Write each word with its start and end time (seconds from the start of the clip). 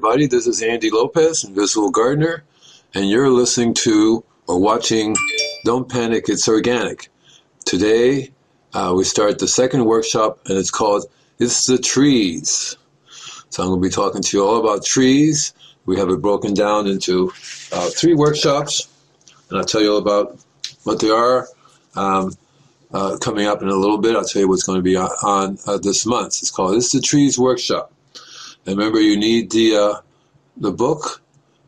everybody. 0.00 0.26
This 0.26 0.46
is 0.46 0.62
Andy 0.62 0.88
Lopez, 0.88 1.44
Invisible 1.44 1.90
Gardener, 1.90 2.42
and 2.94 3.10
you're 3.10 3.28
listening 3.28 3.74
to 3.74 4.24
or 4.48 4.58
watching 4.58 5.14
Don't 5.66 5.90
Panic, 5.90 6.24
It's 6.28 6.48
Organic. 6.48 7.10
Today, 7.66 8.30
uh, 8.72 8.94
we 8.96 9.04
start 9.04 9.38
the 9.38 9.46
second 9.46 9.84
workshop, 9.84 10.38
and 10.46 10.56
it's 10.56 10.70
called 10.70 11.04
It's 11.38 11.66
the 11.66 11.76
Trees. 11.76 12.78
So 13.50 13.62
I'm 13.62 13.68
going 13.68 13.82
to 13.82 13.88
be 13.88 13.92
talking 13.92 14.22
to 14.22 14.36
you 14.38 14.42
all 14.42 14.58
about 14.58 14.86
trees. 14.86 15.52
We 15.84 15.98
have 15.98 16.08
it 16.08 16.22
broken 16.22 16.54
down 16.54 16.86
into 16.86 17.30
uh, 17.70 17.90
three 17.90 18.14
workshops, 18.14 18.88
and 19.50 19.58
I'll 19.58 19.66
tell 19.66 19.82
you 19.82 19.92
all 19.92 19.98
about 19.98 20.38
what 20.84 21.00
they 21.00 21.10
are. 21.10 21.46
Um, 21.94 22.32
uh, 22.90 23.18
coming 23.18 23.46
up 23.46 23.60
in 23.60 23.68
a 23.68 23.76
little 23.76 23.98
bit, 23.98 24.16
I'll 24.16 24.24
tell 24.24 24.40
you 24.40 24.48
what's 24.48 24.62
going 24.62 24.78
to 24.78 24.82
be 24.82 24.96
on, 24.96 25.10
on 25.22 25.58
uh, 25.66 25.76
this 25.76 26.06
month. 26.06 26.38
It's 26.40 26.50
called 26.50 26.74
It's 26.74 26.90
the 26.90 27.02
Trees 27.02 27.38
Workshop. 27.38 27.92
And 28.66 28.76
remember, 28.76 29.00
you 29.00 29.16
need 29.16 29.50
the 29.50 29.76
uh, 29.76 30.00
the 30.56 30.72
book. 30.72 31.22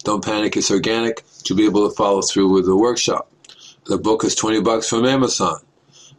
Don't 0.05 0.25
panic; 0.25 0.57
it's 0.57 0.71
organic 0.71 1.25
to 1.45 1.55
be 1.55 1.65
able 1.65 1.89
to 1.89 1.95
follow 1.95 2.23
through 2.23 2.53
with 2.53 2.67
the 2.67 2.77
workshop. 2.77 3.31
The 3.87 3.99
book 3.99 4.25
is 4.25 4.35
twenty 4.35 4.61
bucks 4.61 4.89
from 4.89 5.07
Amazon, 5.07 5.61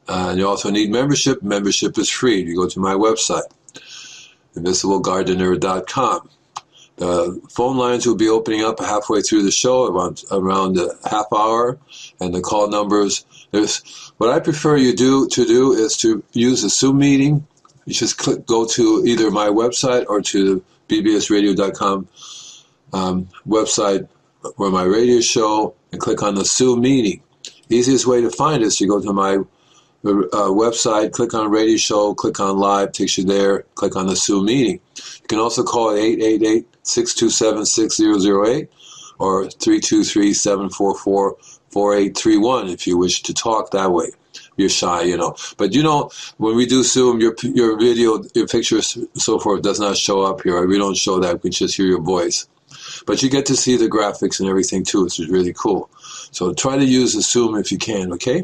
uh, 0.08 0.28
and 0.30 0.40
you 0.40 0.48
also 0.48 0.72
need 0.72 0.90
membership. 0.90 1.44
Membership 1.44 1.98
is 1.98 2.10
free. 2.10 2.42
You 2.42 2.56
go 2.56 2.68
to 2.68 2.80
my 2.80 2.94
website, 2.94 3.50
invisiblegardener.com. 4.56 6.30
The 6.96 7.42
phone 7.50 7.78
lines 7.78 8.06
will 8.06 8.16
be 8.16 8.30
opening 8.30 8.64
up 8.64 8.80
halfway 8.80 9.22
through 9.22 9.44
the 9.44 9.52
show, 9.52 9.88
around 9.88 10.24
around 10.32 10.78
a 10.78 10.90
half 11.10 11.26
hour, 11.36 11.78
and 12.20 12.34
the 12.34 12.42
call 12.42 12.68
numbers. 12.68 13.26
There's 13.52 14.12
what 14.18 14.32
I 14.32 14.40
prefer 14.40 14.78
you 14.78 14.96
do 14.96 15.28
to 15.28 15.46
do 15.46 15.74
is 15.74 15.98
to 15.98 16.24
use 16.34 16.64
a 16.64 16.70
Zoom 16.70 16.98
meeting 16.98 17.46
you 17.86 17.94
just 17.94 18.18
click, 18.18 18.46
go 18.46 18.66
to 18.66 19.04
either 19.06 19.30
my 19.30 19.48
website 19.48 20.06
or 20.08 20.22
to 20.22 20.64
bbsradio.com 20.88 22.08
um, 22.94 23.28
website 23.48 24.08
or 24.58 24.70
my 24.70 24.84
radio 24.84 25.20
show 25.22 25.76
and 25.92 26.02
click 26.02 26.22
on 26.22 26.36
the 26.36 26.46
Zoom 26.46 26.82
meeting. 26.82 27.22
Easiest 27.70 28.06
way 28.06 28.22
to 28.22 28.30
find 28.30 28.64
us, 28.64 28.80
you 28.80 28.88
go 28.88 29.02
to 29.02 29.14
my 29.14 29.36
uh, 30.06 30.50
website, 30.52 31.12
click 31.12 31.34
on 31.34 31.50
radio 31.50 31.78
show, 31.78 32.14
click 32.14 32.40
on 32.40 32.58
live, 32.58 32.92
takes 32.92 33.18
you 33.18 33.24
there, 33.24 33.64
click 33.76 33.96
on 33.96 34.08
the 34.08 34.16
Zoom 34.16 34.46
meeting. 34.46 34.80
You 34.96 35.28
can 35.28 35.40
also 35.40 35.64
call 35.64 35.92
at 35.92 35.98
888 35.98 36.68
627 36.84 37.66
6008 37.66 38.70
or 39.20 39.50
323 39.50 40.34
744 40.34 41.38
4831 41.70 42.68
if 42.68 42.86
you 42.86 42.98
wish 42.98 43.24
to 43.24 43.34
talk 43.34 43.72
that 43.72 43.92
way 43.92 44.10
you're 44.58 44.70
shy, 44.70 45.04
you 45.04 45.18
know. 45.18 45.36
But 45.58 45.74
you 45.74 45.84
know, 45.84 46.12
when 46.38 46.56
we 46.56 46.66
do 46.66 46.84
Zoom, 46.84 47.20
your 47.20 47.36
your 47.42 47.78
video, 47.78 48.24
your 48.34 48.48
pictures, 48.48 48.98
so 49.16 49.40
forth, 49.40 49.62
does 49.62 49.80
not 49.80 49.98
show 49.98 50.22
up 50.24 50.42
here. 50.42 50.66
We 50.68 50.78
don't 50.78 50.98
show 50.98 51.20
that. 51.20 51.44
We 51.44 51.50
just 51.50 51.76
hear 51.76 51.86
your 51.86 52.02
voice. 52.02 52.48
But 53.06 53.22
you 53.22 53.30
get 53.30 53.46
to 53.48 53.56
see 53.56 53.78
the 53.78 53.88
graphics 53.88 54.40
and 54.40 54.50
everything 54.50 54.84
too, 54.84 55.04
which 55.04 55.20
is 55.20 55.30
really 55.30 55.54
cool. 55.54 55.90
So 56.32 56.54
try 56.54 56.78
to 56.78 56.86
use 56.86 57.14
the 57.14 57.22
Zoom 57.22 57.56
if 57.56 57.72
you 57.72 57.78
can. 57.78 58.14
Okay. 58.14 58.44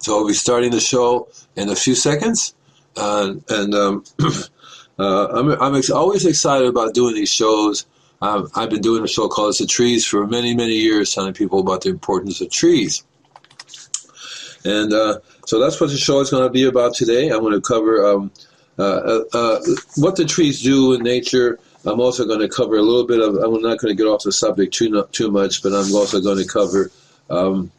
So 0.00 0.18
I'll 0.18 0.26
be 0.26 0.34
starting 0.34 0.70
the 0.70 0.80
show 0.80 1.28
in 1.56 1.68
a 1.68 1.76
few 1.76 1.94
seconds, 1.94 2.54
uh, 2.96 3.34
and 3.48 3.74
um, 3.74 4.04
uh, 4.98 5.28
I'm 5.28 5.50
I'm 5.60 5.74
ex- 5.76 5.90
always 5.90 6.26
excited 6.26 6.68
about 6.68 6.94
doing 6.94 7.14
these 7.14 7.32
shows. 7.32 7.86
Um, 8.20 8.48
I've 8.54 8.70
been 8.70 8.82
doing 8.82 9.02
a 9.02 9.08
show 9.08 9.28
called 9.28 9.56
"The 9.58 9.66
Trees" 9.66 10.06
for 10.06 10.26
many, 10.26 10.54
many 10.54 10.74
years, 10.74 11.14
telling 11.14 11.34
people 11.34 11.58
about 11.58 11.82
the 11.82 11.88
importance 11.88 12.40
of 12.40 12.50
trees. 12.50 13.04
And 14.64 14.92
uh, 14.92 15.18
so 15.46 15.58
that's 15.58 15.80
what 15.80 15.90
the 15.90 15.96
show 15.96 16.20
is 16.20 16.30
going 16.30 16.44
to 16.44 16.50
be 16.50 16.64
about 16.64 16.94
today. 16.94 17.30
I'm 17.30 17.40
going 17.40 17.52
to 17.54 17.60
cover 17.60 18.06
um, 18.06 18.30
uh, 18.78 18.82
uh, 18.82 19.24
uh, 19.34 19.60
what 19.96 20.16
the 20.16 20.24
trees 20.24 20.62
do 20.62 20.94
in 20.94 21.02
nature. 21.02 21.58
I'm 21.84 22.00
also 22.00 22.24
going 22.24 22.40
to 22.40 22.48
cover 22.48 22.76
a 22.76 22.82
little 22.82 23.06
bit 23.06 23.20
of. 23.20 23.34
I'm 23.36 23.60
not 23.60 23.78
going 23.78 23.94
to 23.94 23.94
get 23.94 24.06
off 24.06 24.22
the 24.22 24.32
subject 24.32 24.72
too 24.72 25.06
too 25.12 25.30
much, 25.30 25.62
but 25.62 25.72
I'm 25.72 25.94
also 25.94 26.20
going 26.20 26.38
to 26.38 26.46
cover 26.46 26.90
um, 27.28 27.70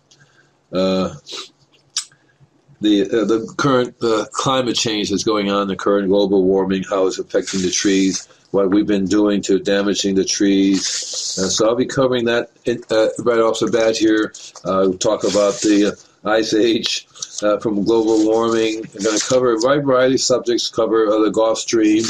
uh, 0.72 1.16
the 2.82 3.04
uh, 3.04 3.26
the 3.26 3.54
current 3.58 3.98
climate 4.32 4.76
change 4.76 5.10
that's 5.10 5.24
going 5.24 5.50
on, 5.50 5.68
the 5.68 5.76
current 5.76 6.10
global 6.10 6.44
warming, 6.44 6.84
how 6.84 7.08
it's 7.08 7.18
affecting 7.18 7.62
the 7.62 7.72
trees, 7.72 8.28
what 8.52 8.70
we've 8.70 8.88
been 8.88 9.06
doing 9.06 9.42
to 9.44 9.58
damaging 9.58 10.16
the 10.16 10.26
trees. 10.26 10.86
so 10.86 11.68
I'll 11.68 11.76
be 11.76 11.86
covering 11.86 12.26
that 12.26 12.50
right 13.20 13.40
off 13.40 13.60
the 13.60 13.72
bat 13.72 13.98
here. 13.98 14.34
talk 14.98 15.24
about 15.24 15.56
the 15.62 15.98
ice 16.26 16.54
age, 16.54 17.08
uh, 17.42 17.58
from 17.60 17.84
global 17.84 18.26
warming. 18.26 18.78
I'm 18.78 19.04
going 19.04 19.18
to 19.18 19.26
cover 19.28 19.54
a 19.54 19.58
wide 19.60 19.86
variety 19.86 20.16
of 20.16 20.22
subjects, 20.22 20.70
cover 20.70 21.08
uh, 21.08 21.20
the 21.20 21.32
Gulf 21.32 21.60
Stream, 21.60 22.04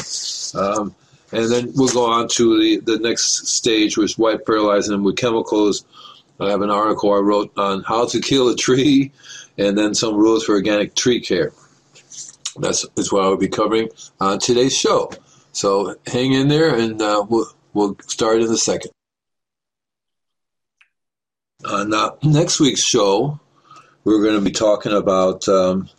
um, 0.56 0.96
and 1.32 1.52
then 1.52 1.72
we'll 1.76 1.94
go 1.94 2.06
on 2.06 2.28
to 2.30 2.60
the, 2.60 2.80
the 2.80 3.00
next 3.00 3.48
stage, 3.48 3.98
which 3.98 4.12
is 4.12 4.18
white 4.18 4.46
fertilizing 4.46 5.04
with 5.04 5.18
chemicals. 5.18 5.86
I 6.40 6.50
have 6.50 6.62
an 6.62 6.70
article 6.70 7.14
I 7.14 7.20
wrote 7.20 7.52
on 7.58 7.84
how 7.84 8.06
to 8.08 8.20
kill 8.20 8.50
a 8.50 8.56
tree, 8.56 9.12
and 9.58 9.78
then 9.78 9.94
some 9.96 10.16
rules 10.16 10.46
for 10.46 10.54
organic 10.54 10.96
tree 10.96 11.22
care. 11.22 11.52
That's, 12.60 12.88
that's 12.90 13.12
what 13.12 13.24
I'll 13.24 13.38
be 13.38 13.48
covering 13.48 13.90
on 14.20 14.40
today's 14.40 14.78
show. 14.78 15.12
So 15.54 15.96
hang 16.06 16.34
in 16.34 16.50
there, 16.50 16.76
and 16.76 17.02
uh, 17.02 17.26
we'll, 17.28 17.48
we'll 17.74 17.98
start 18.08 18.42
in 18.42 18.52
a 18.52 18.58
second. 18.58 18.92
Uh, 21.66 22.12
next 22.24 22.60
week's 22.60 22.84
show 22.84 23.40
we're 24.04 24.22
going 24.22 24.36
to 24.36 24.42
be 24.42 24.52
talking 24.52 24.92
about 24.92 25.48
um, 25.48 25.90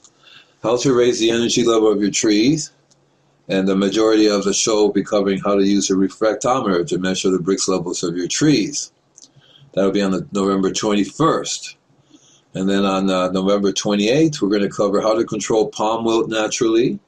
how 0.62 0.76
to 0.76 0.94
raise 0.94 1.20
the 1.20 1.31
energy 1.31 1.65
level 1.65 1.91
of 1.91 2.00
your 2.00 2.10
trees. 2.10 2.72
And 3.48 3.69
the 3.69 3.76
majority 3.76 4.26
of 4.26 4.44
the 4.44 4.54
show 4.54 4.76
will 4.76 4.92
be 4.92 5.04
covering 5.04 5.38
how 5.38 5.54
to 5.54 5.65
use 5.65 5.91
a 5.91 5.94
refractometer 5.94 6.87
to 6.88 6.98
measure 6.98 7.31
the 7.31 7.38
Brix 7.38 7.69
levels 7.69 8.03
of 8.03 8.16
your 8.16 8.28
trees. 8.28 8.91
That'll 9.72 9.91
be 9.91 10.03
on 10.03 10.12
the 10.12 10.26
November 10.32 10.70
21st. 10.70 11.76
And 12.54 12.70
then 12.70 12.84
on 12.84 13.10
uh, 13.10 13.31
November 13.32 13.72
28th, 13.72 14.41
we're 14.41 14.48
going 14.48 14.62
to 14.62 14.69
cover 14.69 15.00
how 15.00 15.15
to 15.15 15.25
control 15.25 15.69
palm 15.69 16.04
wilt 16.04 16.31
naturally. 16.31 16.98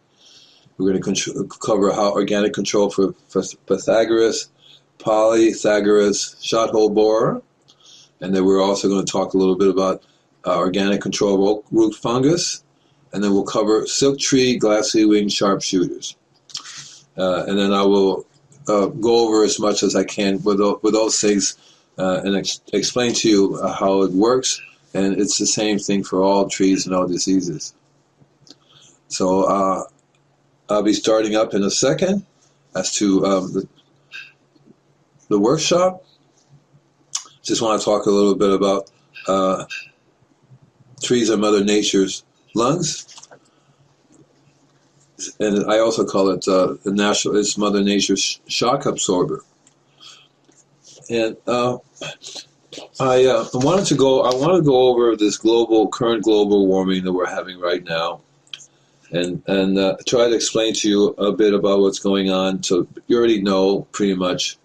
We're 0.77 0.93
going 0.93 1.15
to 1.15 1.49
cover 1.65 1.93
how 1.93 2.13
organic 2.13 2.53
control 2.53 2.91
for 2.91 3.13
Pythagoras, 3.67 4.51
Polythagoras, 4.99 6.37
shot 6.43 6.71
hole 6.71 6.91
borer. 6.91 7.41
And 8.21 8.35
then 8.35 8.45
we're 8.45 8.63
also 8.63 8.89
going 8.89 9.05
to 9.05 9.11
talk 9.11 9.33
a 9.33 9.39
little 9.39 9.57
bit 9.57 9.69
about 9.69 10.03
uh, 10.47 10.57
organic 10.57 11.01
control 11.01 11.59
of 11.59 11.65
root 11.71 11.95
fungus, 11.95 12.63
and 13.13 13.23
then 13.23 13.33
we'll 13.33 13.45
cover 13.45 13.87
silk 13.87 14.19
tree, 14.19 14.57
glassy 14.57 15.05
wing 15.05 15.29
sharpshooters. 15.29 16.17
Uh, 17.19 17.45
and 17.49 17.59
then 17.59 17.73
I 17.73 17.83
will 17.83 18.27
uh, 18.69 18.87
go 18.87 19.27
over 19.27 19.45
as 19.45 19.59
much 19.59 19.83
as 19.83 19.97
I 19.97 20.05
can 20.05 20.43
with, 20.43 20.61
with 20.83 20.93
those 20.93 21.21
things 21.21 21.57
uh, 21.99 22.21
and 22.25 22.37
ex- 22.37 22.61
explain 22.73 23.15
to 23.15 23.29
you 23.29 23.57
uh, 23.57 23.73
how 23.73 24.03
it 24.03 24.13
works. 24.13 24.61
And 24.95 25.21
it's 25.21 25.39
the 25.39 25.47
same 25.47 25.79
thing 25.79 26.05
for 26.05 26.23
all 26.23 26.49
trees 26.49 26.87
and 26.87 26.95
all 26.95 27.07
diseases. 27.07 27.75
So 29.09 29.45
uh, 29.45 29.85
I'll 30.69 30.83
be 30.83 30.93
starting 30.93 31.37
up 31.37 31.55
in 31.55 31.63
a 31.63 31.71
second 31.71 32.25
as 32.75 32.93
to 32.95 33.25
um, 33.25 33.53
the, 33.53 33.69
the 35.29 35.39
workshop. 35.39 36.05
Just 37.43 37.63
want 37.63 37.81
to 37.81 37.85
talk 37.85 38.07
a 38.07 38.11
little 38.11 38.35
bit 38.35 38.51
about 38.51 38.91
uh, 39.29 39.65
trees 41.03 41.31
are 41.31 41.37
Mother 41.37 41.65
Nature's 41.65 42.25
lungs. 42.55 43.07
And 45.41 45.71
I 45.71 45.79
also 45.79 46.05
call 46.05 46.31
it 46.31 46.47
uh, 46.47 46.75
the 46.85 46.93
natural, 46.93 47.37
it's 47.37 47.57
Mother 47.57 47.83
Nature's 47.83 48.41
shock 48.47 48.85
absorber. 48.87 49.43
And 51.09 51.37
uh, 51.47 51.79
I, 53.01 53.25
uh, 53.25 53.47
wanted 53.55 53.87
to 53.87 53.95
go. 53.95 54.23
I 54.23 54.35
want 54.35 54.57
to 54.57 54.63
go 54.63 54.89
over 54.89 55.17
this 55.17 55.37
global, 55.37 55.89
current 55.89 56.25
global 56.25 56.67
warming 56.67 57.05
that 57.05 57.13
we're 57.13 57.29
having 57.29 57.61
right 57.61 57.85
now, 57.85 58.21
and 59.13 59.43
and 59.47 59.79
uh, 59.79 59.97
try 60.07 60.29
to 60.29 60.35
explain 60.35 60.75
to 60.75 60.89
you 60.89 61.09
a 61.11 61.33
bit 61.33 61.55
about 61.55 61.81
what's 61.81 61.99
going 61.99 62.31
on. 62.31 62.63
So 62.63 62.87
you 63.07 63.17
already 63.17 63.41
know 63.41 63.83
pretty 63.93 64.15
much 64.15 64.59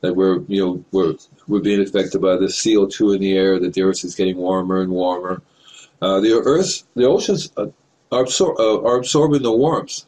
that 0.00 0.14
we're 0.14 0.40
you 0.48 0.64
know 0.64 0.84
we're 0.92 1.14
we're 1.46 1.60
being 1.60 1.80
affected 1.80 2.20
by 2.20 2.36
the 2.36 2.48
CO 2.48 2.86
two 2.86 3.12
in 3.12 3.20
the 3.20 3.36
air. 3.36 3.58
That 3.58 3.74
the 3.74 3.82
Earth 3.82 4.04
is 4.04 4.14
getting 4.14 4.36
warmer 4.36 4.80
and 4.80 4.90
warmer. 4.90 5.42
Uh, 6.02 6.20
the 6.20 6.32
Earth, 6.32 6.82
the 6.94 7.06
oceans 7.06 7.50
are, 7.56 7.70
absor- 8.12 8.58
uh, 8.58 8.82
are, 8.82 8.96
absorbing 8.96 9.42
the 9.42 9.52
warmth, 9.52 10.04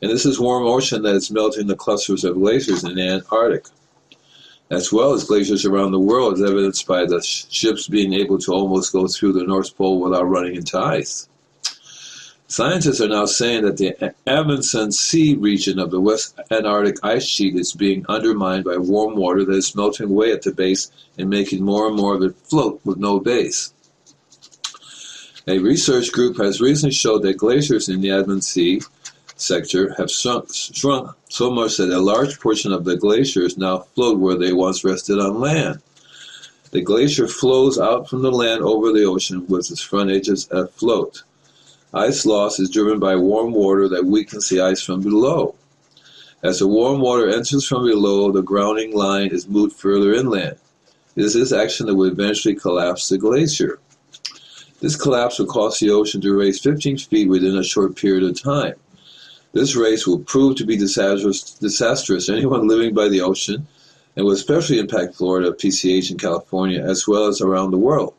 and 0.00 0.10
this 0.10 0.24
is 0.24 0.38
warm 0.38 0.64
ocean 0.64 1.02
that 1.02 1.16
is 1.16 1.30
melting 1.30 1.66
the 1.66 1.74
clusters 1.74 2.22
of 2.24 2.36
glaciers 2.36 2.84
in 2.84 2.94
the 2.94 3.08
Antarctic, 3.08 3.66
as 4.70 4.92
well 4.92 5.14
as 5.14 5.24
glaciers 5.24 5.64
around 5.64 5.90
the 5.90 5.98
world, 5.98 6.34
as 6.34 6.42
evidenced 6.42 6.86
by 6.86 7.04
the 7.04 7.20
sh- 7.22 7.46
ships 7.50 7.88
being 7.88 8.12
able 8.12 8.38
to 8.38 8.52
almost 8.52 8.92
go 8.92 9.08
through 9.08 9.32
the 9.32 9.44
North 9.44 9.76
Pole 9.76 10.00
without 10.00 10.28
running 10.28 10.54
into 10.54 10.78
ice. 10.78 11.28
Scientists 12.48 13.00
are 13.00 13.08
now 13.08 13.26
saying 13.26 13.64
that 13.64 13.76
the 13.76 14.14
Amundsen 14.24 14.92
Sea 14.92 15.34
region 15.34 15.80
of 15.80 15.90
the 15.90 16.00
West 16.00 16.38
Antarctic 16.52 16.98
ice 17.02 17.24
sheet 17.24 17.56
is 17.56 17.72
being 17.72 18.06
undermined 18.08 18.64
by 18.64 18.76
warm 18.76 19.16
water 19.16 19.44
that 19.44 19.56
is 19.56 19.74
melting 19.74 20.06
away 20.06 20.30
at 20.30 20.42
the 20.42 20.52
base 20.52 20.92
and 21.18 21.28
making 21.28 21.64
more 21.64 21.88
and 21.88 21.96
more 21.96 22.14
of 22.14 22.22
it 22.22 22.36
float 22.36 22.80
with 22.84 22.98
no 22.98 23.18
base. 23.18 23.72
A 25.48 25.60
research 25.60 26.10
group 26.10 26.38
has 26.38 26.60
recently 26.60 26.92
showed 26.92 27.22
that 27.22 27.36
glaciers 27.36 27.88
in 27.88 28.00
the 28.00 28.10
Amundsen 28.10 28.40
Sea 28.40 28.80
sector 29.36 29.94
have 29.96 30.10
shrunk, 30.10 30.52
shrunk 30.52 31.12
so 31.28 31.52
much 31.52 31.76
that 31.76 31.90
a 31.90 32.00
large 32.00 32.40
portion 32.40 32.72
of 32.72 32.84
the 32.84 32.96
glaciers 32.96 33.56
now 33.56 33.78
float 33.94 34.18
where 34.18 34.34
they 34.34 34.52
once 34.52 34.82
rested 34.82 35.20
on 35.20 35.38
land. 35.38 35.80
The 36.72 36.80
glacier 36.80 37.28
flows 37.28 37.78
out 37.78 38.08
from 38.08 38.22
the 38.22 38.32
land 38.32 38.62
over 38.62 38.90
the 38.90 39.04
ocean 39.04 39.46
with 39.46 39.70
its 39.70 39.80
front 39.80 40.10
edges 40.10 40.48
afloat. 40.50 41.22
Ice 41.94 42.26
loss 42.26 42.58
is 42.58 42.68
driven 42.68 42.98
by 42.98 43.14
warm 43.14 43.52
water 43.52 43.88
that 43.88 44.04
weakens 44.04 44.48
the 44.48 44.60
ice 44.60 44.82
from 44.82 45.00
below. 45.00 45.54
As 46.42 46.58
the 46.58 46.66
warm 46.66 47.00
water 47.00 47.28
enters 47.28 47.64
from 47.64 47.86
below, 47.86 48.32
the 48.32 48.42
grounding 48.42 48.96
line 48.96 49.28
is 49.28 49.46
moved 49.46 49.76
further 49.76 50.12
inland. 50.12 50.56
It 51.14 51.24
is 51.24 51.34
this 51.34 51.52
action 51.52 51.86
that 51.86 51.94
will 51.94 52.10
eventually 52.10 52.56
collapse 52.56 53.08
the 53.08 53.16
glacier. 53.16 53.78
This 54.80 54.96
collapse 54.96 55.38
will 55.38 55.46
cause 55.46 55.78
the 55.78 55.90
ocean 55.90 56.20
to 56.20 56.36
raise 56.36 56.60
15 56.60 56.98
feet 56.98 57.28
within 57.28 57.56
a 57.56 57.64
short 57.64 57.96
period 57.96 58.24
of 58.24 58.40
time. 58.40 58.74
This 59.52 59.74
race 59.74 60.06
will 60.06 60.18
prove 60.18 60.56
to 60.56 60.66
be 60.66 60.76
disastrous, 60.76 61.42
disastrous 61.54 62.26
to 62.26 62.34
anyone 62.34 62.68
living 62.68 62.94
by 62.94 63.08
the 63.08 63.22
ocean 63.22 63.66
and 64.16 64.24
will 64.24 64.32
especially 64.32 64.78
impact 64.78 65.14
Florida, 65.14 65.52
PCH, 65.52 66.10
and 66.10 66.20
California, 66.20 66.82
as 66.82 67.06
well 67.06 67.26
as 67.26 67.40
around 67.40 67.70
the 67.70 67.78
world. 67.78 68.14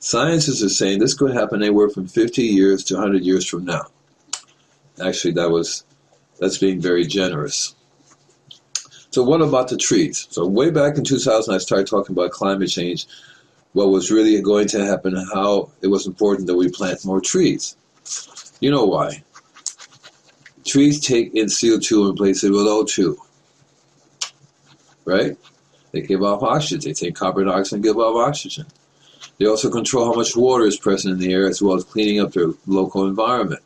Scientists 0.00 0.62
are 0.62 0.68
saying 0.68 0.98
this 0.98 1.14
could 1.14 1.32
happen 1.32 1.62
anywhere 1.62 1.90
from 1.90 2.06
50 2.06 2.42
years 2.42 2.84
to 2.84 2.94
100 2.94 3.24
years 3.24 3.46
from 3.46 3.64
now. 3.64 3.86
Actually, 5.04 5.32
that 5.34 5.50
was 5.50 5.84
that's 6.38 6.58
being 6.58 6.80
very 6.80 7.04
generous. 7.04 7.74
So, 9.10 9.22
what 9.22 9.42
about 9.42 9.68
the 9.68 9.76
trees? 9.76 10.28
So, 10.30 10.46
way 10.46 10.70
back 10.70 10.96
in 10.96 11.04
2000, 11.04 11.52
I 11.52 11.58
started 11.58 11.86
talking 11.86 12.14
about 12.14 12.30
climate 12.30 12.70
change, 12.70 13.06
what 13.72 13.90
was 13.90 14.10
really 14.10 14.40
going 14.42 14.68
to 14.68 14.84
happen, 14.84 15.14
how 15.32 15.70
it 15.82 15.88
was 15.88 16.06
important 16.06 16.46
that 16.46 16.56
we 16.56 16.70
plant 16.70 17.04
more 17.04 17.20
trees. 17.20 17.76
You 18.60 18.70
know 18.70 18.84
why? 18.84 19.22
Trees 20.64 21.00
take 21.00 21.34
in 21.34 21.46
CO2 21.46 22.02
and 22.02 22.14
replace 22.14 22.44
it 22.44 22.50
with 22.50 22.66
O2 22.66 23.16
right? 25.08 25.36
They 25.92 26.02
give 26.02 26.22
off 26.22 26.42
oxygen. 26.42 26.80
They 26.84 26.92
take 26.92 27.14
carbon 27.14 27.46
dioxide 27.46 27.78
and 27.78 27.82
give 27.82 27.96
off 27.96 28.28
oxygen. 28.28 28.66
They 29.38 29.46
also 29.46 29.70
control 29.70 30.04
how 30.04 30.12
much 30.12 30.36
water 30.36 30.66
is 30.66 30.76
present 30.76 31.14
in 31.14 31.18
the 31.18 31.32
air 31.32 31.48
as 31.48 31.62
well 31.62 31.76
as 31.76 31.84
cleaning 31.84 32.20
up 32.20 32.32
their 32.32 32.50
local 32.66 33.06
environment. 33.06 33.62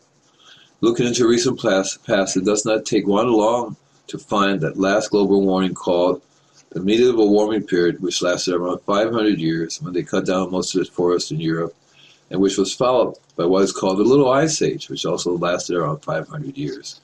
Looking 0.81 1.07
into 1.07 1.27
recent 1.29 1.61
past, 1.61 2.37
it 2.37 2.45
does 2.45 2.65
not 2.65 2.87
take 2.87 3.07
one 3.07 3.33
long 3.33 3.77
to 4.07 4.19
find 4.19 4.61
that 4.61 4.79
last 4.79 5.11
global 5.11 5.43
warming 5.43 5.75
called 5.75 6.23
the 6.73 6.81
medieval 6.81 7.31
warming 7.31 7.65
period, 7.65 8.01
which 8.01 8.23
lasted 8.23 8.55
around 8.55 8.81
500 8.81 9.39
years 9.39 9.81
when 9.83 9.93
they 9.93 10.03
cut 10.03 10.27
down 10.27 10.51
most 10.51 10.75
of 10.75 10.85
the 10.85 10.91
forests 10.91 11.31
in 11.31 11.41
Europe, 11.41 11.75
and 12.31 12.41
which 12.41 12.57
was 12.57 12.75
followed 12.75 13.17
by 13.37 13.45
what 13.45 13.63
is 13.63 13.73
called 13.73 13.99
the 13.99 14.05
Little 14.05 14.31
Ice 14.31 14.63
Age, 14.63 14.89
which 14.89 15.05
also 15.05 15.37
lasted 15.37 15.77
around 15.77 16.01
500 16.01 16.57
years. 16.57 17.01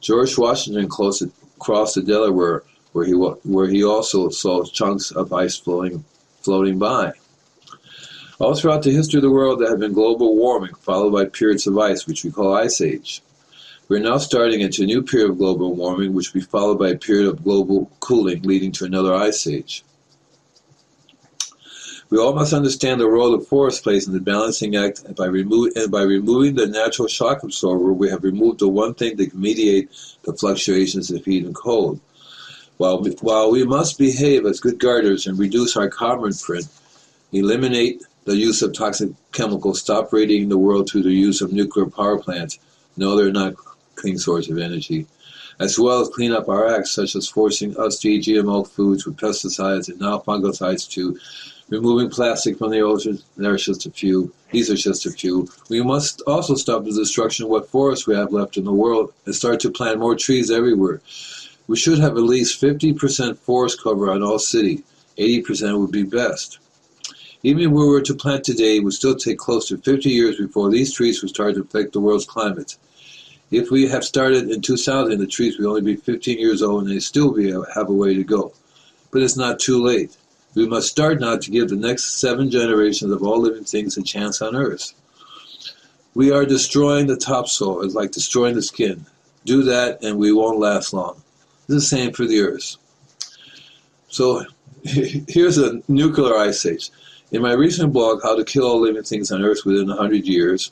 George 0.00 0.36
Washington 0.36 0.88
crossed 0.88 1.94
the 1.94 2.02
Delaware 2.02 2.64
where 2.92 3.06
he 3.06 3.12
where 3.12 3.68
he 3.68 3.84
also 3.84 4.28
saw 4.28 4.64
chunks 4.64 5.12
of 5.12 5.32
ice 5.32 5.56
floating 5.56 6.04
floating 6.40 6.78
by. 6.78 7.12
All 8.38 8.54
throughout 8.54 8.82
the 8.82 8.90
history 8.90 9.18
of 9.18 9.22
the 9.22 9.30
world, 9.30 9.60
there 9.60 9.70
have 9.70 9.78
been 9.78 9.92
global 9.92 10.36
warming, 10.36 10.74
followed 10.74 11.12
by 11.12 11.26
periods 11.26 11.66
of 11.68 11.78
ice, 11.78 12.06
which 12.06 12.24
we 12.24 12.32
call 12.32 12.54
ice 12.54 12.80
age. 12.80 13.22
We 13.92 13.98
are 13.98 14.00
now 14.02 14.16
starting 14.16 14.62
into 14.62 14.84
a 14.84 14.86
new 14.86 15.02
period 15.02 15.28
of 15.28 15.36
global 15.36 15.74
warming, 15.74 16.14
which 16.14 16.32
will 16.32 16.40
be 16.40 16.46
followed 16.46 16.78
by 16.78 16.88
a 16.88 16.96
period 16.96 17.28
of 17.28 17.44
global 17.44 17.90
cooling, 18.00 18.40
leading 18.40 18.72
to 18.72 18.86
another 18.86 19.12
ice 19.12 19.46
age. 19.46 19.84
We 22.08 22.16
all 22.16 22.32
must 22.32 22.54
understand 22.54 23.02
the 23.02 23.06
role 23.10 23.36
the 23.36 23.44
forest 23.44 23.82
plays 23.82 24.06
in 24.06 24.14
the 24.14 24.20
balancing 24.20 24.76
act, 24.76 25.04
and 25.04 25.14
by, 25.14 25.26
remo- 25.26 25.68
and 25.76 25.90
by 25.90 26.04
removing 26.04 26.54
the 26.54 26.68
natural 26.68 27.06
shock 27.06 27.42
absorber, 27.42 27.92
we 27.92 28.08
have 28.08 28.24
removed 28.24 28.60
the 28.60 28.68
one 28.68 28.94
thing 28.94 29.16
that 29.16 29.32
can 29.32 29.38
mediate 29.42 29.90
the 30.22 30.32
fluctuations 30.32 31.10
of 31.10 31.22
heat 31.26 31.44
and 31.44 31.54
cold. 31.54 32.00
While 32.78 33.02
we, 33.02 33.10
while 33.20 33.50
we 33.50 33.62
must 33.66 33.98
behave 33.98 34.46
as 34.46 34.58
good 34.58 34.78
gardeners 34.78 35.26
and 35.26 35.38
reduce 35.38 35.76
our 35.76 35.90
carbon 35.90 36.32
print, 36.32 36.66
eliminate 37.30 38.02
the 38.24 38.38
use 38.38 38.62
of 38.62 38.72
toxic 38.72 39.10
chemicals, 39.32 39.80
stop 39.80 40.14
radiating 40.14 40.48
the 40.48 40.56
world 40.56 40.88
through 40.88 41.02
the 41.02 41.12
use 41.12 41.42
of 41.42 41.52
nuclear 41.52 41.84
power 41.84 42.16
plants, 42.16 42.58
no, 42.96 43.16
they're 43.16 43.30
not 43.30 43.54
clean 43.94 44.18
source 44.18 44.48
of 44.48 44.58
energy, 44.58 45.06
as 45.60 45.78
well 45.78 46.00
as 46.00 46.08
clean 46.08 46.32
up 46.32 46.48
our 46.48 46.68
acts, 46.74 46.90
such 46.90 47.14
as 47.14 47.28
forcing 47.28 47.76
us 47.76 47.98
to 48.00 48.08
eat 48.08 48.24
GMO 48.24 48.66
foods 48.68 49.06
with 49.06 49.16
pesticides 49.16 49.88
and 49.88 50.00
now 50.00 50.18
fungicides 50.18 50.88
to 50.90 51.18
removing 51.68 52.10
plastic 52.10 52.58
from 52.58 52.70
the 52.70 52.80
ocean. 52.80 53.18
There's 53.36 53.64
just 53.64 53.86
a 53.86 53.90
few. 53.90 54.32
These 54.50 54.70
are 54.70 54.76
just 54.76 55.06
a 55.06 55.10
few. 55.10 55.48
We 55.70 55.82
must 55.82 56.20
also 56.26 56.54
stop 56.54 56.84
the 56.84 56.92
destruction 56.92 57.44
of 57.44 57.50
what 57.50 57.68
forests 57.68 58.06
we 58.06 58.14
have 58.14 58.32
left 58.32 58.56
in 58.56 58.64
the 58.64 58.72
world 58.72 59.12
and 59.24 59.34
start 59.34 59.60
to 59.60 59.70
plant 59.70 59.98
more 59.98 60.14
trees 60.14 60.50
everywhere. 60.50 61.00
We 61.68 61.76
should 61.76 61.98
have 62.00 62.16
at 62.16 62.22
least 62.22 62.60
50% 62.60 63.38
forest 63.38 63.82
cover 63.82 64.10
on 64.10 64.22
all 64.22 64.38
cities. 64.38 64.82
80% 65.16 65.78
would 65.80 65.92
be 65.92 66.02
best. 66.02 66.58
Even 67.42 67.64
if 67.64 67.70
we 67.70 67.86
were 67.86 68.02
to 68.02 68.14
plant 68.14 68.44
today, 68.44 68.76
it 68.76 68.84
would 68.84 68.92
still 68.92 69.16
take 69.16 69.38
close 69.38 69.68
to 69.68 69.78
50 69.78 70.08
years 70.08 70.36
before 70.36 70.70
these 70.70 70.92
trees 70.92 71.22
would 71.22 71.30
start 71.30 71.54
to 71.54 71.62
affect 71.62 71.92
the 71.92 72.00
world's 72.00 72.24
climate. 72.24 72.76
If 73.52 73.70
we 73.70 73.86
have 73.88 74.02
started 74.02 74.50
in 74.50 74.62
2000, 74.62 75.18
the 75.18 75.26
trees 75.26 75.58
will 75.58 75.68
only 75.68 75.82
be 75.82 75.96
15 75.96 76.38
years 76.38 76.62
old 76.62 76.84
and 76.84 76.90
they 76.90 76.98
still 77.00 77.32
be, 77.32 77.52
have 77.52 77.90
a 77.90 77.92
way 77.92 78.14
to 78.14 78.24
go. 78.24 78.54
But 79.10 79.22
it's 79.22 79.36
not 79.36 79.60
too 79.60 79.84
late. 79.84 80.16
We 80.54 80.66
must 80.66 80.88
start 80.88 81.20
now 81.20 81.36
to 81.36 81.50
give 81.50 81.68
the 81.68 81.76
next 81.76 82.18
seven 82.18 82.50
generations 82.50 83.12
of 83.12 83.22
all 83.22 83.40
living 83.40 83.64
things 83.64 83.98
a 83.98 84.02
chance 84.02 84.40
on 84.40 84.56
Earth. 84.56 84.94
We 86.14 86.32
are 86.32 86.46
destroying 86.46 87.06
the 87.06 87.16
topsoil. 87.16 87.82
It's 87.82 87.94
like 87.94 88.12
destroying 88.12 88.54
the 88.54 88.62
skin. 88.62 89.04
Do 89.44 89.62
that 89.64 90.02
and 90.02 90.18
we 90.18 90.32
won't 90.32 90.58
last 90.58 90.94
long 90.94 91.22
It's 91.58 91.68
the 91.68 91.80
same 91.82 92.12
for 92.12 92.24
the 92.24 92.40
Earth. 92.40 92.76
So 94.08 94.46
here's 94.82 95.58
a 95.58 95.82
nuclear 95.88 96.36
ice 96.36 96.64
age. 96.64 96.90
In 97.32 97.42
my 97.42 97.52
recent 97.52 97.92
blog, 97.92 98.22
How 98.22 98.34
to 98.34 98.44
Kill 98.44 98.64
All 98.64 98.80
Living 98.80 99.02
Things 99.02 99.30
on 99.30 99.42
Earth 99.42 99.66
Within 99.66 99.88
100 99.88 100.26
Years, 100.26 100.70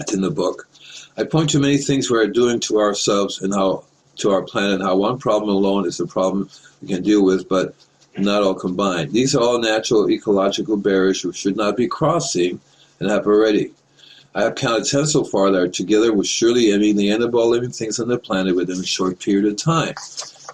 it's 0.00 0.12
in 0.12 0.20
the 0.20 0.30
book, 0.30 0.68
I 1.16 1.24
point 1.24 1.50
to 1.50 1.60
many 1.60 1.78
things 1.78 2.10
we 2.10 2.18
are 2.18 2.26
doing 2.26 2.58
to 2.60 2.80
ourselves 2.80 3.40
and 3.40 3.54
how 3.54 3.84
to 4.16 4.30
our 4.30 4.42
planet, 4.42 4.80
how 4.80 4.96
one 4.96 5.18
problem 5.18 5.50
alone 5.50 5.86
is 5.86 6.00
a 6.00 6.06
problem 6.06 6.50
we 6.82 6.88
can 6.88 7.02
deal 7.02 7.24
with, 7.24 7.48
but 7.48 7.74
not 8.18 8.42
all 8.42 8.54
combined. 8.54 9.12
These 9.12 9.34
are 9.34 9.42
all 9.42 9.60
natural 9.60 10.10
ecological 10.10 10.76
barriers 10.76 11.24
we 11.24 11.32
should 11.32 11.56
not 11.56 11.76
be 11.76 11.86
crossing 11.86 12.60
and 12.98 13.10
have 13.10 13.26
already. 13.26 13.72
I 14.34 14.42
have 14.42 14.56
counted 14.56 14.86
ten 14.86 15.06
so 15.06 15.22
far 15.22 15.52
that 15.52 15.60
are 15.60 15.68
together 15.68 16.12
will 16.12 16.24
surely 16.24 16.72
ending 16.72 16.96
the 16.96 17.10
end 17.10 17.22
of 17.22 17.34
all 17.34 17.48
living 17.48 17.70
things 17.70 18.00
on 18.00 18.08
the 18.08 18.18
planet 18.18 18.56
within 18.56 18.80
a 18.80 18.84
short 18.84 19.20
period 19.20 19.46
of 19.46 19.56
time. 19.56 19.94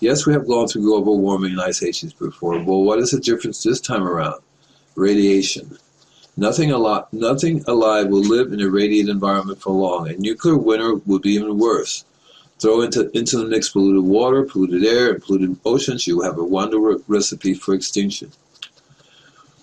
Yes, 0.01 0.27
we 0.27 0.35
have 0.35 0.47
gone 0.47 0.69
through 0.69 0.83
global 0.83 1.21
warming 1.21 1.53
and 1.53 1.61
ice 1.61 1.83
ages 1.83 2.13
before. 2.13 2.63
Well, 2.63 2.83
what 2.83 2.99
is 2.99 3.13
the 3.13 3.21
difference 3.21 3.63
this 3.63 3.81
time 3.81 4.07
around? 4.07 4.41
Radiation. 4.95 5.79
Nothing 6.41 6.71
alive, 6.71 7.05
nothing 7.13 7.63
alive 7.67 8.09
will 8.09 8.23
live 8.23 8.55
in 8.55 8.63
a 8.63 8.71
radiant 8.71 9.11
environment 9.11 9.61
for 9.61 9.75
long. 9.75 10.09
A 10.09 10.15
nuclear 10.15 10.57
winter 10.57 10.95
would 10.95 11.21
be 11.21 11.33
even 11.33 11.59
worse. 11.59 12.07
Throw 12.59 12.81
into, 12.81 13.11
into 13.15 13.37
the 13.37 13.45
mix 13.45 13.69
polluted 13.69 14.05
water, 14.05 14.45
polluted 14.45 14.83
air, 14.83 15.13
and 15.13 15.23
polluted 15.23 15.59
oceans, 15.67 16.07
you 16.07 16.23
have 16.23 16.39
a 16.39 16.43
wonderful 16.43 17.05
recipe 17.09 17.53
for 17.53 17.75
extinction. 17.75 18.33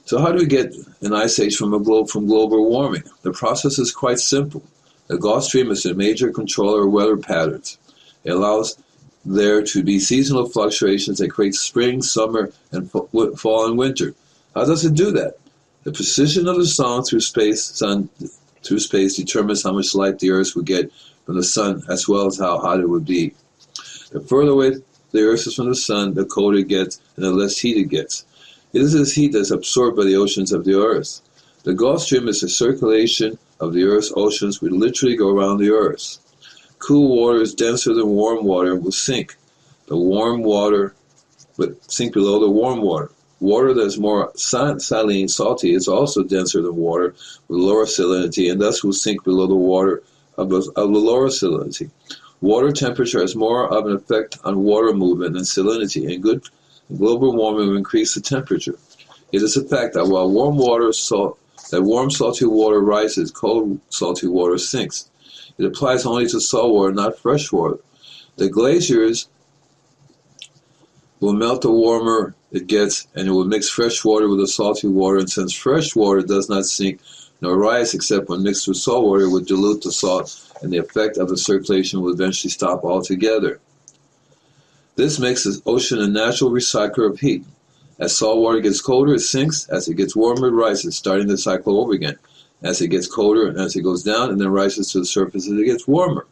So 0.06 0.20
how 0.20 0.32
do 0.32 0.38
we 0.38 0.46
get 0.46 0.76
an 1.02 1.14
ice 1.14 1.40
age 1.40 1.56
from, 1.56 1.82
glo- 1.82 2.06
from 2.06 2.28
global 2.28 2.70
warming? 2.70 3.06
The 3.24 3.32
process 3.32 3.80
is 3.80 3.92
quite 3.92 4.20
simple. 4.20 4.62
The 5.08 5.18
Gulf 5.18 5.46
Stream 5.46 5.72
is 5.72 5.84
a 5.88 5.96
major 5.96 6.30
controller 6.30 6.86
of 6.86 6.92
weather 6.92 7.18
patterns. 7.18 7.80
It 8.24 8.34
allows 8.34 8.78
there 9.26 9.64
to 9.64 9.82
be 9.82 9.98
seasonal 9.98 10.48
fluctuations 10.48 11.18
that 11.18 11.32
create 11.32 11.56
spring, 11.56 12.04
summer, 12.04 12.52
and 12.72 12.92
fall 12.92 13.66
and 13.66 13.80
winter. 13.80 14.14
How 14.54 14.66
does 14.66 14.86
it 14.86 14.94
do 14.94 15.10
that? 15.14 15.40
The 15.88 15.94
position 15.94 16.50
of 16.50 16.58
the 16.58 16.66
sun 16.66 17.04
through 17.04 17.22
space, 17.22 17.64
sun 17.64 18.10
through 18.62 18.80
space 18.80 19.16
determines 19.16 19.64
how 19.64 19.72
much 19.72 19.96
light 19.96 20.20
the 20.20 20.32
Earth 20.32 20.54
would 20.54 20.66
get 20.66 20.92
from 21.26 21.38
the 21.38 21.44
sun, 21.44 21.82
as 21.88 22.10
well 22.10 22.26
as 22.26 22.38
how 22.38 22.58
hot 22.58 22.82
it 22.82 22.90
would 22.90 23.06
be. 23.06 23.34
The 24.12 24.20
further 24.20 24.52
away 24.52 24.72
the 25.14 25.22
Earth 25.22 25.48
is 25.48 25.56
from 25.56 25.70
the 25.70 25.76
sun, 25.76 26.14
the 26.14 26.26
colder 26.26 26.58
it 26.58 26.68
gets 26.68 27.00
and 27.16 27.24
the 27.24 27.32
less 27.32 27.60
heat 27.60 27.78
it 27.78 27.86
gets. 27.86 28.26
It 28.74 28.82
is 28.82 28.92
this 28.92 29.14
heat 29.14 29.32
that 29.32 29.40
is 29.40 29.52
absorbed 29.52 29.96
by 29.96 30.04
the 30.04 30.18
oceans 30.18 30.52
of 30.52 30.66
the 30.66 30.78
Earth. 30.78 31.22
The 31.64 31.74
Gulf 31.74 32.02
Stream 32.02 32.28
is 32.28 32.42
the 32.42 32.50
circulation 32.50 33.40
of 33.62 33.72
the 33.72 33.86
Earth's 33.86 34.12
oceans 34.14 34.60
which 34.60 34.74
literally 34.74 35.16
go 35.16 35.30
around 35.30 35.60
the 35.60 35.72
Earth. 35.72 36.18
Cool 36.80 37.16
water 37.16 37.40
is 37.40 37.54
denser 37.54 37.94
than 37.94 38.10
warm 38.10 38.44
water 38.44 38.74
and 38.74 38.84
will 38.84 38.92
sink. 38.92 39.38
The 39.86 39.96
warm 39.96 40.44
water 40.44 40.96
would 41.56 41.78
sink 41.90 42.12
below 42.12 42.42
the 42.42 42.50
warm 42.50 42.82
water. 42.82 43.10
Water 43.40 43.74
that 43.74 43.86
is 43.86 44.00
more 44.00 44.32
saline, 44.36 45.28
salty, 45.28 45.74
is 45.74 45.88
also 45.88 46.24
denser 46.24 46.62
than 46.62 46.76
water 46.76 47.14
with 47.48 47.60
lower 47.60 47.86
salinity 47.86 48.52
and 48.52 48.60
thus 48.60 48.84
will 48.84 48.94
sink 48.94 49.24
below 49.24 49.46
the 49.46 49.56
water 49.56 50.02
of, 50.38 50.52
of 50.52 50.74
the 50.74 50.84
lower 50.84 51.28
salinity. 51.28 51.90
Water 52.42 52.72
temperature 52.72 53.22
has 53.22 53.36
more 53.36 53.72
of 53.72 53.86
an 53.86 53.96
effect 53.96 54.38
on 54.44 54.64
water 54.64 54.94
movement 54.94 55.34
than 55.34 55.44
salinity, 55.44 56.12
and 56.12 56.24
good 56.24 56.44
global 56.96 57.36
warming 57.36 57.70
will 57.70 57.78
increase 57.78 58.14
the 58.14 58.22
temperature. 58.22 58.78
It 59.32 59.42
is 59.42 59.58
a 59.58 59.64
fact 59.64 59.96
that 59.96 60.08
while 60.08 60.30
warm 60.30 60.58
water 60.58 60.94
salt, 60.94 61.40
that 61.72 61.82
warm 61.82 62.10
salty 62.10 62.46
water 62.46 62.80
rises, 62.80 63.32
cold 63.32 63.80
salty 63.90 64.28
water 64.28 64.58
sinks. 64.58 65.10
It 65.58 65.66
applies 65.66 66.06
only 66.06 66.28
to 66.28 66.40
salt 66.40 66.74
water, 66.74 66.94
not 66.94 67.20
fresh 67.20 67.52
water. 67.52 67.80
The 68.38 68.50
glaciers 68.50 69.28
will 71.20 71.34
melt 71.34 71.64
the 71.64 71.72
warmer 71.72 72.36
it 72.52 72.68
gets, 72.68 73.08
and 73.16 73.28
it 73.28 73.32
will 73.32 73.46
mix 73.46 73.70
fresh 73.70 74.04
water 74.06 74.30
with 74.30 74.40
the 74.40 74.48
salty 74.48 74.88
water. 74.88 75.18
And 75.18 75.30
since 75.30 75.54
fresh 75.54 75.96
water 75.96 76.22
does 76.22 76.50
not 76.50 76.66
sink 76.66 77.02
nor 77.42 77.58
rise 77.58 77.94
except 77.94 78.30
when 78.30 78.44
mixed 78.44 78.68
with 78.68 78.78
salt 78.78 79.06
water, 79.06 79.26
it 79.26 79.30
would 79.30 79.46
dilute 79.46 79.84
the 79.84 79.92
salt, 79.92 80.42
and 80.62 80.72
the 80.72 80.78
effect 80.78 81.18
of 81.18 81.30
the 81.30 81.38
circulation 81.38 82.02
will 82.02 82.14
eventually 82.14 82.50
stop 82.50 82.84
altogether. 82.84 83.60
This 84.96 85.20
makes 85.20 85.44
the 85.44 85.62
ocean 85.66 86.00
a 86.00 86.08
natural 86.08 86.50
recycler 86.50 87.12
of 87.12 87.20
heat. 87.20 87.46
As 88.00 88.18
salt 88.18 88.40
water 88.40 88.60
gets 88.60 88.82
colder, 88.82 89.14
it 89.14 89.20
sinks. 89.20 89.68
As 89.70 89.88
it 89.88 89.96
gets 89.96 90.16
warmer, 90.16 90.48
it 90.48 90.52
rises, 90.52 90.96
starting 90.96 91.28
the 91.28 91.38
cycle 91.38 91.80
over 91.80 91.94
again. 91.94 92.18
As 92.64 92.82
it 92.82 92.88
gets 92.88 93.08
colder, 93.08 93.48
and 93.48 93.60
as 93.60 93.76
it 93.76 93.84
goes 93.84 94.02
down, 94.02 94.32
and 94.32 94.42
then 94.42 94.50
rises 94.50 94.92
to 94.92 95.00
the 95.00 95.06
surface 95.06 95.48
as 95.48 95.60
it 95.60 95.66
gets 95.66 95.88
warmer. 95.88 96.26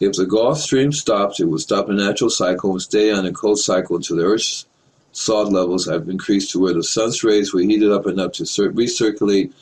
If 0.00 0.14
the 0.14 0.26
Gulf 0.26 0.58
Stream 0.58 0.90
stops, 0.90 1.38
it 1.38 1.44
will 1.44 1.58
stop 1.58 1.86
the 1.86 1.92
natural 1.92 2.30
cycle 2.30 2.72
and 2.72 2.82
stay 2.82 3.12
on 3.12 3.24
a 3.24 3.32
cold 3.32 3.60
cycle 3.60 3.94
until 3.94 4.16
the 4.16 4.24
Earth's 4.24 4.66
salt 5.12 5.52
levels 5.52 5.86
have 5.86 6.08
increased 6.08 6.50
to 6.50 6.60
where 6.60 6.74
the 6.74 6.82
sun's 6.82 7.22
rays 7.22 7.52
will 7.52 7.62
heat 7.62 7.82
it 7.82 7.92
up 7.92 8.06
enough 8.06 8.32
to 8.32 8.44
recirculate 8.44 9.52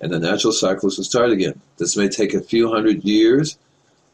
and 0.00 0.12
the 0.12 0.18
natural 0.18 0.52
cycles 0.52 0.96
will 0.96 1.04
start 1.04 1.30
again. 1.30 1.60
This 1.76 1.96
may 1.96 2.08
take 2.08 2.34
a 2.34 2.40
few 2.40 2.70
hundred 2.70 3.04
years 3.04 3.58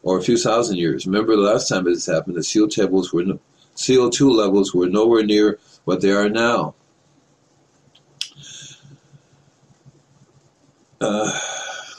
or 0.03 0.17
a 0.17 0.21
few 0.21 0.37
thousand 0.37 0.77
years. 0.77 1.05
Remember 1.05 1.35
the 1.35 1.41
last 1.41 1.67
time 1.67 1.83
this 1.83 2.05
happened, 2.05 2.35
the 2.35 2.41
CO2 2.41 2.77
levels 2.77 3.13
were, 3.13 3.23
no, 3.23 3.39
CO2 3.75 4.33
levels 4.33 4.73
were 4.73 4.87
nowhere 4.87 5.23
near 5.23 5.59
what 5.85 6.01
they 6.01 6.11
are 6.11 6.29
now. 6.29 6.75
Uh, 11.01 11.31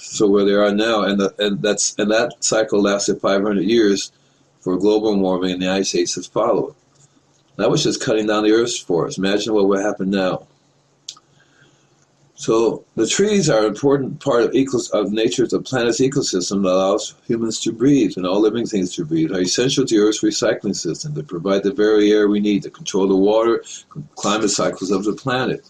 so 0.00 0.26
where 0.26 0.44
they 0.44 0.54
are 0.54 0.72
now, 0.72 1.02
and 1.02 1.20
the, 1.20 1.34
and 1.38 1.60
that's 1.60 1.94
and 1.98 2.10
that 2.10 2.32
cycle 2.42 2.80
lasted 2.80 3.20
500 3.20 3.62
years 3.62 4.10
for 4.60 4.78
global 4.78 5.14
warming, 5.18 5.52
and 5.52 5.62
the 5.62 5.68
ice 5.68 5.94
age 5.94 6.14
has 6.14 6.26
followed. 6.26 6.74
That 7.56 7.70
was 7.70 7.82
just 7.82 8.02
cutting 8.02 8.26
down 8.26 8.44
the 8.44 8.52
Earth's 8.52 8.78
forest. 8.78 9.18
Imagine 9.18 9.54
what 9.54 9.68
would 9.68 9.80
happen 9.80 10.10
now. 10.10 10.46
So 12.38 12.84
the 12.96 13.06
trees 13.06 13.48
are 13.48 13.60
an 13.60 13.64
important 13.64 14.20
part 14.20 14.42
of, 14.42 14.50
ecos- 14.50 14.90
of 14.90 15.10
nature, 15.10 15.46
the 15.46 15.60
planet's 15.60 16.02
ecosystem 16.02 16.62
that 16.62 16.68
allows 16.68 17.14
humans 17.26 17.58
to 17.60 17.72
breathe 17.72 18.12
and 18.16 18.26
all 18.26 18.40
living 18.40 18.66
things 18.66 18.94
to 18.96 19.06
breathe, 19.06 19.32
are 19.32 19.40
essential 19.40 19.86
to 19.86 19.96
Earth's 19.96 20.22
recycling 20.22 20.76
system. 20.76 21.14
They 21.14 21.22
provide 21.22 21.62
the 21.62 21.72
very 21.72 22.12
air 22.12 22.28
we 22.28 22.40
need 22.40 22.62
to 22.64 22.70
control 22.70 23.08
the 23.08 23.16
water, 23.16 23.64
climate 24.16 24.50
cycles 24.50 24.90
of 24.90 25.04
the 25.04 25.14
planet. 25.14 25.64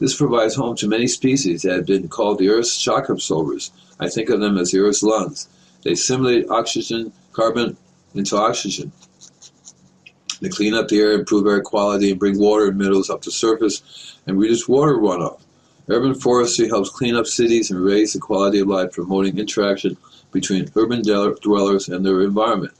This 0.00 0.16
provides 0.16 0.56
home 0.56 0.74
to 0.78 0.88
many 0.88 1.06
species 1.06 1.62
that 1.62 1.76
have 1.76 1.86
been 1.86 2.08
called 2.08 2.38
the 2.38 2.48
Earth's 2.48 2.76
shock 2.76 3.08
absorbers. 3.08 3.70
I 4.00 4.08
think 4.08 4.28
of 4.28 4.40
them 4.40 4.58
as 4.58 4.72
the 4.72 4.80
Earth's 4.80 5.04
lungs. 5.04 5.46
They 5.84 5.92
assimilate 5.92 6.50
oxygen, 6.50 7.12
carbon 7.32 7.76
into 8.12 8.36
oxygen. 8.36 8.90
They 10.42 10.48
clean 10.48 10.74
up 10.74 10.88
the 10.88 10.98
air, 10.98 11.12
improve 11.12 11.46
air 11.46 11.62
quality, 11.62 12.10
and 12.10 12.18
bring 12.18 12.38
water 12.38 12.66
and 12.66 12.76
minerals 12.76 13.10
up 13.10 13.22
to 13.22 13.30
surface 13.30 14.18
and 14.26 14.38
reduce 14.38 14.68
water 14.68 14.94
runoff. 14.94 15.40
Urban 15.88 16.14
forestry 16.14 16.68
helps 16.68 16.90
clean 16.90 17.14
up 17.14 17.26
cities 17.26 17.70
and 17.70 17.82
raise 17.82 18.12
the 18.12 18.18
quality 18.18 18.58
of 18.58 18.66
life, 18.66 18.92
promoting 18.92 19.38
interaction 19.38 19.96
between 20.32 20.68
urban 20.74 21.00
dwellers 21.02 21.88
and 21.88 22.04
their 22.04 22.22
environment. 22.22 22.72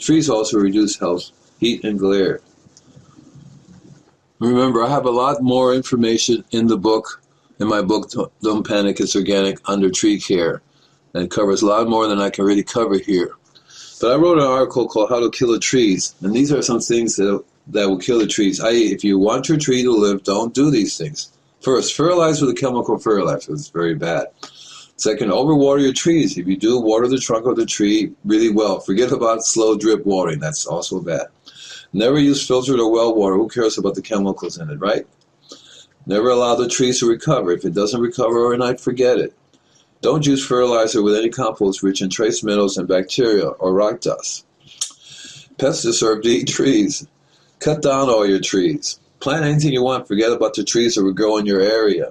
Trees 0.00 0.28
also 0.28 0.58
reduce 0.58 0.98
health, 0.98 1.30
heat, 1.60 1.84
and 1.84 2.00
glare. 2.00 2.40
Remember, 4.40 4.82
I 4.82 4.88
have 4.88 5.06
a 5.06 5.10
lot 5.10 5.40
more 5.40 5.72
information 5.72 6.44
in 6.50 6.66
the 6.66 6.76
book, 6.76 7.22
in 7.60 7.68
my 7.68 7.80
book, 7.80 8.10
Don't 8.42 8.66
Panic, 8.66 8.98
It's 8.98 9.14
Organic, 9.14 9.58
under 9.66 9.88
tree 9.88 10.18
care. 10.18 10.62
And 11.14 11.30
covers 11.30 11.62
a 11.62 11.66
lot 11.66 11.88
more 11.88 12.08
than 12.08 12.20
I 12.20 12.30
can 12.30 12.44
really 12.44 12.64
cover 12.64 12.98
here. 12.98 13.36
But 14.04 14.12
I 14.12 14.16
wrote 14.16 14.36
an 14.36 14.44
article 14.44 14.86
called 14.86 15.08
How 15.08 15.18
to 15.18 15.30
Kill 15.30 15.52
the 15.52 15.58
Trees. 15.58 16.14
And 16.20 16.34
these 16.34 16.52
are 16.52 16.60
some 16.60 16.80
things 16.80 17.16
that, 17.16 17.42
that 17.68 17.88
will 17.88 17.96
kill 17.96 18.18
the 18.18 18.26
trees. 18.26 18.60
If 18.62 19.02
you 19.02 19.18
want 19.18 19.48
your 19.48 19.56
tree 19.56 19.82
to 19.82 19.90
live, 19.90 20.24
don't 20.24 20.52
do 20.52 20.70
these 20.70 20.98
things. 20.98 21.32
First, 21.62 21.94
fertilize 21.94 22.42
with 22.42 22.50
a 22.50 22.54
chemical 22.54 22.98
fertilizer. 22.98 23.54
It's 23.54 23.70
very 23.70 23.94
bad. 23.94 24.26
Second, 24.96 25.30
overwater 25.30 25.80
your 25.80 25.94
trees. 25.94 26.36
If 26.36 26.46
you 26.46 26.58
do, 26.58 26.78
water 26.82 27.08
the 27.08 27.16
trunk 27.16 27.46
of 27.46 27.56
the 27.56 27.64
tree 27.64 28.12
really 28.26 28.50
well. 28.50 28.78
Forget 28.78 29.10
about 29.10 29.42
slow 29.42 29.74
drip 29.74 30.04
watering. 30.04 30.38
That's 30.38 30.66
also 30.66 31.00
bad. 31.00 31.28
Never 31.94 32.18
use 32.18 32.46
filtered 32.46 32.80
or 32.80 32.92
well 32.92 33.14
water. 33.14 33.36
Who 33.36 33.48
cares 33.48 33.78
about 33.78 33.94
the 33.94 34.02
chemicals 34.02 34.58
in 34.58 34.68
it, 34.68 34.80
right? 34.80 35.06
Never 36.04 36.28
allow 36.28 36.56
the 36.56 36.68
trees 36.68 37.00
to 37.00 37.08
recover. 37.08 37.52
If 37.52 37.64
it 37.64 37.72
doesn't 37.72 38.02
recover 38.02 38.40
overnight, 38.40 38.82
forget 38.82 39.16
it. 39.16 39.34
Don't 40.04 40.26
use 40.26 40.44
fertilizer 40.44 41.02
with 41.02 41.16
any 41.16 41.30
compost 41.30 41.82
rich 41.82 42.02
in 42.02 42.10
trace 42.10 42.42
minerals 42.42 42.76
and 42.76 42.86
bacteria 42.86 43.46
or 43.46 43.72
rock 43.72 44.02
dust. 44.02 44.44
Pests 45.56 45.82
deserve 45.82 46.20
to 46.24 46.28
eat 46.28 46.46
trees. 46.46 47.06
Cut 47.58 47.80
down 47.80 48.10
all 48.10 48.26
your 48.26 48.38
trees. 48.38 49.00
Plant 49.20 49.46
anything 49.46 49.72
you 49.72 49.82
want. 49.82 50.06
Forget 50.06 50.30
about 50.30 50.52
the 50.52 50.62
trees 50.62 50.94
that 50.94 51.04
will 51.04 51.14
grow 51.14 51.38
in 51.38 51.46
your 51.46 51.62
area. 51.62 52.10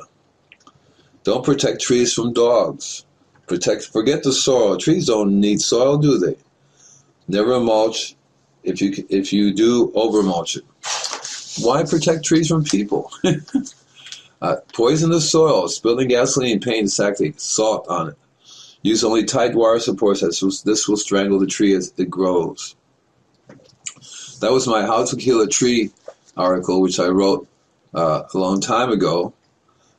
Don't 1.24 1.46
protect 1.46 1.82
trees 1.82 2.12
from 2.12 2.34
dogs. 2.34 3.06
Protect. 3.46 3.86
Forget 3.86 4.24
the 4.24 4.34
soil. 4.34 4.76
Trees 4.76 5.06
don't 5.06 5.40
need 5.40 5.62
soil, 5.62 6.00
do 6.00 6.18
they? 6.18 6.36
Never 7.28 7.60
mulch. 7.60 8.16
If 8.64 8.82
you 8.82 9.06
if 9.10 9.32
you 9.32 9.54
do, 9.54 9.92
over 9.94 10.24
mulch 10.24 10.58
it. 10.58 10.64
Why 11.64 11.84
protect 11.84 12.26
trees 12.26 12.48
from 12.48 12.64
people? 12.64 13.12
uh, 14.44 14.58
poison 14.74 15.10
the 15.10 15.22
soil. 15.22 15.68
Spilling 15.70 16.10
gasoline 16.10 16.60
paint 16.60 16.82
exactly 16.82 17.34
salt 17.38 17.88
on 17.88 18.10
it. 18.10 18.18
Use 18.84 19.04
only 19.04 19.24
tight 19.24 19.56
wire 19.56 19.80
supports. 19.80 20.22
As 20.22 20.62
this 20.64 20.88
will 20.88 20.98
strangle 20.98 21.40
the 21.40 21.48
tree 21.48 21.74
as 21.74 21.94
it 21.98 22.10
grows. 22.10 22.76
That 24.42 24.52
was 24.52 24.68
my 24.68 24.82
how 24.82 25.06
to 25.06 25.16
kill 25.16 25.42
a 25.42 25.48
tree 25.48 25.92
article, 26.36 26.82
which 26.82 27.00
I 27.00 27.08
wrote 27.08 27.48
uh, 27.94 28.24
a 28.34 28.38
long 28.38 28.60
time 28.60 28.92
ago. 28.92 29.34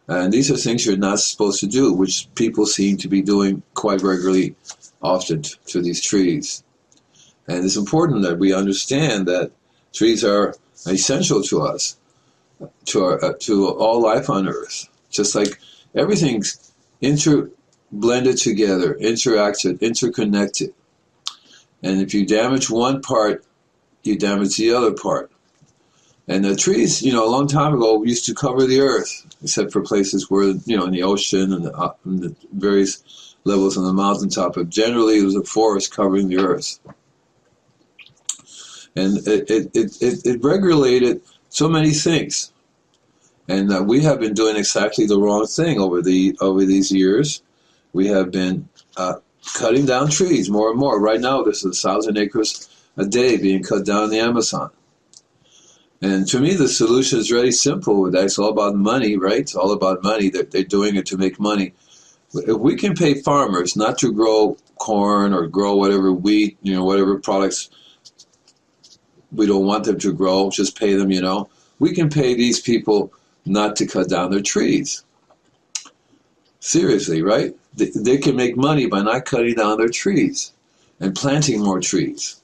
And 0.06 0.30
these 0.30 0.50
are 0.50 0.56
things 0.56 0.84
you're 0.84 0.98
not 0.98 1.20
supposed 1.20 1.60
to 1.60 1.66
do, 1.66 1.94
which 1.94 2.28
people 2.34 2.66
seem 2.66 2.98
to 2.98 3.08
be 3.08 3.22
doing 3.22 3.62
quite 3.72 4.02
regularly, 4.02 4.54
often 5.00 5.42
to 5.42 5.80
these 5.80 6.02
trees. 6.02 6.62
And 7.48 7.64
it's 7.64 7.76
important 7.76 8.22
that 8.22 8.38
we 8.38 8.52
understand 8.52 9.26
that 9.28 9.52
trees 9.94 10.22
are 10.22 10.54
essential 10.86 11.42
to 11.44 11.62
us, 11.62 11.96
to 12.87 13.04
our, 13.04 13.25
uh, 13.25 13.32
to 13.40 13.68
all 13.68 14.00
life 14.00 14.30
on 14.30 14.49
Earth. 14.49 14.88
Just 15.11 15.34
like 15.34 15.58
everything's 15.94 16.73
inter 17.00 17.50
blended 17.92 18.37
together, 18.38 18.94
interacted, 19.00 19.80
interconnected. 19.80 20.75
And 21.82 22.00
if 22.00 22.14
you 22.14 22.26
damage 22.26 22.70
one 22.70 23.02
part, 23.02 23.44
you 24.02 24.18
damage 24.18 24.56
the 24.56 24.73
other 24.73 24.92
part. 24.92 25.30
And 26.26 26.44
the 26.44 26.56
trees, 26.56 27.02
you 27.02 27.12
know, 27.12 27.26
a 27.26 27.30
long 27.30 27.46
time 27.46 27.75
ago 27.75 28.02
used 28.02 28.25
to 28.26 28.34
cover 28.34 28.66
the 28.66 28.80
earth, 28.80 29.26
except 29.42 29.73
for 29.73 29.82
places 29.82 30.30
where, 30.30 30.54
you 30.64 30.76
know, 30.76 30.87
in 30.87 30.92
the 30.92 31.02
ocean 31.02 31.52
and 31.52 31.66
the, 31.66 31.73
uh, 31.76 31.92
in 32.06 32.20
the 32.20 32.37
various 32.52 33.34
levels 33.44 33.76
on 33.76 33.84
the 33.84 33.92
mountaintop. 33.92 34.54
But 34.54 34.70
generally, 34.70 35.18
it 35.18 35.25
was 35.25 35.37
a 35.37 35.44
forest 35.44 35.94
covering 35.94 36.28
the 36.28 36.38
earth. 36.38 36.80
And 38.96 39.18
it, 39.26 39.50
it, 39.50 39.70
it, 39.75 40.02
it, 40.02 40.26
it 40.26 40.42
regulated 40.42 41.20
so 41.54 41.68
many 41.68 41.92
things. 41.92 42.52
And 43.49 43.73
uh, 43.73 43.82
we 43.82 44.02
have 44.02 44.18
been 44.18 44.34
doing 44.34 44.56
exactly 44.56 45.06
the 45.06 45.20
wrong 45.20 45.46
thing 45.46 45.78
over 45.78 46.02
the 46.02 46.37
over 46.40 46.64
these 46.64 46.90
years. 46.90 47.42
We 47.92 48.08
have 48.08 48.32
been 48.32 48.68
uh, 48.96 49.14
cutting 49.54 49.87
down 49.87 50.11
trees 50.11 50.50
more 50.50 50.70
and 50.70 50.78
more. 50.78 51.00
Right 51.00 51.20
now, 51.20 51.42
there's 51.42 51.64
a 51.64 51.70
thousand 51.70 52.18
acres 52.18 52.68
a 52.96 53.06
day 53.06 53.37
being 53.37 53.62
cut 53.62 53.87
down 53.87 54.04
in 54.04 54.11
the 54.11 54.18
Amazon. 54.18 54.70
And 56.02 56.26
to 56.28 56.40
me, 56.40 56.54
the 56.54 56.68
solution 56.68 57.20
is 57.20 57.30
really 57.30 57.52
simple. 57.52 58.11
That's 58.11 58.37
all 58.38 58.50
about 58.50 58.75
money, 58.75 59.16
right? 59.16 59.38
It's 59.38 59.54
all 59.54 59.73
about 59.73 60.02
money. 60.02 60.30
They're, 60.30 60.42
they're 60.42 60.64
doing 60.64 60.96
it 60.96 61.06
to 61.06 61.16
make 61.16 61.38
money. 61.38 61.73
If 62.34 62.58
we 62.58 62.75
can 62.75 62.94
pay 62.94 63.14
farmers 63.23 63.76
not 63.76 63.96
to 63.99 64.12
grow 64.12 64.56
corn 64.76 65.32
or 65.32 65.46
grow 65.46 65.76
whatever 65.76 66.12
wheat, 66.12 66.58
you 66.62 66.75
know, 66.75 66.84
whatever 66.84 67.20
products 67.20 67.70
we 69.34 69.46
don't 69.46 69.66
want 69.66 69.84
them 69.84 69.98
to 69.98 70.12
grow, 70.12 70.50
just 70.50 70.78
pay 70.78 70.94
them, 70.94 71.10
you 71.10 71.20
know, 71.20 71.48
we 71.78 71.94
can 71.94 72.08
pay 72.08 72.34
these 72.34 72.60
people 72.60 73.12
not 73.44 73.76
to 73.76 73.86
cut 73.86 74.08
down 74.08 74.30
their 74.30 74.40
trees. 74.40 75.04
Seriously, 76.60 77.22
right? 77.22 77.54
They, 77.74 77.90
they 77.94 78.18
can 78.18 78.36
make 78.36 78.56
money 78.56 78.86
by 78.86 79.02
not 79.02 79.26
cutting 79.26 79.54
down 79.54 79.78
their 79.78 79.88
trees 79.88 80.52
and 81.00 81.14
planting 81.14 81.62
more 81.62 81.80
trees. 81.80 82.40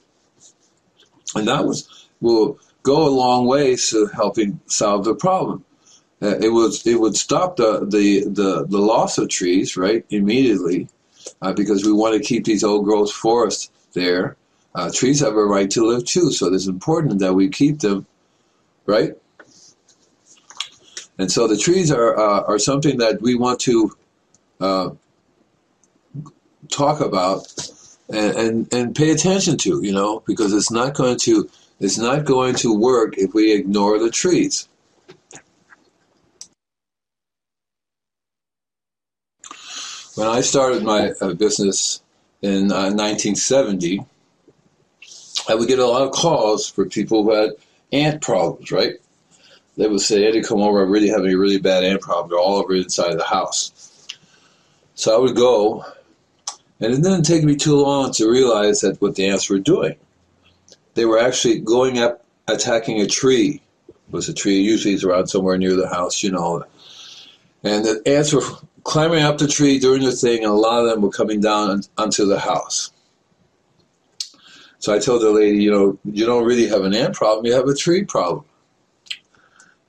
And 1.33 1.47
that 1.47 1.65
was, 1.65 2.07
well, 2.19 2.59
go 2.83 3.07
a 3.07 3.09
long 3.09 3.47
way 3.47 3.75
to 3.75 4.07
helping 4.07 4.59
solve 4.67 5.05
the 5.05 5.15
problem. 5.15 5.63
Uh, 6.21 6.37
it 6.37 6.49
was 6.49 6.85
it 6.85 6.99
would 6.99 7.17
stop 7.17 7.55
the, 7.55 7.79
the, 7.87 8.25
the, 8.25 8.65
the 8.67 8.77
loss 8.77 9.17
of 9.17 9.27
trees 9.27 9.75
right 9.75 10.05
immediately 10.11 10.87
uh, 11.41 11.51
because 11.53 11.83
we 11.83 11.91
want 11.91 12.13
to 12.13 12.23
keep 12.23 12.45
these 12.45 12.63
old 12.63 12.85
growth 12.85 13.11
forests 13.11 13.71
there. 13.93 14.37
Uh, 14.73 14.89
trees 14.93 15.19
have 15.19 15.35
a 15.35 15.43
right 15.43 15.69
to 15.71 15.85
live 15.85 16.05
too, 16.05 16.31
so 16.31 16.53
it's 16.53 16.67
important 16.67 17.19
that 17.19 17.33
we 17.33 17.49
keep 17.49 17.79
them, 17.79 18.05
right? 18.85 19.13
And 21.17 21.31
so 21.31 21.47
the 21.47 21.57
trees 21.57 21.91
are 21.91 22.17
uh, 22.17 22.43
are 22.43 22.59
something 22.59 22.97
that 22.97 23.21
we 23.21 23.35
want 23.35 23.59
to 23.61 23.91
uh, 24.59 24.89
talk 26.69 27.01
about 27.01 27.53
and, 28.09 28.35
and, 28.35 28.73
and 28.73 28.95
pay 28.95 29.11
attention 29.11 29.57
to, 29.57 29.81
you 29.83 29.91
know, 29.91 30.23
because 30.25 30.53
it's 30.53 30.71
not 30.71 30.93
going 30.93 31.17
to 31.19 31.49
it's 31.79 31.97
not 31.97 32.25
going 32.25 32.55
to 32.55 32.73
work 32.73 33.17
if 33.17 33.33
we 33.33 33.53
ignore 33.53 33.99
the 33.99 34.09
trees. 34.09 34.67
When 40.15 40.27
I 40.27 40.41
started 40.41 40.83
my 40.83 41.11
uh, 41.21 41.33
business 41.33 42.01
in 42.41 42.71
uh, 42.71 42.91
1970, 42.91 44.05
I 45.49 45.55
would 45.55 45.67
get 45.67 45.79
a 45.79 45.85
lot 45.85 46.03
of 46.03 46.11
calls 46.11 46.69
for 46.69 46.85
people 46.85 47.23
who 47.23 47.33
had 47.33 47.51
ant 47.91 48.21
problems, 48.21 48.71
right? 48.71 48.95
They 49.77 49.87
would 49.87 50.01
say, 50.01 50.27
Eddie, 50.27 50.43
come 50.43 50.61
over, 50.61 50.83
I'm 50.83 50.91
really 50.91 51.09
having 51.09 51.31
a 51.31 51.37
really 51.37 51.57
bad 51.57 51.83
ant 51.83 52.01
problem. 52.01 52.29
They're 52.29 52.39
all 52.39 52.57
over 52.57 52.75
inside 52.75 53.17
the 53.17 53.23
house. 53.23 54.07
So 54.95 55.15
I 55.15 55.19
would 55.19 55.35
go, 55.35 55.85
and 56.79 56.93
it 56.93 57.01
didn't 57.01 57.23
take 57.23 57.43
me 57.43 57.55
too 57.55 57.75
long 57.75 58.11
to 58.13 58.29
realize 58.29 58.81
that 58.81 59.01
what 59.01 59.15
the 59.15 59.27
ants 59.27 59.49
were 59.49 59.59
doing. 59.59 59.95
They 60.93 61.05
were 61.05 61.19
actually 61.19 61.59
going 61.59 61.99
up, 61.99 62.23
attacking 62.47 62.99
a 62.99 63.07
tree. 63.07 63.61
It 63.87 63.95
was 64.11 64.27
a 64.27 64.33
tree, 64.33 64.59
usually 64.59 64.93
it's 64.93 65.03
around 65.03 65.27
somewhere 65.27 65.57
near 65.57 65.75
the 65.75 65.87
house, 65.87 66.21
you 66.21 66.31
know. 66.31 66.65
And 67.63 67.85
the 67.85 68.01
ants 68.05 68.33
were 68.33 68.43
climbing 68.83 69.23
up 69.23 69.37
the 69.37 69.47
tree, 69.47 69.79
doing 69.79 70.01
their 70.01 70.11
thing, 70.11 70.43
and 70.43 70.51
a 70.51 70.55
lot 70.55 70.83
of 70.83 70.89
them 70.89 71.01
were 71.01 71.11
coming 71.11 71.39
down 71.39 71.81
onto 71.97 72.25
the 72.25 72.39
house. 72.39 72.91
So 74.81 74.93
I 74.95 74.97
told 74.97 75.21
the 75.21 75.29
lady, 75.29 75.63
you 75.63 75.69
know, 75.69 75.97
you 76.03 76.25
don't 76.25 76.43
really 76.43 76.67
have 76.67 76.83
an 76.83 76.95
ant 76.95 77.13
problem, 77.13 77.45
you 77.45 77.53
have 77.53 77.67
a 77.67 77.75
tree 77.75 78.03
problem. 78.03 78.43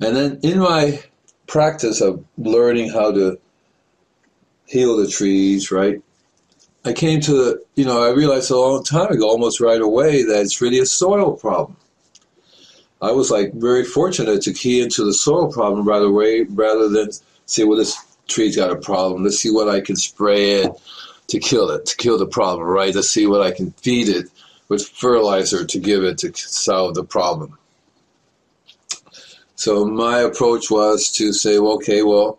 And 0.00 0.14
then 0.14 0.38
in 0.42 0.58
my 0.58 1.02
practice 1.46 2.02
of 2.02 2.22
learning 2.36 2.90
how 2.90 3.10
to 3.10 3.38
heal 4.66 4.98
the 4.98 5.08
trees, 5.08 5.70
right? 5.70 6.02
I 6.84 6.92
came 6.92 7.20
to 7.22 7.32
the, 7.32 7.64
you 7.74 7.86
know, 7.86 8.02
I 8.02 8.10
realized 8.10 8.50
a 8.50 8.58
long 8.58 8.84
time 8.84 9.10
ago, 9.10 9.28
almost 9.28 9.60
right 9.60 9.80
away, 9.80 10.24
that 10.24 10.40
it's 10.42 10.60
really 10.60 10.78
a 10.78 10.86
soil 10.86 11.36
problem. 11.36 11.76
I 13.00 13.12
was 13.12 13.30
like 13.30 13.54
very 13.54 13.84
fortunate 13.84 14.42
to 14.42 14.52
key 14.52 14.82
into 14.82 15.04
the 15.04 15.14
soil 15.14 15.50
problem 15.50 15.88
right 15.88 16.02
away 16.02 16.42
rather 16.42 16.90
than 16.90 17.10
say, 17.46 17.64
well, 17.64 17.78
this 17.78 17.96
tree's 18.28 18.56
got 18.56 18.70
a 18.70 18.76
problem. 18.76 19.24
Let's 19.24 19.38
see 19.38 19.50
what 19.50 19.70
I 19.70 19.80
can 19.80 19.96
spray 19.96 20.62
it 20.62 20.72
to 21.28 21.38
kill 21.38 21.70
it, 21.70 21.86
to 21.86 21.96
kill 21.96 22.18
the 22.18 22.26
problem, 22.26 22.66
right? 22.66 22.94
Let's 22.94 23.08
see 23.08 23.26
what 23.26 23.40
I 23.40 23.52
can 23.52 23.70
feed 23.72 24.08
it 24.10 24.26
with 24.72 24.88
fertilizer 24.88 25.66
to 25.66 25.78
give 25.78 26.02
it 26.02 26.16
to 26.16 26.32
solve 26.34 26.94
the 26.94 27.04
problem. 27.04 27.58
So 29.54 29.84
my 29.84 30.20
approach 30.20 30.70
was 30.70 31.10
to 31.18 31.34
say, 31.34 31.58
well, 31.58 31.74
okay, 31.74 32.02
well, 32.02 32.38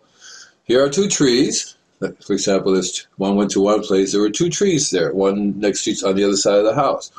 here 0.64 0.84
are 0.84 0.90
two 0.90 1.08
trees. 1.08 1.76
For 2.00 2.32
example, 2.32 2.72
this 2.72 3.06
one 3.18 3.36
went 3.36 3.52
to 3.52 3.60
one 3.60 3.82
place. 3.84 4.10
There 4.10 4.20
were 4.20 4.30
two 4.30 4.50
trees 4.50 4.90
there, 4.90 5.14
one 5.14 5.60
next 5.60 5.84
to 5.84 5.92
each 5.92 6.02
on 6.02 6.16
the 6.16 6.24
other 6.24 6.36
side 6.36 6.58
of 6.58 6.64
the 6.64 6.74
house. 6.74 7.12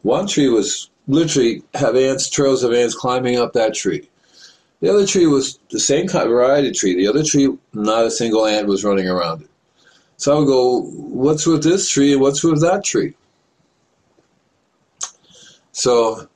One 0.00 0.26
tree 0.26 0.48
was 0.48 0.88
literally 1.06 1.62
have 1.74 1.94
ants, 1.94 2.30
trails 2.30 2.64
of 2.64 2.72
ants 2.72 2.94
climbing 2.94 3.36
up 3.38 3.52
that 3.52 3.74
tree. 3.74 4.08
The 4.80 4.88
other 4.88 5.06
tree 5.06 5.26
was 5.26 5.58
the 5.70 5.80
same 5.80 6.08
kind 6.08 6.24
of 6.24 6.30
variety 6.30 6.72
tree. 6.72 6.96
The 6.96 7.08
other 7.08 7.22
tree, 7.22 7.54
not 7.74 8.06
a 8.06 8.10
single 8.10 8.46
ant 8.46 8.68
was 8.68 8.84
running 8.84 9.06
around 9.06 9.42
it. 9.42 9.50
So 10.16 10.34
I 10.34 10.38
would 10.38 10.46
go, 10.46 10.80
what's 10.80 11.46
with 11.46 11.62
this 11.62 11.90
tree 11.90 12.12
and 12.12 12.22
what's 12.22 12.42
with 12.42 12.62
that 12.62 12.84
tree? 12.84 13.12
So 15.72 16.28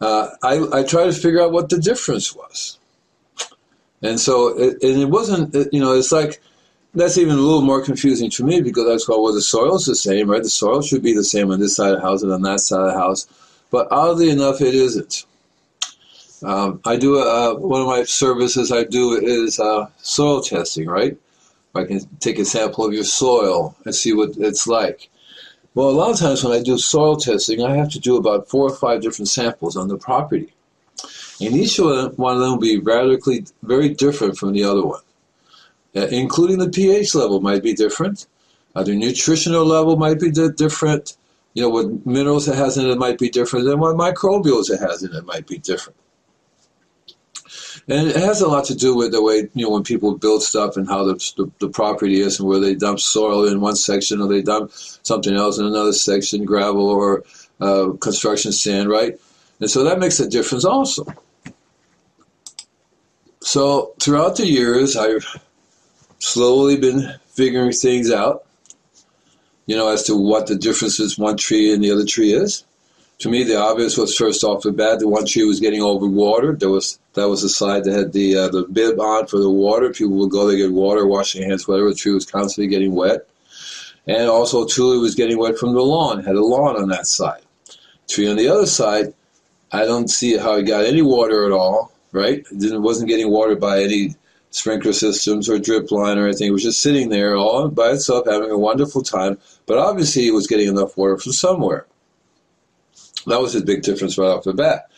uh, 0.00 0.30
I, 0.42 0.66
I 0.72 0.82
tried 0.84 1.06
to 1.06 1.12
figure 1.12 1.42
out 1.42 1.52
what 1.52 1.68
the 1.68 1.78
difference 1.78 2.34
was. 2.34 2.78
And 4.02 4.18
so, 4.18 4.58
it, 4.58 4.82
and 4.82 5.02
it 5.02 5.10
wasn't, 5.10 5.54
it, 5.54 5.68
you 5.72 5.80
know, 5.80 5.92
it's 5.92 6.12
like, 6.12 6.40
that's 6.94 7.18
even 7.18 7.34
a 7.34 7.40
little 7.40 7.60
more 7.60 7.84
confusing 7.84 8.30
to 8.30 8.44
me 8.44 8.62
because 8.62 8.86
that's 8.86 9.04
called, 9.04 9.22
well, 9.22 9.34
the 9.34 9.42
soil's 9.42 9.86
the 9.86 9.94
same, 9.94 10.30
right? 10.30 10.42
The 10.42 10.50
soil 10.50 10.82
should 10.82 11.02
be 11.02 11.12
the 11.12 11.22
same 11.22 11.50
on 11.50 11.60
this 11.60 11.76
side 11.76 11.92
of 11.92 12.00
the 12.00 12.02
house 12.02 12.22
and 12.22 12.32
on 12.32 12.42
that 12.42 12.60
side 12.60 12.80
of 12.80 12.92
the 12.92 12.98
house. 12.98 13.26
But 13.70 13.88
oddly 13.90 14.30
enough, 14.30 14.60
it 14.60 14.74
isn't. 14.74 15.24
Um, 16.42 16.80
I 16.84 16.96
do, 16.96 17.18
uh, 17.20 17.54
one 17.54 17.82
of 17.82 17.86
my 17.86 18.04
services 18.04 18.72
I 18.72 18.84
do 18.84 19.20
is 19.22 19.60
uh, 19.60 19.88
soil 19.98 20.40
testing, 20.40 20.88
right? 20.88 21.16
I 21.74 21.84
can 21.84 22.00
take 22.18 22.38
a 22.38 22.44
sample 22.44 22.86
of 22.86 22.92
your 22.92 23.04
soil 23.04 23.76
and 23.84 23.94
see 23.94 24.12
what 24.12 24.30
it's 24.38 24.66
like. 24.66 25.10
Well, 25.74 25.88
a 25.88 25.92
lot 25.92 26.10
of 26.10 26.18
times 26.18 26.42
when 26.42 26.52
I 26.58 26.62
do 26.62 26.76
soil 26.78 27.16
testing, 27.16 27.62
I 27.62 27.76
have 27.76 27.90
to 27.90 28.00
do 28.00 28.16
about 28.16 28.48
four 28.48 28.68
or 28.68 28.74
five 28.74 29.02
different 29.02 29.28
samples 29.28 29.76
on 29.76 29.86
the 29.86 29.96
property. 29.96 30.52
And 31.40 31.54
each 31.54 31.78
one 31.78 32.06
of 32.06 32.16
them 32.16 32.50
will 32.52 32.58
be 32.58 32.78
radically 32.78 33.44
very 33.62 33.90
different 33.90 34.36
from 34.36 34.52
the 34.52 34.64
other 34.64 34.84
one. 34.84 35.00
Uh, 35.94 36.06
including 36.06 36.58
the 36.58 36.68
pH 36.68 37.14
level 37.14 37.40
might 37.40 37.62
be 37.62 37.72
different. 37.72 38.26
Uh, 38.74 38.82
the 38.82 38.94
nutritional 38.94 39.64
level 39.64 39.96
might 39.96 40.20
be 40.20 40.30
different. 40.30 41.16
You 41.54 41.62
know, 41.62 41.68
what 41.68 42.06
minerals 42.06 42.46
it 42.46 42.56
has 42.56 42.76
in 42.76 42.86
it 42.86 42.98
might 42.98 43.18
be 43.18 43.28
different 43.28 43.66
than 43.66 43.80
what 43.80 43.96
microbials 43.96 44.70
it 44.70 44.80
has 44.80 45.02
in 45.02 45.14
it 45.14 45.24
might 45.24 45.46
be 45.46 45.58
different. 45.58 45.98
And 47.88 48.08
it 48.08 48.16
has 48.16 48.40
a 48.40 48.48
lot 48.48 48.64
to 48.66 48.74
do 48.74 48.94
with 48.94 49.12
the 49.12 49.22
way, 49.22 49.48
you 49.54 49.64
know, 49.64 49.70
when 49.70 49.82
people 49.82 50.16
build 50.16 50.42
stuff 50.42 50.76
and 50.76 50.86
how 50.86 51.04
the, 51.04 51.14
the, 51.36 51.50
the, 51.58 51.68
property 51.68 52.20
is 52.20 52.38
and 52.38 52.48
where 52.48 52.60
they 52.60 52.74
dump 52.74 53.00
soil 53.00 53.46
in 53.46 53.60
one 53.60 53.76
section 53.76 54.20
or 54.20 54.28
they 54.28 54.42
dump 54.42 54.70
something 54.72 55.34
else 55.34 55.58
in 55.58 55.66
another 55.66 55.92
section, 55.92 56.44
gravel 56.44 56.88
or 56.88 57.24
uh, 57.60 57.90
construction 58.00 58.52
sand, 58.52 58.88
right? 58.88 59.18
And 59.60 59.70
so 59.70 59.84
that 59.84 59.98
makes 59.98 60.20
a 60.20 60.28
difference 60.28 60.64
also. 60.64 61.04
So 63.40 63.94
throughout 64.00 64.36
the 64.36 64.46
years, 64.46 64.96
I've 64.96 65.26
slowly 66.18 66.76
been 66.76 67.14
figuring 67.28 67.72
things 67.72 68.10
out, 68.10 68.44
you 69.66 69.76
know, 69.76 69.88
as 69.88 70.04
to 70.04 70.14
what 70.14 70.46
the 70.46 70.56
differences 70.56 71.18
one 71.18 71.36
tree 71.36 71.72
and 71.72 71.82
the 71.82 71.90
other 71.90 72.04
tree 72.04 72.32
is 72.32 72.64
to 73.20 73.28
me, 73.28 73.44
the 73.44 73.56
obvious 73.56 73.98
was 73.98 74.16
first 74.16 74.42
off 74.42 74.62
the 74.62 74.72
bat, 74.72 74.98
the 74.98 75.06
one 75.08 75.26
tree 75.26 75.44
was 75.44 75.60
getting 75.60 75.80
overwatered. 75.80 76.58
There 76.58 76.70
was 76.70 76.98
that 77.12 77.28
was 77.28 77.42
the 77.42 77.50
side 77.50 77.84
that 77.84 77.92
had 77.92 78.12
the 78.12 78.34
uh, 78.34 78.48
the 78.48 78.62
bib 78.64 78.98
on 78.98 79.26
for 79.26 79.38
the 79.38 79.50
water. 79.50 79.90
People 79.90 80.16
would 80.16 80.30
go, 80.30 80.46
there 80.46 80.56
get 80.56 80.72
water, 80.72 81.06
wash 81.06 81.34
their 81.34 81.46
hands, 81.46 81.68
whatever. 81.68 81.92
Tree 81.92 82.12
was 82.12 82.24
constantly 82.24 82.68
getting 82.68 82.94
wet, 82.94 83.28
and 84.06 84.28
also 84.28 84.64
it 84.64 85.00
was 85.00 85.14
getting 85.14 85.38
wet 85.38 85.58
from 85.58 85.74
the 85.74 85.82
lawn. 85.82 86.24
Had 86.24 86.36
a 86.36 86.44
lawn 86.44 86.76
on 86.76 86.88
that 86.88 87.06
side. 87.06 87.42
Tree 88.08 88.28
on 88.28 88.36
the 88.36 88.48
other 88.48 88.66
side, 88.66 89.12
I 89.70 89.84
don't 89.84 90.08
see 90.08 90.38
how 90.38 90.54
it 90.54 90.62
got 90.62 90.86
any 90.86 91.02
water 91.02 91.44
at 91.44 91.52
all. 91.52 91.92
Right? 92.12 92.44
It 92.50 92.80
wasn't 92.80 93.08
getting 93.08 93.30
watered 93.30 93.60
by 93.60 93.82
any 93.82 94.16
sprinkler 94.50 94.94
systems 94.94 95.48
or 95.48 95.58
drip 95.58 95.92
line 95.92 96.18
or 96.18 96.26
anything. 96.26 96.48
It 96.48 96.52
was 96.52 96.64
just 96.64 96.80
sitting 96.80 97.10
there 97.10 97.36
all 97.36 97.68
by 97.68 97.90
itself, 97.90 98.26
having 98.26 98.50
a 98.50 98.58
wonderful 98.58 99.02
time. 99.02 99.38
But 99.66 99.78
obviously, 99.78 100.26
it 100.26 100.32
was 100.32 100.46
getting 100.46 100.68
enough 100.68 100.96
water 100.96 101.18
from 101.18 101.32
somewhere. 101.32 101.86
That 103.26 103.40
was 103.40 103.54
a 103.54 103.60
big 103.60 103.82
difference 103.82 104.16
right 104.18 104.28
off 104.28 104.44
the 104.44 104.54
bat. 104.54 104.90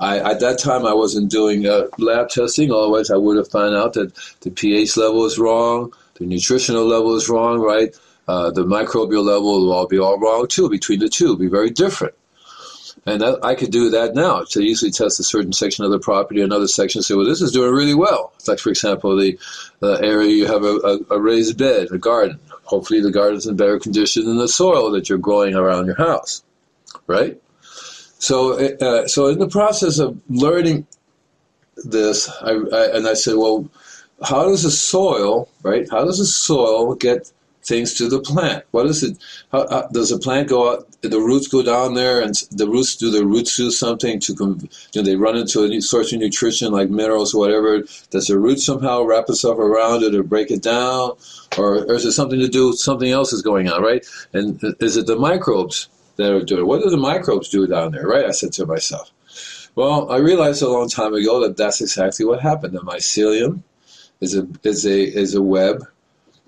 I, 0.00 0.18
at 0.18 0.40
that 0.40 0.58
time, 0.58 0.86
I 0.86 0.94
wasn't 0.94 1.30
doing 1.30 1.66
uh, 1.66 1.86
lab 1.98 2.28
testing. 2.28 2.72
Otherwise, 2.72 3.10
I 3.10 3.16
would 3.16 3.36
have 3.36 3.50
found 3.50 3.74
out 3.74 3.94
that 3.94 4.12
the 4.40 4.50
pH 4.50 4.96
level 4.96 5.24
is 5.26 5.38
wrong, 5.38 5.92
the 6.14 6.26
nutritional 6.26 6.84
level 6.84 7.14
is 7.16 7.28
wrong, 7.28 7.60
right? 7.60 7.94
Uh, 8.26 8.50
the 8.50 8.64
microbial 8.64 9.24
level 9.24 9.60
will 9.60 9.72
all 9.72 9.86
be 9.86 9.98
all 9.98 10.18
wrong 10.18 10.46
too. 10.48 10.68
Between 10.68 10.98
the 10.98 11.08
two, 11.08 11.36
be 11.36 11.46
very 11.46 11.70
different. 11.70 12.14
And 13.06 13.22
that, 13.22 13.42
I 13.42 13.54
could 13.54 13.70
do 13.70 13.90
that 13.90 14.14
now 14.14 14.42
to 14.50 14.60
easily 14.60 14.90
test 14.90 15.20
a 15.20 15.24
certain 15.24 15.52
section 15.52 15.84
of 15.84 15.90
the 15.90 15.98
property, 15.98 16.42
another 16.42 16.68
section, 16.68 17.00
say, 17.00 17.14
well, 17.14 17.24
this 17.24 17.40
is 17.40 17.52
doing 17.52 17.72
really 17.72 17.94
well. 17.94 18.32
It's 18.36 18.48
like, 18.48 18.58
for 18.58 18.68
example, 18.68 19.16
the, 19.16 19.38
the 19.80 19.98
area 20.02 20.28
you 20.28 20.46
have 20.46 20.62
a, 20.62 20.74
a, 20.76 21.16
a 21.16 21.20
raised 21.20 21.56
bed, 21.56 21.88
a 21.90 21.98
garden. 21.98 22.38
Hopefully, 22.64 23.00
the 23.00 23.10
garden's 23.10 23.46
in 23.46 23.56
better 23.56 23.78
condition 23.78 24.26
than 24.26 24.36
the 24.36 24.48
soil 24.48 24.90
that 24.90 25.08
you're 25.08 25.16
growing 25.16 25.54
around 25.54 25.86
your 25.86 25.96
house, 25.96 26.42
right? 27.06 27.40
So, 28.18 28.58
uh, 28.80 29.06
so 29.06 29.28
in 29.28 29.38
the 29.38 29.48
process 29.48 29.98
of 29.98 30.20
learning 30.28 30.86
this, 31.76 32.28
I, 32.42 32.50
I, 32.50 32.96
and 32.96 33.06
I 33.06 33.14
said, 33.14 33.36
well, 33.36 33.68
how 34.22 34.48
does 34.48 34.64
the 34.64 34.70
soil, 34.70 35.48
right? 35.62 35.88
How 35.90 36.04
does 36.04 36.18
the 36.18 36.26
soil 36.26 36.94
get 36.94 37.32
things 37.62 37.94
to 37.94 38.08
the 38.08 38.20
plant? 38.20 38.64
What 38.72 38.86
is 38.86 39.04
it? 39.04 39.16
How, 39.52 39.68
how, 39.68 39.88
does 39.92 40.10
the 40.10 40.18
plant 40.18 40.48
go 40.48 40.72
out? 40.72 40.86
The 41.02 41.20
roots 41.20 41.46
go 41.46 41.62
down 41.62 41.94
there, 41.94 42.20
and 42.20 42.34
the 42.50 42.66
roots 42.66 42.96
do 42.96 43.10
the 43.10 43.24
roots 43.24 43.56
do 43.56 43.70
something 43.70 44.18
to? 44.20 44.68
Do 44.90 45.02
they 45.02 45.14
run 45.14 45.36
into 45.36 45.62
a 45.62 45.80
source 45.80 46.12
of 46.12 46.18
nutrition 46.18 46.72
like 46.72 46.90
minerals 46.90 47.34
or 47.34 47.38
whatever? 47.38 47.84
Does 48.10 48.26
the 48.26 48.38
root 48.38 48.58
somehow 48.58 49.04
wrap 49.04 49.28
itself 49.28 49.58
around 49.58 50.02
it 50.02 50.16
or 50.16 50.24
break 50.24 50.50
it 50.50 50.62
down, 50.62 51.12
or, 51.56 51.84
or 51.84 51.94
is 51.94 52.04
it 52.04 52.12
something 52.12 52.40
to 52.40 52.48
do? 52.48 52.72
Something 52.72 53.12
else 53.12 53.32
is 53.32 53.42
going 53.42 53.68
on, 53.68 53.80
right? 53.80 54.04
And 54.32 54.60
is 54.80 54.96
it 54.96 55.06
the 55.06 55.16
microbes? 55.16 55.88
That 56.18 56.32
are 56.32 56.44
doing. 56.44 56.66
What 56.66 56.82
do 56.82 56.90
the 56.90 56.96
microbes 56.96 57.48
do 57.48 57.66
down 57.66 57.92
there, 57.92 58.06
right? 58.06 58.26
I 58.26 58.32
said 58.32 58.52
to 58.54 58.66
myself. 58.66 59.10
Well, 59.74 60.10
I 60.10 60.16
realized 60.16 60.60
a 60.62 60.68
long 60.68 60.88
time 60.88 61.14
ago 61.14 61.40
that 61.40 61.56
that's 61.56 61.80
exactly 61.80 62.26
what 62.26 62.40
happened. 62.40 62.74
The 62.74 62.80
mycelium 62.80 63.62
is 64.20 64.36
a 64.36 64.46
is 64.64 64.84
a 64.84 65.00
is 65.00 65.34
a 65.34 65.42
web. 65.42 65.86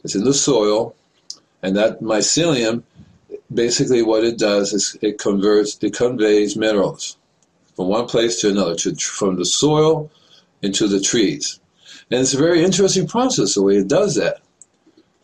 It's 0.02 0.16
in 0.16 0.24
the 0.24 0.34
soil, 0.34 0.96
and 1.62 1.76
that 1.76 2.00
mycelium, 2.00 2.82
basically, 3.54 4.02
what 4.02 4.24
it 4.24 4.38
does 4.38 4.72
is 4.72 4.96
it 5.00 5.18
converts, 5.18 5.78
it 5.80 5.94
conveys 5.94 6.56
minerals 6.56 7.16
from 7.76 7.88
one 7.88 8.06
place 8.06 8.40
to 8.40 8.50
another, 8.50 8.74
to 8.76 8.96
from 8.96 9.36
the 9.36 9.44
soil 9.44 10.10
into 10.62 10.88
the 10.88 11.00
trees, 11.00 11.60
and 12.10 12.20
it's 12.20 12.34
a 12.34 12.38
very 12.38 12.64
interesting 12.64 13.06
process 13.06 13.54
the 13.54 13.62
way 13.62 13.76
it 13.76 13.88
does 13.88 14.16
that, 14.16 14.40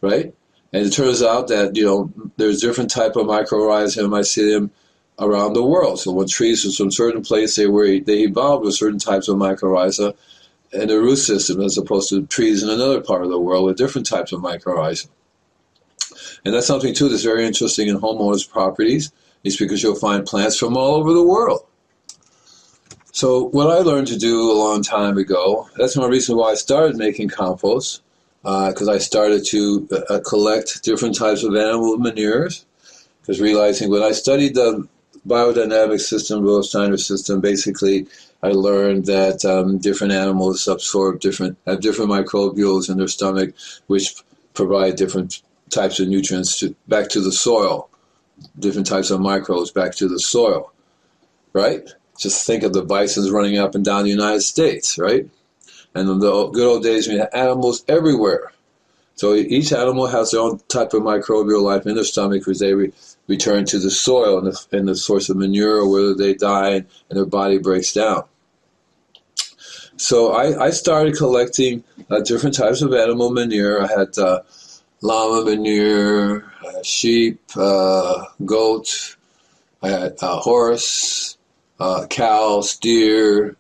right? 0.03 0.33
And 0.73 0.87
it 0.87 0.91
turns 0.91 1.23
out 1.23 1.49
that, 1.49 1.77
you 1.77 1.85
know, 1.85 2.13
there's 2.37 2.61
different 2.61 2.91
type 2.91 3.17
of 3.17 3.27
mycorrhiza 3.27 4.03
and 4.03 4.13
mycelium 4.13 4.71
around 5.19 5.55
the 5.55 5.65
world. 5.65 6.01
So 6.01 6.13
when 6.13 6.27
trees 6.29 6.67
are 6.67 6.73
from 6.73 6.91
certain 6.91 7.23
place, 7.23 7.57
they 7.57 7.67
were 7.67 7.87
they 8.01 8.25
evolved 8.25 8.65
with 8.65 8.75
certain 8.75 8.99
types 8.99 9.29
of 9.29 9.37
mycorrhiza 9.37 10.15
in 10.73 10.89
the 10.89 10.99
root 10.99 11.17
system 11.17 11.61
as 11.61 11.79
opposed 11.79 12.09
to 12.11 12.27
trees 12.27 12.63
in 12.63 12.69
another 12.69 13.01
part 13.01 13.23
of 13.23 13.31
the 13.31 13.39
world 13.39 13.65
with 13.65 13.77
different 13.77 14.07
types 14.07 14.33
of 14.33 14.41
mycorrhiza. 14.41 15.09
And 16.45 16.55
that's 16.55 16.67
something 16.67 16.95
too 16.95 17.09
that's 17.09 17.23
very 17.23 17.47
interesting 17.47 17.89
in 17.89 17.99
homeowners 17.99 18.49
properties 18.49 19.13
is 19.45 19.57
because 19.57 19.83
you'll 19.83 19.95
find 19.95 20.27
plants 20.27 20.59
from 20.59 20.77
all 20.77 20.95
over 20.95 21.13
the 21.13 21.25
world. 21.25 21.65
So 23.13 23.45
what 23.49 23.71
I 23.71 23.79
learned 23.79 24.09
to 24.09 24.19
do 24.19 24.51
a 24.51 24.53
long 24.53 24.83
time 24.83 25.17
ago, 25.17 25.69
that's 25.77 25.97
one 25.97 26.11
reason 26.11 26.37
why 26.37 26.51
I 26.51 26.55
started 26.55 26.97
making 26.97 27.29
compost, 27.31 28.03
because 28.47 28.89
uh, 28.89 28.93
I 28.93 28.99
started 28.99 29.45
to 29.47 29.89
uh, 30.09 30.21
collect 30.21 30.85
different 30.85 31.17
types 31.17 31.43
of 31.43 31.57
animal 31.57 31.97
manures, 31.99 32.65
because 33.21 33.41
realizing 33.41 33.91
when 33.91 34.05
I 34.05 34.13
studied 34.13 34.55
the 34.55 34.87
biodynamic 35.27 36.01
system, 36.01 36.43
Rudolf 36.43 36.67
Steiner 36.67 36.97
system, 36.97 37.41
basically 37.41 38.07
I 38.45 38.51
learned 38.51 39.07
that 39.07 39.45
um, 39.45 39.79
different 39.79 40.13
animals 40.13 40.69
absorb 40.69 41.19
different 41.19 41.59
have 41.67 41.81
different 41.81 42.13
microbials 42.13 42.89
in 42.89 42.99
their 42.99 43.09
stomach, 43.09 43.53
which 43.89 44.15
provide 44.55 44.95
different 44.95 45.43
types 45.71 45.99
of 45.99 46.07
nutrients 46.07 46.61
to, 46.61 46.77
back 46.87 47.09
to 47.09 47.21
the 47.21 47.33
soil, 47.33 47.91
different 48.61 48.87
types 48.87 49.11
of 49.11 49.21
microbes 49.21 49.73
back 49.73 49.93
to 49.97 50.07
the 50.07 50.21
soil, 50.21 50.73
right? 51.53 51.89
Just 52.17 52.47
think 52.47 52.63
of 52.63 52.73
the 52.73 52.85
bisons 52.85 53.33
running 53.33 53.59
up 53.59 53.75
and 53.75 53.85
down 53.85 54.05
the 54.05 54.11
United 54.11 54.43
States, 54.43 54.99
right? 54.99 55.29
And 55.97 56.09
in 56.09 56.19
the 56.19 56.49
good 56.49 56.67
old 56.67 56.83
days, 56.83 57.09
we 57.09 57.17
had 57.17 57.35
animals 57.35 57.85
everywhere. 57.89 58.53
So 59.15 59.35
each 59.35 59.73
animal 59.73 60.07
has 60.07 60.31
their 60.31 60.43
own 60.43 60.61
type 60.69 60.93
of 60.93 61.03
microbial 61.03 61.63
life 61.63 61.87
in 61.87 61.95
their 61.95 62.05
stomach, 62.05 62.47
which 62.47 62.59
they 62.59 62.75
re- 62.75 62.93
return 63.27 63.65
to 63.65 63.79
the 63.79 63.91
soil 63.91 64.39
and 64.39 64.49
the, 64.49 64.67
and 64.77 64.87
the 64.87 64.95
source 64.95 65.31
of 65.31 65.39
manure, 65.39 65.79
or 65.79 65.91
whether 65.91 66.15
they 66.15 66.35
die 66.35 66.75
and 67.09 67.17
their 67.17 67.25
body 67.25 67.59
breaks 67.59 67.95
down. 67.95 68.25
So 69.97 70.33
I, 70.33 70.67
I 70.67 70.71
started 70.71 71.17
collecting 71.17 71.83
uh, 72.11 72.21
different 72.21 72.55
types 72.55 72.83
of 72.83 72.93
animal 72.93 73.31
manure. 73.31 73.83
I 73.83 73.87
had 73.87 74.19
uh, 74.19 74.43
llama 75.01 75.47
manure, 75.47 76.45
uh, 76.67 76.83
sheep, 76.83 77.41
goat, 77.55 79.17
I 79.83 79.89
had 79.89 80.17
uh, 80.21 80.37
horse, 80.39 81.39
uh, 81.79 82.07
cows, 82.09 82.77
deer. 82.77 83.56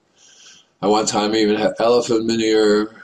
At 0.86 0.90
one 0.90 1.04
time, 1.04 1.32
I 1.32 1.38
even 1.38 1.56
had 1.56 1.74
elephant 1.80 2.26
manure. 2.26 2.94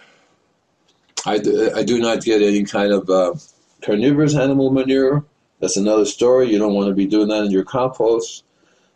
I 1.26 1.38
do, 1.38 1.68
I 1.74 1.82
do 1.82 1.98
not 1.98 2.22
get 2.22 2.40
any 2.40 2.62
kind 2.62 2.92
of 2.92 3.10
uh, 3.10 3.34
carnivorous 3.80 4.36
animal 4.36 4.70
manure. 4.70 5.24
That's 5.58 5.76
another 5.76 6.04
story. 6.04 6.48
You 6.48 6.60
don't 6.60 6.74
want 6.74 6.90
to 6.90 6.94
be 6.94 7.06
doing 7.06 7.26
that 7.26 7.42
in 7.42 7.50
your 7.50 7.64
compost. 7.64 8.44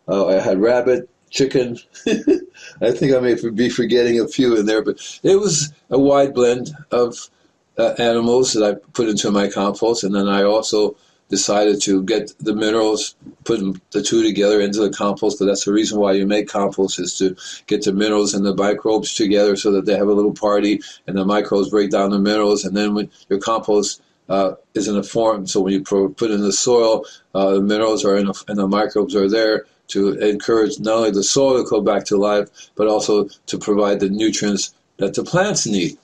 Uh, 0.07 0.27
I 0.27 0.35
had 0.35 0.61
rabbit, 0.61 1.09
chicken. 1.29 1.77
I 2.07 2.91
think 2.91 3.13
I 3.13 3.19
may 3.19 3.35
be 3.51 3.67
forgetting 3.67 4.21
a 4.21 4.27
few 4.29 4.55
in 4.55 4.65
there, 4.65 4.81
but 4.81 5.19
it 5.21 5.35
was 5.35 5.73
a 5.89 5.99
wide 5.99 6.33
blend 6.33 6.73
of 6.89 7.29
uh, 7.77 7.93
animals 7.97 8.53
that 8.53 8.63
I 8.63 8.75
put 8.93 9.09
into 9.09 9.31
my 9.31 9.49
compost, 9.49 10.05
and 10.05 10.15
then 10.15 10.29
I 10.29 10.43
also 10.43 10.95
decided 11.29 11.81
to 11.81 12.03
get 12.03 12.33
the 12.39 12.55
minerals, 12.55 13.15
put 13.43 13.59
the 13.91 14.01
two 14.01 14.23
together 14.23 14.61
into 14.61 14.79
the 14.79 14.89
compost. 14.89 15.39
But 15.39 15.45
that's 15.45 15.65
the 15.65 15.73
reason 15.73 15.99
why 15.99 16.13
you 16.13 16.25
make 16.25 16.47
compost 16.47 16.99
is 16.99 17.17
to 17.17 17.35
get 17.65 17.83
the 17.83 17.93
minerals 17.93 18.33
and 18.33 18.45
the 18.45 18.55
microbes 18.55 19.13
together 19.13 19.55
so 19.55 19.71
that 19.71 19.85
they 19.85 19.95
have 19.95 20.07
a 20.07 20.13
little 20.13 20.33
party, 20.33 20.81
and 21.05 21.17
the 21.17 21.25
microbes 21.25 21.69
break 21.69 21.91
down 21.91 22.11
the 22.11 22.19
minerals, 22.19 22.63
and 22.65 22.75
then 22.75 22.93
when 22.93 23.09
your 23.29 23.39
compost 23.39 24.01
uh, 24.29 24.53
is 24.73 24.87
in 24.87 24.97
a 24.97 25.03
form, 25.03 25.47
so 25.47 25.61
when 25.61 25.73
you 25.73 25.81
put 25.81 26.21
it 26.21 26.31
in 26.31 26.41
the 26.41 26.51
soil, 26.51 27.05
uh, 27.33 27.53
the 27.53 27.61
minerals 27.61 28.03
are 28.03 28.17
in, 28.17 28.27
a, 28.27 28.33
and 28.47 28.57
the 28.57 28.67
microbes 28.67 29.15
are 29.15 29.29
there 29.29 29.65
to 29.87 30.13
encourage 30.19 30.79
not 30.79 30.95
only 30.95 31.11
the 31.11 31.23
soil 31.23 31.63
to 31.63 31.69
go 31.69 31.81
back 31.81 32.03
to 32.05 32.17
life, 32.17 32.49
but 32.75 32.87
also 32.87 33.29
to 33.45 33.57
provide 33.57 33.99
the 33.99 34.09
nutrients 34.09 34.73
that 34.97 35.13
the 35.13 35.23
plants 35.23 35.65
need. 35.65 35.97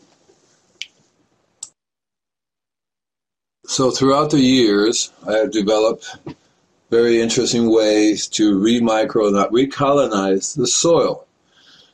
So 3.65 3.91
throughout 3.91 4.31
the 4.31 4.39
years, 4.39 5.11
I 5.27 5.33
have 5.33 5.51
developed 5.51 6.17
very 6.91 7.21
interesting 7.21 7.71
ways 7.71 8.27
to 8.27 8.59
remicro, 8.59 9.31
not 9.31 9.51
recolonize 9.51 10.55
the 10.55 10.67
soil. 10.67 11.25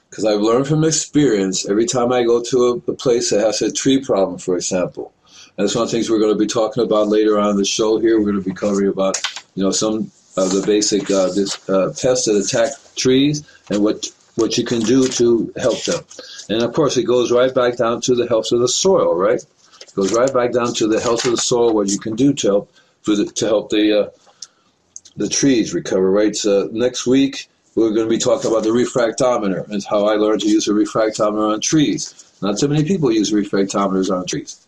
Because 0.09 0.25
I've 0.25 0.41
learned 0.41 0.67
from 0.67 0.83
experience, 0.83 1.69
every 1.69 1.85
time 1.85 2.11
I 2.11 2.23
go 2.23 2.41
to 2.41 2.83
a, 2.87 2.91
a, 2.91 2.95
place 2.95 3.29
that 3.29 3.41
has 3.41 3.61
a 3.61 3.71
tree 3.71 4.03
problem, 4.03 4.39
for 4.39 4.55
example, 4.55 5.13
and 5.55 5.65
that's 5.65 5.75
one 5.75 5.83
of 5.83 5.91
the 5.91 5.95
things 5.95 6.09
we're 6.09 6.19
going 6.19 6.33
to 6.33 6.39
be 6.39 6.47
talking 6.47 6.83
about 6.83 7.09
later 7.09 7.39
on 7.39 7.51
in 7.51 7.57
the 7.57 7.65
show 7.65 7.99
here. 7.99 8.17
We're 8.17 8.31
going 8.31 8.43
to 8.43 8.49
be 8.49 8.55
covering 8.55 8.89
about, 8.89 9.21
you 9.53 9.63
know, 9.63 9.71
some 9.71 10.11
of 10.35 10.51
the 10.51 10.63
basic 10.65 11.11
uh, 11.11 11.27
this, 11.27 11.69
uh, 11.69 11.93
pests 12.01 12.25
that 12.25 12.43
attack 12.43 12.71
trees 12.95 13.47
and 13.69 13.83
what 13.83 14.07
what 14.35 14.57
you 14.57 14.63
can 14.63 14.79
do 14.79 15.07
to 15.07 15.53
help 15.57 15.83
them. 15.83 16.03
And 16.49 16.63
of 16.63 16.73
course, 16.73 16.97
it 16.97 17.03
goes 17.03 17.31
right 17.31 17.53
back 17.53 17.77
down 17.77 18.01
to 18.01 18.15
the 18.15 18.27
health 18.27 18.51
of 18.51 18.61
the 18.61 18.67
soil, 18.67 19.15
right? 19.15 19.45
Goes 19.99 20.13
right 20.13 20.33
back 20.33 20.53
down 20.53 20.73
to 20.75 20.87
the 20.87 21.01
health 21.01 21.25
of 21.25 21.31
the 21.31 21.37
soil, 21.37 21.73
what 21.73 21.89
you 21.89 21.99
can 21.99 22.15
do 22.15 22.33
to 22.35 22.47
help 22.47 22.71
for 23.01 23.17
the, 23.17 23.25
to 23.25 23.45
help 23.45 23.69
the 23.69 23.99
uh, 23.99 24.09
the 25.17 25.27
trees 25.27 25.73
recover. 25.73 26.09
Right. 26.09 26.33
So 26.33 26.69
next 26.71 27.05
week 27.05 27.49
we're 27.75 27.89
going 27.89 28.07
to 28.07 28.09
be 28.09 28.17
talking 28.17 28.49
about 28.49 28.63
the 28.63 28.69
refractometer 28.69 29.67
and 29.67 29.83
how 29.83 30.05
I 30.05 30.13
learned 30.13 30.39
to 30.39 30.47
use 30.47 30.69
a 30.69 30.71
refractometer 30.71 31.53
on 31.53 31.59
trees. 31.59 32.33
Not 32.41 32.57
too 32.57 32.69
many 32.69 32.85
people 32.85 33.11
use 33.11 33.33
refractometers 33.33 34.09
on 34.09 34.25
trees. 34.25 34.65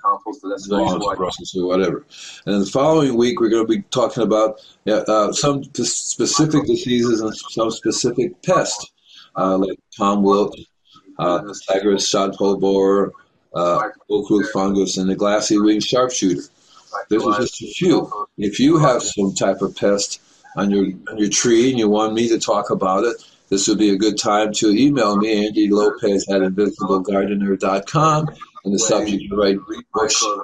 Compost, 0.00 0.44
that's 0.48 0.70
or 0.70 1.66
whatever. 1.66 2.06
And 2.46 2.62
the 2.62 2.70
following 2.70 3.16
week, 3.16 3.40
we're 3.40 3.48
going 3.48 3.66
to 3.66 3.68
be 3.68 3.82
talking 3.90 4.22
about 4.22 4.60
uh, 4.86 5.32
some 5.32 5.64
specific 5.74 6.66
diseases 6.66 7.20
and 7.20 7.36
some 7.36 7.72
specific 7.72 8.40
pests, 8.42 8.92
uh, 9.34 9.58
like 9.58 9.76
palm 9.96 10.22
wilt, 10.22 10.56
uh, 11.18 11.40
Stagirus 11.40 12.08
shot 12.08 12.36
hole 12.36 12.56
borer, 12.56 13.12
uh, 13.58 13.90
oak 14.10 14.28
fungus, 14.52 14.96
and 14.96 15.10
the 15.10 15.16
glassy 15.16 15.58
winged 15.58 15.84
sharpshooter. 15.84 16.42
Those 17.10 17.26
are 17.26 17.40
just 17.40 17.62
a 17.62 17.66
few. 17.66 18.10
If 18.38 18.60
you 18.60 18.78
have 18.78 19.02
some 19.02 19.34
type 19.34 19.60
of 19.62 19.76
pest 19.76 20.20
on 20.56 20.70
your 20.70 20.86
on 21.10 21.18
your 21.18 21.28
tree 21.28 21.70
and 21.70 21.78
you 21.78 21.88
want 21.88 22.14
me 22.14 22.28
to 22.28 22.38
talk 22.38 22.70
about 22.70 23.04
it, 23.04 23.16
this 23.48 23.66
would 23.68 23.78
be 23.78 23.90
a 23.90 23.96
good 23.96 24.18
time 24.18 24.52
to 24.54 24.70
email 24.70 25.16
me, 25.16 25.46
Andy 25.46 25.68
Lopez 25.70 26.28
at 26.28 26.42
invisiblegardener.com. 26.42 28.28
And 28.64 28.74
the 28.74 28.78
subject, 28.78 29.22
you 29.22 29.40
write 29.40 29.56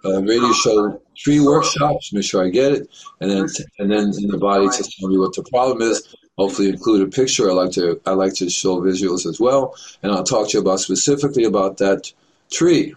uh, 0.05 0.23
radio 0.23 0.53
show 0.53 1.01
tree 1.17 1.41
workshops, 1.41 2.13
make 2.13 2.25
sure 2.25 2.45
I 2.45 2.49
get 2.49 2.73
it, 2.73 2.89
and 3.21 3.31
then 3.31 3.49
and 3.79 3.91
then 3.91 4.13
in 4.19 4.29
the 4.29 4.39
body 4.39 4.69
to 4.69 4.83
tell 4.83 5.09
me 5.09 5.19
what 5.19 5.35
the 5.35 5.43
problem 5.45 5.83
is. 5.83 6.15
Hopefully, 6.37 6.69
include 6.69 7.07
a 7.07 7.11
picture. 7.11 7.51
I 7.51 7.53
like 7.53 7.73
to 7.73 8.01
I 8.07 8.13
like 8.13 8.35
to 8.35 8.49
show 8.51 8.81
visuals 8.81 9.27
as 9.27 9.39
well, 9.39 9.75
and 10.03 10.11
I'll 10.11 10.25
talk 10.25 10.49
to 10.49 10.57
you 10.57 10.63
about 10.63 10.81
specifically 10.81 11.45
about 11.45 11.79
that 11.79 12.13
tree, 12.51 12.95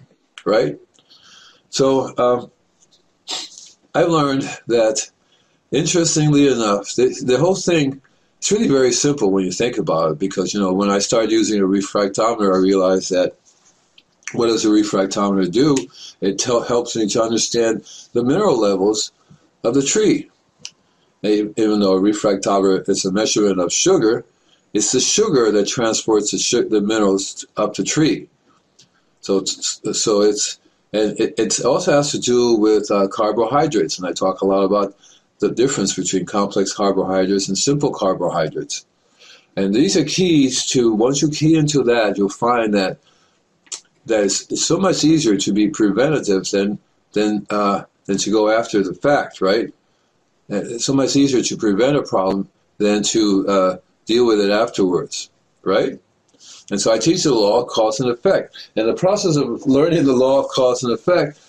right? 0.47 0.79
So 1.69 2.17
um, 2.17 2.51
I've 3.93 4.09
learned 4.09 4.43
that, 4.67 5.09
interestingly 5.71 6.47
enough, 6.47 6.95
the, 6.95 7.15
the 7.23 7.37
whole 7.37 7.55
thing 7.55 8.01
it's 8.37 8.51
really 8.51 8.67
very 8.67 8.93
simple 8.93 9.31
when 9.31 9.45
you 9.45 9.51
think 9.51 9.77
about 9.77 10.11
it 10.11 10.19
because 10.19 10.53
you 10.53 10.59
know 10.59 10.71
when 10.71 10.89
I 10.89 10.99
started 10.99 11.31
using 11.31 11.59
a 11.59 11.65
refractometer, 11.65 12.53
I 12.53 12.57
realized 12.59 13.09
that 13.11 13.35
what 14.33 14.47
does 14.47 14.65
a 14.65 14.69
refractometer 14.69 15.51
do? 15.51 15.75
It 16.21 16.41
helps 16.43 16.95
me 16.95 17.07
to 17.07 17.23
understand 17.23 17.85
the 18.13 18.23
mineral 18.23 18.59
levels 18.59 19.11
of 19.63 19.73
the 19.73 19.81
tree. 19.81 20.29
Even 21.23 21.79
though 21.79 21.97
a 21.97 22.01
refractometer 22.01 22.87
is 22.87 23.05
a 23.05 23.11
measurement 23.11 23.59
of 23.59 23.73
sugar, 23.73 24.23
it's 24.73 24.91
the 24.91 24.99
sugar 24.99 25.51
that 25.51 25.67
transports 25.67 26.31
the, 26.31 26.67
the 26.69 26.81
minerals 26.81 27.45
up 27.55 27.73
the 27.73 27.83
tree. 27.83 28.29
So 29.27 29.39
it's, 29.39 29.81
so 30.01 30.21
it's 30.21 30.57
and 30.93 31.19
it, 31.19 31.33
it 31.37 31.65
also 31.65 31.91
has 31.91 32.11
to 32.11 32.19
do 32.19 32.55
with 32.55 32.89
uh, 32.89 33.09
carbohydrates, 33.09 33.97
and 33.97 34.07
I 34.07 34.13
talk 34.13 34.39
a 34.39 34.45
lot 34.45 34.63
about 34.63 34.95
the 35.39 35.51
difference 35.51 35.93
between 35.93 36.25
complex 36.25 36.71
carbohydrates 36.73 37.49
and 37.49 37.57
simple 37.57 37.91
carbohydrates. 37.91 38.85
And 39.57 39.73
these 39.73 39.97
are 39.97 40.05
keys 40.05 40.65
to 40.67 40.93
once 40.93 41.21
you 41.21 41.29
key 41.29 41.57
into 41.57 41.83
that, 41.83 42.17
you'll 42.17 42.29
find 42.29 42.73
that 42.73 42.99
that 44.05 44.23
it's, 44.23 44.65
so 44.65 44.77
much 44.77 45.03
easier 45.03 45.35
to 45.35 45.51
be 45.51 45.67
preventative 45.67 46.49
than 46.51 46.79
than 47.11 47.45
uh, 47.49 47.83
than 48.05 48.17
to 48.19 48.31
go 48.31 48.49
after 48.49 48.81
the 48.81 48.93
fact, 48.93 49.41
right? 49.41 49.73
It's 50.47 50.85
so 50.85 50.93
much 50.93 51.17
easier 51.17 51.41
to 51.41 51.57
prevent 51.57 51.97
a 51.97 52.03
problem 52.03 52.47
than 52.77 53.03
to 53.11 53.45
uh, 53.49 53.77
deal 54.05 54.25
with 54.25 54.39
it 54.39 54.51
afterwards, 54.51 55.29
right? 55.63 55.99
And 56.69 56.81
so 56.81 56.91
I 56.91 56.97
teach 56.97 57.23
the 57.23 57.33
law 57.33 57.61
of 57.61 57.67
cause 57.67 57.99
and 57.99 58.09
effect. 58.09 58.69
And 58.75 58.87
the 58.87 58.93
process 58.93 59.35
of 59.35 59.65
learning 59.65 60.05
the 60.05 60.13
law 60.13 60.39
of 60.39 60.49
cause 60.49 60.83
and 60.83 60.91
effect, 60.91 61.39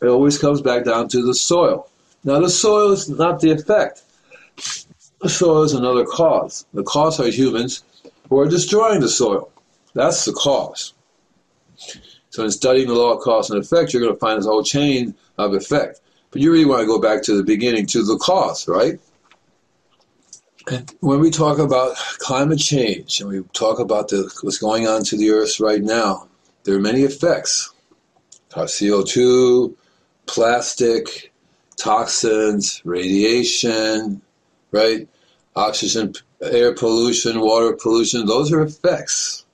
it 0.00 0.06
always 0.06 0.38
comes 0.38 0.60
back 0.60 0.84
down 0.84 1.08
to 1.08 1.22
the 1.22 1.34
soil. 1.34 1.88
Now, 2.24 2.40
the 2.40 2.48
soil 2.48 2.92
is 2.92 3.08
not 3.08 3.40
the 3.40 3.50
effect. 3.50 4.02
The 5.20 5.28
soil 5.28 5.62
is 5.62 5.74
another 5.74 6.04
cause. 6.04 6.64
The 6.72 6.82
cause 6.82 7.20
are 7.20 7.30
humans 7.30 7.82
who 8.28 8.38
are 8.38 8.48
destroying 8.48 9.00
the 9.00 9.08
soil. 9.08 9.50
That's 9.92 10.24
the 10.24 10.32
cause. 10.32 10.94
So 12.30 12.44
in 12.44 12.50
studying 12.50 12.88
the 12.88 12.94
law 12.94 13.12
of 13.12 13.20
cause 13.20 13.50
and 13.50 13.62
effect, 13.62 13.92
you're 13.92 14.02
going 14.02 14.14
to 14.14 14.18
find 14.18 14.38
this 14.38 14.46
whole 14.46 14.64
chain 14.64 15.14
of 15.38 15.54
effect. 15.54 16.00
But 16.30 16.40
you 16.40 16.50
really 16.50 16.64
want 16.64 16.80
to 16.80 16.86
go 16.86 16.98
back 16.98 17.22
to 17.24 17.36
the 17.36 17.44
beginning, 17.44 17.86
to 17.88 18.02
the 18.02 18.16
cause, 18.16 18.66
right? 18.66 18.98
And 20.70 20.94
when 21.00 21.20
we 21.20 21.30
talk 21.30 21.58
about 21.58 21.96
climate 22.18 22.58
change 22.58 23.20
and 23.20 23.28
we 23.28 23.42
talk 23.52 23.78
about 23.78 24.08
the, 24.08 24.30
what's 24.40 24.58
going 24.58 24.88
on 24.88 25.04
to 25.04 25.16
the 25.16 25.30
earth 25.30 25.60
right 25.60 25.82
now, 25.82 26.28
there 26.64 26.74
are 26.74 26.80
many 26.80 27.02
effects. 27.02 27.70
CO2, 28.50 29.74
plastic, 30.26 31.32
toxins, 31.76 32.80
radiation, 32.84 34.22
right? 34.70 35.08
Oxygen, 35.56 36.14
air 36.40 36.74
pollution, 36.74 37.40
water 37.40 37.72
pollution, 37.72 38.26
those 38.26 38.52
are 38.52 38.62
effects. 38.62 39.44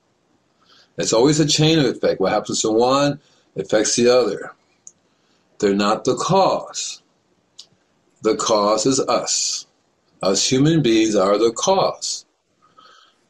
It's 0.96 1.12
always 1.12 1.40
a 1.40 1.46
chain 1.46 1.78
of 1.78 1.86
effect. 1.86 2.20
What 2.20 2.32
happens 2.32 2.62
to 2.62 2.70
one 2.70 3.20
affects 3.56 3.96
the 3.96 4.08
other. 4.08 4.52
They're 5.58 5.74
not 5.74 6.04
the 6.04 6.14
cause. 6.14 7.02
The 8.22 8.36
cause 8.36 8.86
is 8.86 9.00
us. 9.00 9.66
Us 10.22 10.46
human 10.48 10.82
beings 10.82 11.16
are 11.16 11.38
the 11.38 11.52
cause. 11.52 12.26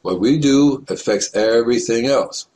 What 0.01 0.19
we 0.19 0.39
do 0.39 0.83
affects 0.89 1.33
everything 1.35 2.07
else. 2.07 2.47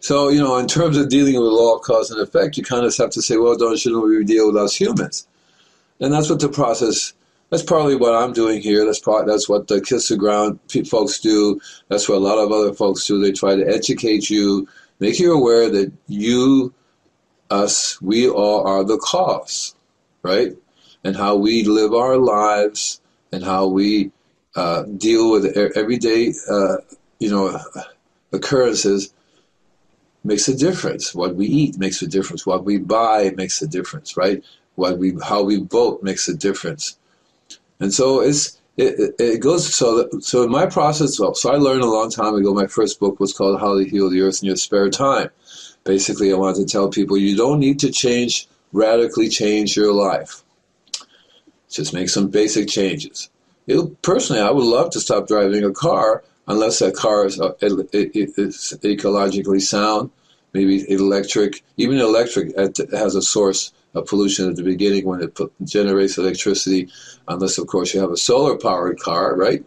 So, 0.00 0.28
you 0.28 0.40
know, 0.40 0.56
in 0.58 0.66
terms 0.66 0.96
of 0.96 1.08
dealing 1.08 1.34
with 1.34 1.50
law 1.50 1.76
of 1.76 1.82
cause 1.82 2.10
and 2.10 2.20
effect, 2.20 2.56
you 2.56 2.62
kind 2.62 2.84
of 2.84 2.96
have 2.96 3.10
to 3.10 3.22
say, 3.22 3.38
well, 3.38 3.56
don't 3.56 3.78
shouldn't 3.78 4.04
we 4.04 4.24
deal 4.24 4.48
with 4.48 4.56
us 4.56 4.78
humans? 4.78 5.26
And 6.00 6.12
that's 6.12 6.28
what 6.28 6.40
the 6.40 6.48
process. 6.48 7.14
That's 7.50 7.62
probably 7.62 7.96
what 7.96 8.14
I'm 8.14 8.32
doing 8.32 8.60
here. 8.60 8.84
That's 8.84 8.98
probably 8.98 9.32
that's 9.32 9.48
what 9.48 9.68
the 9.68 9.80
Kiss 9.80 10.08
the 10.08 10.16
Ground 10.16 10.58
folks 10.88 11.20
do. 11.20 11.60
That's 11.88 12.08
what 12.08 12.18
a 12.18 12.20
lot 12.20 12.38
of 12.38 12.52
other 12.52 12.74
folks 12.74 13.06
do. 13.06 13.20
They 13.20 13.32
try 13.32 13.56
to 13.56 13.66
educate 13.66 14.28
you, 14.28 14.68
make 14.98 15.18
you 15.18 15.32
aware 15.32 15.70
that 15.70 15.92
you, 16.08 16.74
us, 17.50 18.00
we 18.02 18.28
all 18.28 18.66
are 18.66 18.84
the 18.84 18.98
cause, 18.98 19.76
right? 20.22 20.56
And 21.06 21.14
how 21.14 21.36
we 21.36 21.62
live 21.62 21.94
our 21.94 22.16
lives 22.16 23.00
and 23.30 23.44
how 23.44 23.68
we 23.68 24.10
uh, 24.56 24.82
deal 24.82 25.30
with 25.30 25.56
everyday, 25.76 26.34
uh, 26.50 26.78
you 27.20 27.30
know, 27.30 27.60
occurrences 28.32 29.14
makes 30.24 30.48
a 30.48 30.56
difference. 30.56 31.14
What 31.14 31.36
we 31.36 31.46
eat 31.46 31.78
makes 31.78 32.02
a 32.02 32.08
difference. 32.08 32.44
What 32.44 32.64
we 32.64 32.78
buy 32.78 33.32
makes 33.36 33.62
a 33.62 33.68
difference, 33.68 34.16
right? 34.16 34.42
What 34.74 34.98
we 34.98 35.16
how 35.22 35.44
we 35.44 35.60
vote 35.60 36.02
makes 36.02 36.26
a 36.26 36.34
difference. 36.34 36.98
And 37.78 37.94
so 37.94 38.20
it's 38.20 38.60
it, 38.76 39.14
it 39.20 39.40
goes 39.40 39.72
so 39.72 39.98
that, 39.98 40.24
so 40.24 40.42
in 40.42 40.50
my 40.50 40.66
process 40.66 41.20
well, 41.20 41.34
so 41.34 41.52
I 41.52 41.56
learned 41.56 41.82
a 41.82 41.86
long 41.98 42.10
time 42.10 42.34
ago 42.34 42.52
my 42.52 42.66
first 42.66 42.98
book 42.98 43.20
was 43.20 43.32
called 43.32 43.60
How 43.60 43.78
to 43.78 43.84
Heal 43.84 44.10
the 44.10 44.22
Earth 44.22 44.42
in 44.42 44.48
Your 44.48 44.56
Spare 44.56 44.90
Time. 44.90 45.30
Basically 45.84 46.32
I 46.32 46.36
wanted 46.36 46.66
to 46.66 46.72
tell 46.72 46.88
people 46.88 47.16
you 47.16 47.36
don't 47.36 47.60
need 47.60 47.78
to 47.78 47.92
change 47.92 48.48
radically 48.72 49.28
change 49.28 49.76
your 49.76 49.92
life. 49.92 50.42
Just 51.70 51.94
make 51.94 52.08
some 52.08 52.28
basic 52.28 52.68
changes. 52.68 53.28
It, 53.66 54.02
personally, 54.02 54.42
I 54.42 54.50
would 54.50 54.64
love 54.64 54.90
to 54.90 55.00
stop 55.00 55.26
driving 55.26 55.64
a 55.64 55.72
car 55.72 56.22
unless 56.46 56.78
that 56.78 56.94
car 56.94 57.26
is, 57.26 57.40
uh, 57.40 57.54
it, 57.60 57.90
it, 57.92 58.32
it's 58.36 58.72
ecologically 58.74 59.60
sound, 59.60 60.10
maybe 60.52 60.88
electric, 60.90 61.62
even 61.76 61.98
electric 61.98 62.56
has 62.56 63.14
a 63.14 63.22
source 63.22 63.72
of 63.94 64.06
pollution 64.06 64.48
at 64.48 64.56
the 64.56 64.62
beginning 64.62 65.04
when 65.04 65.22
it 65.22 65.38
generates 65.64 66.18
electricity, 66.18 66.88
unless, 67.28 67.58
of 67.58 67.66
course, 67.66 67.94
you 67.94 68.00
have 68.00 68.10
a 68.10 68.16
solar 68.16 68.56
powered 68.56 69.00
car, 69.00 69.34
right? 69.34 69.64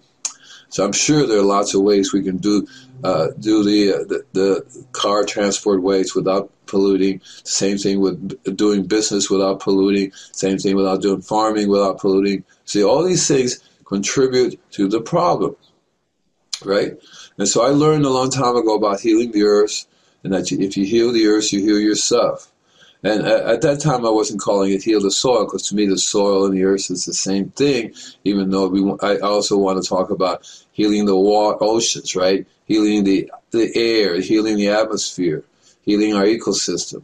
So 0.70 0.86
I'm 0.86 0.94
sure 0.94 1.26
there 1.26 1.40
are 1.40 1.44
lots 1.44 1.74
of 1.74 1.82
ways 1.82 2.14
we 2.14 2.24
can 2.24 2.38
do 2.38 2.68
uh, 3.04 3.30
do 3.40 3.64
the, 3.64 3.94
uh, 3.94 3.98
the, 4.00 4.26
the 4.34 4.86
car 4.92 5.24
transport 5.24 5.82
ways 5.82 6.14
without 6.14 6.52
polluting. 6.70 7.22
Same 7.44 7.78
thing 7.78 8.00
with 8.00 8.56
doing 8.56 8.86
business 8.86 9.30
without 9.30 9.60
polluting. 9.60 10.12
Same 10.32 10.58
thing 10.58 10.76
without 10.76 11.02
doing 11.02 11.22
farming 11.22 11.70
without 11.70 12.00
polluting. 12.00 12.44
See, 12.66 12.84
all 12.84 13.04
these 13.04 13.28
things 13.28 13.60
contribute 13.86 14.60
to 14.72 14.88
the 14.88 15.02
problem 15.02 15.56
right? 16.66 16.98
And 17.38 17.48
so 17.48 17.66
I 17.66 17.70
learned 17.70 18.06
a 18.06 18.10
long 18.10 18.30
time 18.30 18.56
ago 18.56 18.76
about 18.76 19.00
healing 19.00 19.32
the 19.32 19.44
earth, 19.44 19.86
and 20.24 20.34
that 20.34 20.52
if 20.52 20.78
you 20.78 20.86
heal 20.86 21.12
the 21.12 21.28
earth, 21.28 21.54
you 21.54 21.62
heal 21.62 21.80
yourself. 21.80 22.52
And 23.02 23.26
at, 23.26 23.62
that 23.62 23.80
time, 23.80 24.06
I 24.06 24.10
wasn't 24.10 24.42
calling 24.42 24.74
it 24.74 24.84
heal 24.84 25.00
the 25.00 25.10
soil 25.10 25.46
because 25.46 25.70
to 25.70 25.76
me, 25.76 25.86
the 25.86 25.98
soil 25.98 26.46
and 26.46 26.54
the 26.54 26.66
earth 26.66 26.92
is 26.92 27.06
the 27.06 27.14
same 27.14 27.50
thing. 27.52 27.94
Even 28.26 28.50
though 28.50 28.68
we, 28.68 28.82
I 29.02 29.20
also 29.20 29.58
want 29.58 29.82
to 29.82 29.88
talk 29.88 30.10
about 30.10 30.46
healing 30.74 31.06
the 31.06 31.16
water, 31.16 31.58
oceans, 31.62 32.14
right? 32.14 32.46
Healing 32.66 33.06
the 33.06 33.32
the 33.52 33.72
air, 33.74 34.20
healing 34.20 34.58
the 34.58 34.68
atmosphere, 34.68 35.46
healing 35.90 36.14
our 36.14 36.26
ecosystem. 36.26 37.02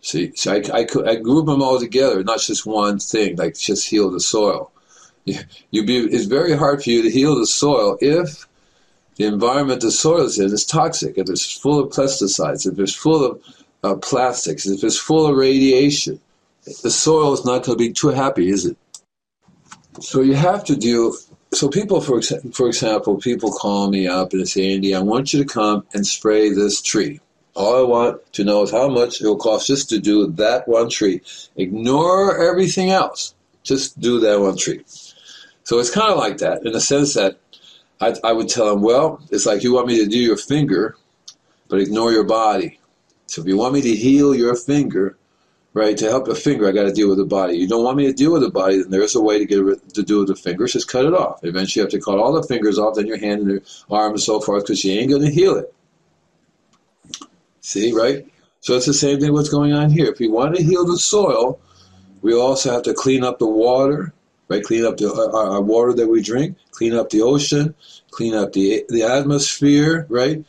See, 0.00 0.32
so 0.34 0.52
I, 0.54 0.62
I, 0.80 0.86
I 1.06 1.16
group 1.16 1.46
them 1.46 1.62
all 1.62 1.78
together, 1.78 2.24
not 2.24 2.40
just 2.40 2.66
one 2.66 2.98
thing, 2.98 3.36
like 3.36 3.54
just 3.56 3.88
heal 3.88 4.10
the 4.10 4.20
soil. 4.20 4.72
You, 5.24 5.84
be, 5.84 5.98
it's 5.98 6.24
very 6.24 6.56
hard 6.56 6.82
for 6.82 6.90
you 6.90 7.02
to 7.02 7.10
heal 7.10 7.36
the 7.36 7.46
soil 7.46 7.96
if 8.00 8.46
the 9.16 9.24
environment 9.24 9.82
the 9.82 9.92
soil 9.92 10.22
is 10.22 10.38
in 10.38 10.46
is 10.46 10.64
toxic, 10.64 11.16
if 11.16 11.28
it's 11.28 11.58
full 11.58 11.78
of 11.78 11.90
pesticides, 11.90 12.66
if 12.70 12.78
it's 12.78 12.94
full 12.94 13.24
of 13.24 13.42
uh, 13.84 13.96
plastics, 13.96 14.66
if 14.66 14.82
it's 14.82 14.98
full 14.98 15.26
of 15.26 15.36
radiation, 15.36 16.18
the 16.64 16.90
soil 16.90 17.32
is 17.32 17.44
not 17.44 17.64
going 17.64 17.78
to 17.78 17.84
be 17.84 17.92
too 17.92 18.08
happy, 18.08 18.48
is 18.48 18.66
it? 18.66 18.76
So 20.00 20.22
you 20.22 20.34
have 20.34 20.64
to 20.64 20.74
deal. 20.74 21.12
So 21.52 21.68
people, 21.68 22.00
for 22.00 22.20
for 22.52 22.66
example, 22.66 23.18
people 23.18 23.52
call 23.52 23.90
me 23.90 24.08
up 24.08 24.32
and 24.32 24.48
say, 24.48 24.74
Andy, 24.74 24.94
I 24.94 25.00
want 25.00 25.32
you 25.32 25.44
to 25.44 25.48
come 25.48 25.84
and 25.94 26.04
spray 26.04 26.50
this 26.50 26.82
tree. 26.82 27.20
All 27.54 27.78
I 27.78 27.86
want 27.86 28.32
to 28.32 28.44
know 28.44 28.62
is 28.62 28.70
how 28.70 28.88
much 28.88 29.20
it 29.20 29.26
will 29.26 29.36
cost 29.36 29.66
just 29.66 29.90
to 29.90 29.98
do 29.98 30.26
that 30.32 30.66
one 30.66 30.88
tree. 30.88 31.20
Ignore 31.56 32.42
everything 32.42 32.90
else. 32.90 33.34
Just 33.62 34.00
do 34.00 34.20
that 34.20 34.40
one 34.40 34.56
tree. 34.56 34.82
So 35.64 35.78
it's 35.78 35.90
kind 35.90 36.10
of 36.10 36.18
like 36.18 36.38
that 36.38 36.64
in 36.64 36.72
the 36.72 36.80
sense 36.80 37.14
that 37.14 37.38
I, 38.00 38.14
I 38.24 38.32
would 38.32 38.48
tell 38.48 38.66
them, 38.66 38.82
well, 38.82 39.20
it's 39.30 39.46
like 39.46 39.62
you 39.62 39.74
want 39.74 39.86
me 39.86 40.02
to 40.02 40.10
do 40.10 40.18
your 40.18 40.36
finger, 40.36 40.96
but 41.68 41.80
ignore 41.80 42.10
your 42.12 42.24
body. 42.24 42.80
So 43.26 43.42
if 43.42 43.46
you 43.46 43.56
want 43.56 43.74
me 43.74 43.82
to 43.82 43.94
heal 43.94 44.34
your 44.34 44.56
finger, 44.56 45.16
right, 45.74 45.96
to 45.96 46.08
help 46.08 46.26
your 46.26 46.36
finger, 46.36 46.68
I 46.68 46.72
got 46.72 46.84
to 46.84 46.92
deal 46.92 47.08
with 47.08 47.18
the 47.18 47.24
body. 47.24 47.56
You 47.56 47.68
don't 47.68 47.84
want 47.84 47.96
me 47.96 48.06
to 48.06 48.12
deal 48.12 48.32
with 48.32 48.42
the 48.42 48.50
body, 48.50 48.82
then 48.82 48.90
there's 48.90 49.14
a 49.14 49.22
way 49.22 49.38
to 49.38 49.46
get 49.46 49.94
to 49.94 50.02
do 50.02 50.18
with 50.18 50.28
the 50.28 50.34
fingers. 50.34 50.72
Just 50.72 50.88
cut 50.88 51.04
it 51.04 51.14
off. 51.14 51.44
Eventually, 51.44 51.80
you 51.80 51.84
have 51.84 51.92
to 51.92 52.00
cut 52.00 52.18
all 52.18 52.32
the 52.32 52.42
fingers 52.42 52.78
off, 52.78 52.96
then 52.96 53.06
your 53.06 53.18
hand 53.18 53.42
and 53.42 53.50
your 53.50 53.60
arm 53.90 54.12
and 54.12 54.20
so 54.20 54.40
forth, 54.40 54.64
because 54.64 54.84
you 54.84 54.98
ain't 54.98 55.10
going 55.10 55.22
to 55.22 55.30
heal 55.30 55.56
it. 55.56 55.72
See, 57.62 57.92
right? 57.92 58.26
So 58.60 58.76
it's 58.76 58.86
the 58.86 58.92
same 58.92 59.20
thing 59.20 59.32
what's 59.32 59.48
going 59.48 59.72
on 59.72 59.90
here. 59.90 60.06
If 60.06 60.18
we 60.18 60.28
want 60.28 60.56
to 60.56 60.62
heal 60.62 60.84
the 60.84 60.98
soil, 60.98 61.60
we 62.20 62.34
also 62.34 62.72
have 62.72 62.82
to 62.82 62.94
clean 62.94 63.24
up 63.24 63.38
the 63.38 63.46
water, 63.46 64.12
right? 64.48 64.62
Clean 64.62 64.84
up 64.84 64.96
the, 64.96 65.12
our, 65.12 65.54
our 65.54 65.62
water 65.62 65.92
that 65.94 66.08
we 66.08 66.22
drink, 66.22 66.56
clean 66.72 66.92
up 66.92 67.10
the 67.10 67.22
ocean, 67.22 67.74
clean 68.10 68.34
up 68.34 68.52
the 68.52 68.84
the 68.88 69.02
atmosphere, 69.02 70.06
right? 70.08 70.44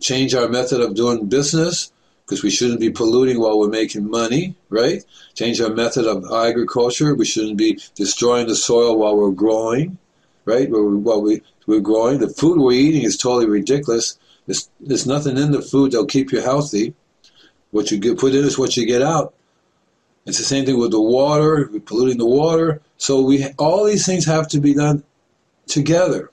Change 0.00 0.34
our 0.34 0.48
method 0.48 0.80
of 0.80 0.94
doing 0.94 1.26
business 1.26 1.92
because 2.26 2.42
we 2.42 2.50
shouldn't 2.50 2.80
be 2.80 2.90
polluting 2.90 3.40
while 3.40 3.58
we're 3.58 3.68
making 3.68 4.10
money, 4.10 4.54
right? 4.68 5.04
Change 5.34 5.60
our 5.60 5.70
method 5.70 6.06
of 6.06 6.24
agriculture. 6.30 7.14
We 7.14 7.24
shouldn't 7.24 7.56
be 7.56 7.80
destroying 7.94 8.48
the 8.48 8.56
soil 8.56 8.98
while 8.98 9.16
we're 9.16 9.30
growing, 9.30 9.96
right? 10.44 10.68
While 10.70 11.22
we 11.22 11.42
we're 11.66 11.80
growing, 11.80 12.18
the 12.18 12.28
food 12.28 12.58
we're 12.58 12.72
eating 12.72 13.02
is 13.02 13.16
totally 13.16 13.46
ridiculous. 13.46 14.18
There's, 14.48 14.70
there's 14.80 15.06
nothing 15.06 15.36
in 15.36 15.52
the 15.52 15.60
food 15.60 15.92
that'll 15.92 16.06
keep 16.06 16.32
you 16.32 16.40
healthy. 16.40 16.94
What 17.70 17.90
you 17.90 17.98
get 17.98 18.18
put 18.18 18.34
in 18.34 18.46
is 18.46 18.58
what 18.58 18.78
you 18.78 18.86
get 18.86 19.02
out. 19.02 19.34
It's 20.24 20.38
the 20.38 20.44
same 20.44 20.64
thing 20.64 20.78
with 20.78 20.90
the 20.90 21.00
water. 21.00 21.68
We're 21.70 21.80
polluting 21.80 22.16
the 22.16 22.24
water. 22.24 22.80
So 22.96 23.20
we 23.20 23.44
all 23.58 23.84
these 23.84 24.06
things 24.06 24.24
have 24.24 24.48
to 24.48 24.60
be 24.60 24.72
done 24.72 25.04
together. 25.66 26.30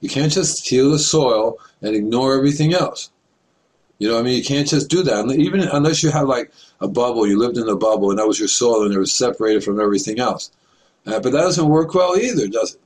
You 0.00 0.10
can't 0.10 0.30
just 0.30 0.68
heal 0.68 0.90
the 0.90 0.98
soil 0.98 1.58
and 1.80 1.96
ignore 1.96 2.36
everything 2.36 2.74
else. 2.74 3.10
You 3.98 4.08
know, 4.08 4.18
I 4.18 4.22
mean, 4.22 4.36
you 4.36 4.44
can't 4.44 4.68
just 4.68 4.90
do 4.90 5.02
that. 5.02 5.30
Even 5.30 5.60
unless 5.60 6.02
you 6.02 6.10
have 6.10 6.28
like 6.28 6.52
a 6.80 6.88
bubble, 6.88 7.26
you 7.26 7.38
lived 7.38 7.56
in 7.56 7.68
a 7.68 7.76
bubble, 7.76 8.10
and 8.10 8.18
that 8.18 8.26
was 8.26 8.38
your 8.38 8.48
soil, 8.48 8.84
and 8.84 8.94
it 8.94 8.98
was 8.98 9.14
separated 9.14 9.64
from 9.64 9.80
everything 9.80 10.20
else. 10.20 10.50
Uh, 11.06 11.20
but 11.20 11.32
that 11.32 11.42
doesn't 11.42 11.68
work 11.68 11.94
well 11.94 12.16
either, 12.16 12.48
does 12.48 12.74
it? 12.74 12.80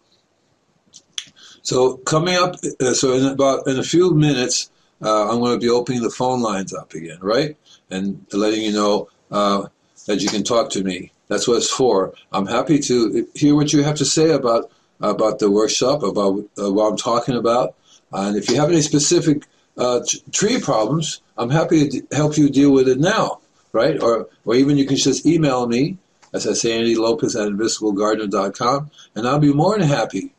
So 1.64 1.96
coming 1.96 2.37
up, 2.37 2.57
uh, 2.81 2.92
so 2.92 3.14
in 3.14 3.24
about 3.24 3.66
in 3.66 3.79
a 3.79 3.83
few 3.83 4.12
minutes, 4.12 4.70
uh, 5.03 5.31
I'm 5.31 5.40
going 5.40 5.59
to 5.59 5.66
be 5.66 5.70
opening 5.70 6.03
the 6.03 6.11
phone 6.11 6.42
lines 6.42 6.74
up 6.74 6.92
again, 6.92 7.18
right, 7.20 7.57
and 7.90 8.24
letting 8.33 8.61
you 8.62 8.72
know 8.72 9.09
uh, 9.31 9.66
that 10.07 10.20
you 10.20 10.29
can 10.29 10.44
talk 10.44 10.70
to 10.70 10.85
me. 10.85 11.11
That's 11.29 11.48
what 11.48 11.57
it's 11.57 11.70
for. 11.70 12.12
I'm 12.33 12.46
happy 12.46 12.79
to 12.81 13.27
hear 13.35 13.55
what 13.55 13.72
you 13.72 13.83
have 13.83 13.96
to 13.96 14.05
say 14.05 14.31
about 14.31 14.70
about 15.00 15.38
the 15.38 15.50
workshop, 15.50 16.03
about 16.03 16.44
uh, 16.62 16.70
what 16.70 16.90
I'm 16.90 16.98
talking 16.98 17.35
about. 17.35 17.74
And 18.12 18.37
if 18.37 18.50
you 18.50 18.57
have 18.57 18.68
any 18.68 18.83
specific 18.83 19.44
uh, 19.79 20.00
tree 20.33 20.61
problems, 20.61 21.22
I'm 21.38 21.50
happy 21.50 21.88
to 21.88 22.07
help 22.12 22.37
you 22.37 22.50
deal 22.50 22.72
with 22.72 22.88
it 22.88 23.00
now, 23.00 23.40
right? 23.72 24.00
Or, 24.03 24.29
or 24.44 24.55
even 24.55 24.77
you 24.77 24.87
can 24.87 24.96
just 24.96 25.27
email 25.27 25.66
me, 25.66 25.96
as 26.33 26.46
I 26.46 26.53
say, 26.53 26.79
Andy 26.79 26.94
Lopez 26.94 27.35
at 27.35 27.48
invisiblegardener.com, 27.48 28.90
and 29.16 29.27
I'll 29.27 29.38
be 29.38 29.53
more 29.53 29.79
than 29.79 29.88
happy 29.88 30.33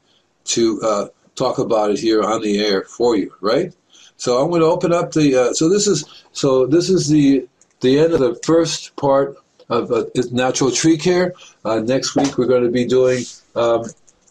to 0.45 0.81
uh, 0.81 1.07
talk 1.35 1.57
about 1.59 1.91
it 1.91 1.99
here 1.99 2.23
on 2.23 2.41
the 2.41 2.63
air 2.65 2.83
for 2.83 3.15
you, 3.15 3.33
right? 3.41 3.73
So 4.17 4.41
I'm 4.41 4.49
going 4.49 4.61
to 4.61 4.67
open 4.67 4.93
up 4.93 5.11
the. 5.11 5.35
Uh, 5.35 5.53
so 5.53 5.69
this 5.69 5.87
is 5.87 6.05
so 6.31 6.65
this 6.65 6.89
is 6.89 7.07
the 7.09 7.47
the 7.81 7.99
end 7.99 8.13
of 8.13 8.19
the 8.19 8.39
first 8.45 8.95
part 8.95 9.37
of 9.69 9.91
uh, 9.91 10.05
natural 10.31 10.71
tree 10.71 10.97
care. 10.97 11.33
Uh, 11.63 11.79
next 11.79 12.15
week 12.15 12.37
we're 12.37 12.47
going 12.47 12.63
to 12.63 12.71
be 12.71 12.85
doing. 12.85 13.23
Um, 13.55 13.83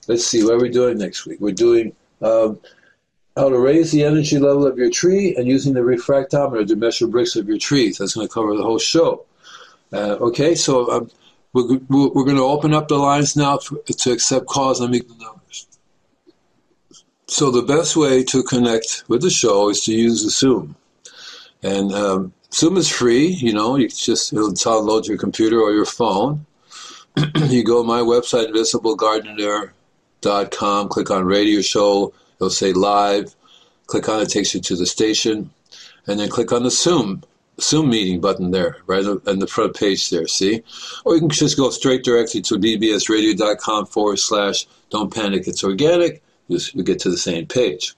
let's 0.08 0.26
see, 0.26 0.44
what 0.44 0.54
are 0.54 0.60
we 0.60 0.70
doing 0.70 0.98
next 0.98 1.26
week? 1.26 1.40
We're 1.40 1.52
doing 1.52 1.94
um, 2.22 2.60
how 3.36 3.48
to 3.48 3.58
raise 3.58 3.90
the 3.90 4.04
energy 4.04 4.38
level 4.38 4.66
of 4.66 4.78
your 4.78 4.90
tree 4.90 5.34
and 5.36 5.46
using 5.46 5.74
the 5.74 5.80
refractometer 5.80 6.66
to 6.66 6.76
measure 6.76 7.06
Brix 7.06 7.36
of 7.36 7.48
your 7.48 7.58
trees. 7.58 7.98
That's 7.98 8.14
going 8.14 8.26
to 8.26 8.32
cover 8.32 8.56
the 8.56 8.62
whole 8.62 8.78
show. 8.78 9.24
Uh, 9.92 10.16
okay, 10.20 10.54
so 10.54 10.90
um, 10.90 11.10
we're, 11.52 11.78
we're 11.88 12.24
going 12.24 12.36
to 12.36 12.42
open 12.42 12.74
up 12.74 12.88
the 12.88 12.96
lines 12.96 13.36
now 13.36 13.58
to, 13.58 14.12
accept 14.12 14.46
calls 14.46 14.80
the 14.80 14.88
numbers. 14.88 15.33
So 17.26 17.50
the 17.50 17.62
best 17.62 17.96
way 17.96 18.22
to 18.24 18.42
connect 18.42 19.04
with 19.08 19.22
the 19.22 19.30
show 19.30 19.70
is 19.70 19.82
to 19.84 19.94
use 19.94 20.22
the 20.22 20.28
Zoom. 20.30 20.76
And 21.62 21.90
um, 21.92 22.34
Zoom 22.52 22.76
is 22.76 22.90
free, 22.90 23.28
you 23.28 23.52
know, 23.52 23.76
you 23.76 23.88
just 23.88 24.32
it'll 24.32 24.52
download 24.52 25.06
your 25.08 25.16
computer 25.16 25.60
or 25.60 25.72
your 25.72 25.86
phone. 25.86 26.44
you 27.36 27.64
go 27.64 27.82
to 27.82 27.88
my 27.88 28.00
website, 28.00 28.52
invisiblegardener.com, 28.52 30.88
click 30.88 31.10
on 31.10 31.24
radio 31.24 31.62
show, 31.62 32.12
it'll 32.36 32.50
say 32.50 32.72
live, 32.72 33.34
click 33.86 34.08
on 34.08 34.20
it, 34.20 34.28
takes 34.28 34.54
you 34.54 34.60
to 34.60 34.76
the 34.76 34.86
station, 34.86 35.50
and 36.06 36.20
then 36.20 36.28
click 36.28 36.52
on 36.52 36.62
the 36.64 36.70
Zoom 36.70 37.22
Zoom 37.60 37.90
meeting 37.90 38.20
button 38.20 38.50
there, 38.50 38.78
right 38.86 39.04
on 39.04 39.38
the 39.38 39.46
front 39.46 39.76
page 39.76 40.10
there, 40.10 40.26
see? 40.26 40.64
Or 41.04 41.14
you 41.14 41.20
can 41.20 41.30
just 41.30 41.56
go 41.56 41.70
straight 41.70 42.02
directly 42.02 42.42
to 42.42 42.58
bbsradio.com 42.58 43.86
forward 43.86 44.18
slash 44.18 44.66
don't 44.90 45.14
panic, 45.14 45.46
it's 45.46 45.62
organic. 45.62 46.20
You, 46.48 46.58
you 46.74 46.82
get 46.82 46.98
to 47.00 47.10
the 47.10 47.18
same 47.18 47.46
page 47.46 47.94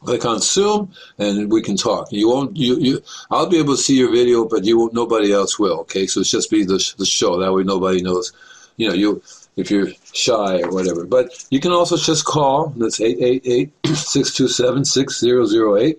click 0.00 0.24
on 0.24 0.38
Zoom 0.40 0.90
and 1.18 1.50
we 1.50 1.60
can 1.62 1.76
talk. 1.76 2.12
You 2.12 2.28
won't, 2.28 2.56
you, 2.56 2.78
you, 2.78 3.02
I'll 3.30 3.48
be 3.48 3.58
able 3.58 3.74
to 3.76 3.82
see 3.82 3.98
your 3.98 4.12
video, 4.12 4.44
but 4.44 4.64
you 4.64 4.78
won't, 4.78 4.94
nobody 4.94 5.32
else 5.32 5.58
will. 5.58 5.80
Okay. 5.80 6.06
So 6.06 6.20
it's 6.20 6.30
just 6.30 6.50
be 6.50 6.62
the, 6.64 6.78
the 6.98 7.06
show. 7.06 7.38
That 7.38 7.52
way 7.52 7.64
nobody 7.64 8.00
knows, 8.02 8.32
you 8.76 8.88
know, 8.88 8.94
you, 8.94 9.20
if 9.56 9.70
you're 9.70 9.88
shy 10.12 10.62
or 10.62 10.70
whatever, 10.70 11.04
but 11.04 11.46
you 11.50 11.60
can 11.60 11.72
also 11.72 11.96
just 11.96 12.24
call. 12.24 12.68
That's 12.76 13.00
888-627-6008. 13.00 15.98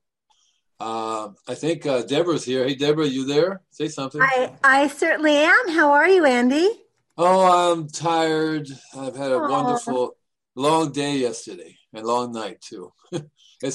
Uh, 0.80 1.30
I 1.48 1.56
think 1.56 1.86
uh, 1.86 2.02
Deborah's 2.02 2.44
here. 2.44 2.66
Hey, 2.66 2.76
Deborah, 2.76 3.08
you 3.08 3.26
there? 3.26 3.62
Say 3.72 3.88
something. 3.88 4.22
I, 4.22 4.52
I 4.64 4.88
certainly 4.88 5.36
am. 5.38 5.70
How 5.70 5.94
are 5.94 6.10
you, 6.10 6.26
Andy? 6.26 6.70
Oh, 7.18 7.72
I'm 7.72 7.88
tired. 7.88 8.68
I've 8.98 9.16
had 9.16 9.32
a 9.32 9.36
Aww. 9.36 9.50
wonderful 9.50 10.18
long 10.56 10.92
day 10.92 11.18
yesterday 11.18 11.78
and 11.94 12.06
long 12.06 12.34
night 12.34 12.60
too. 12.62 12.92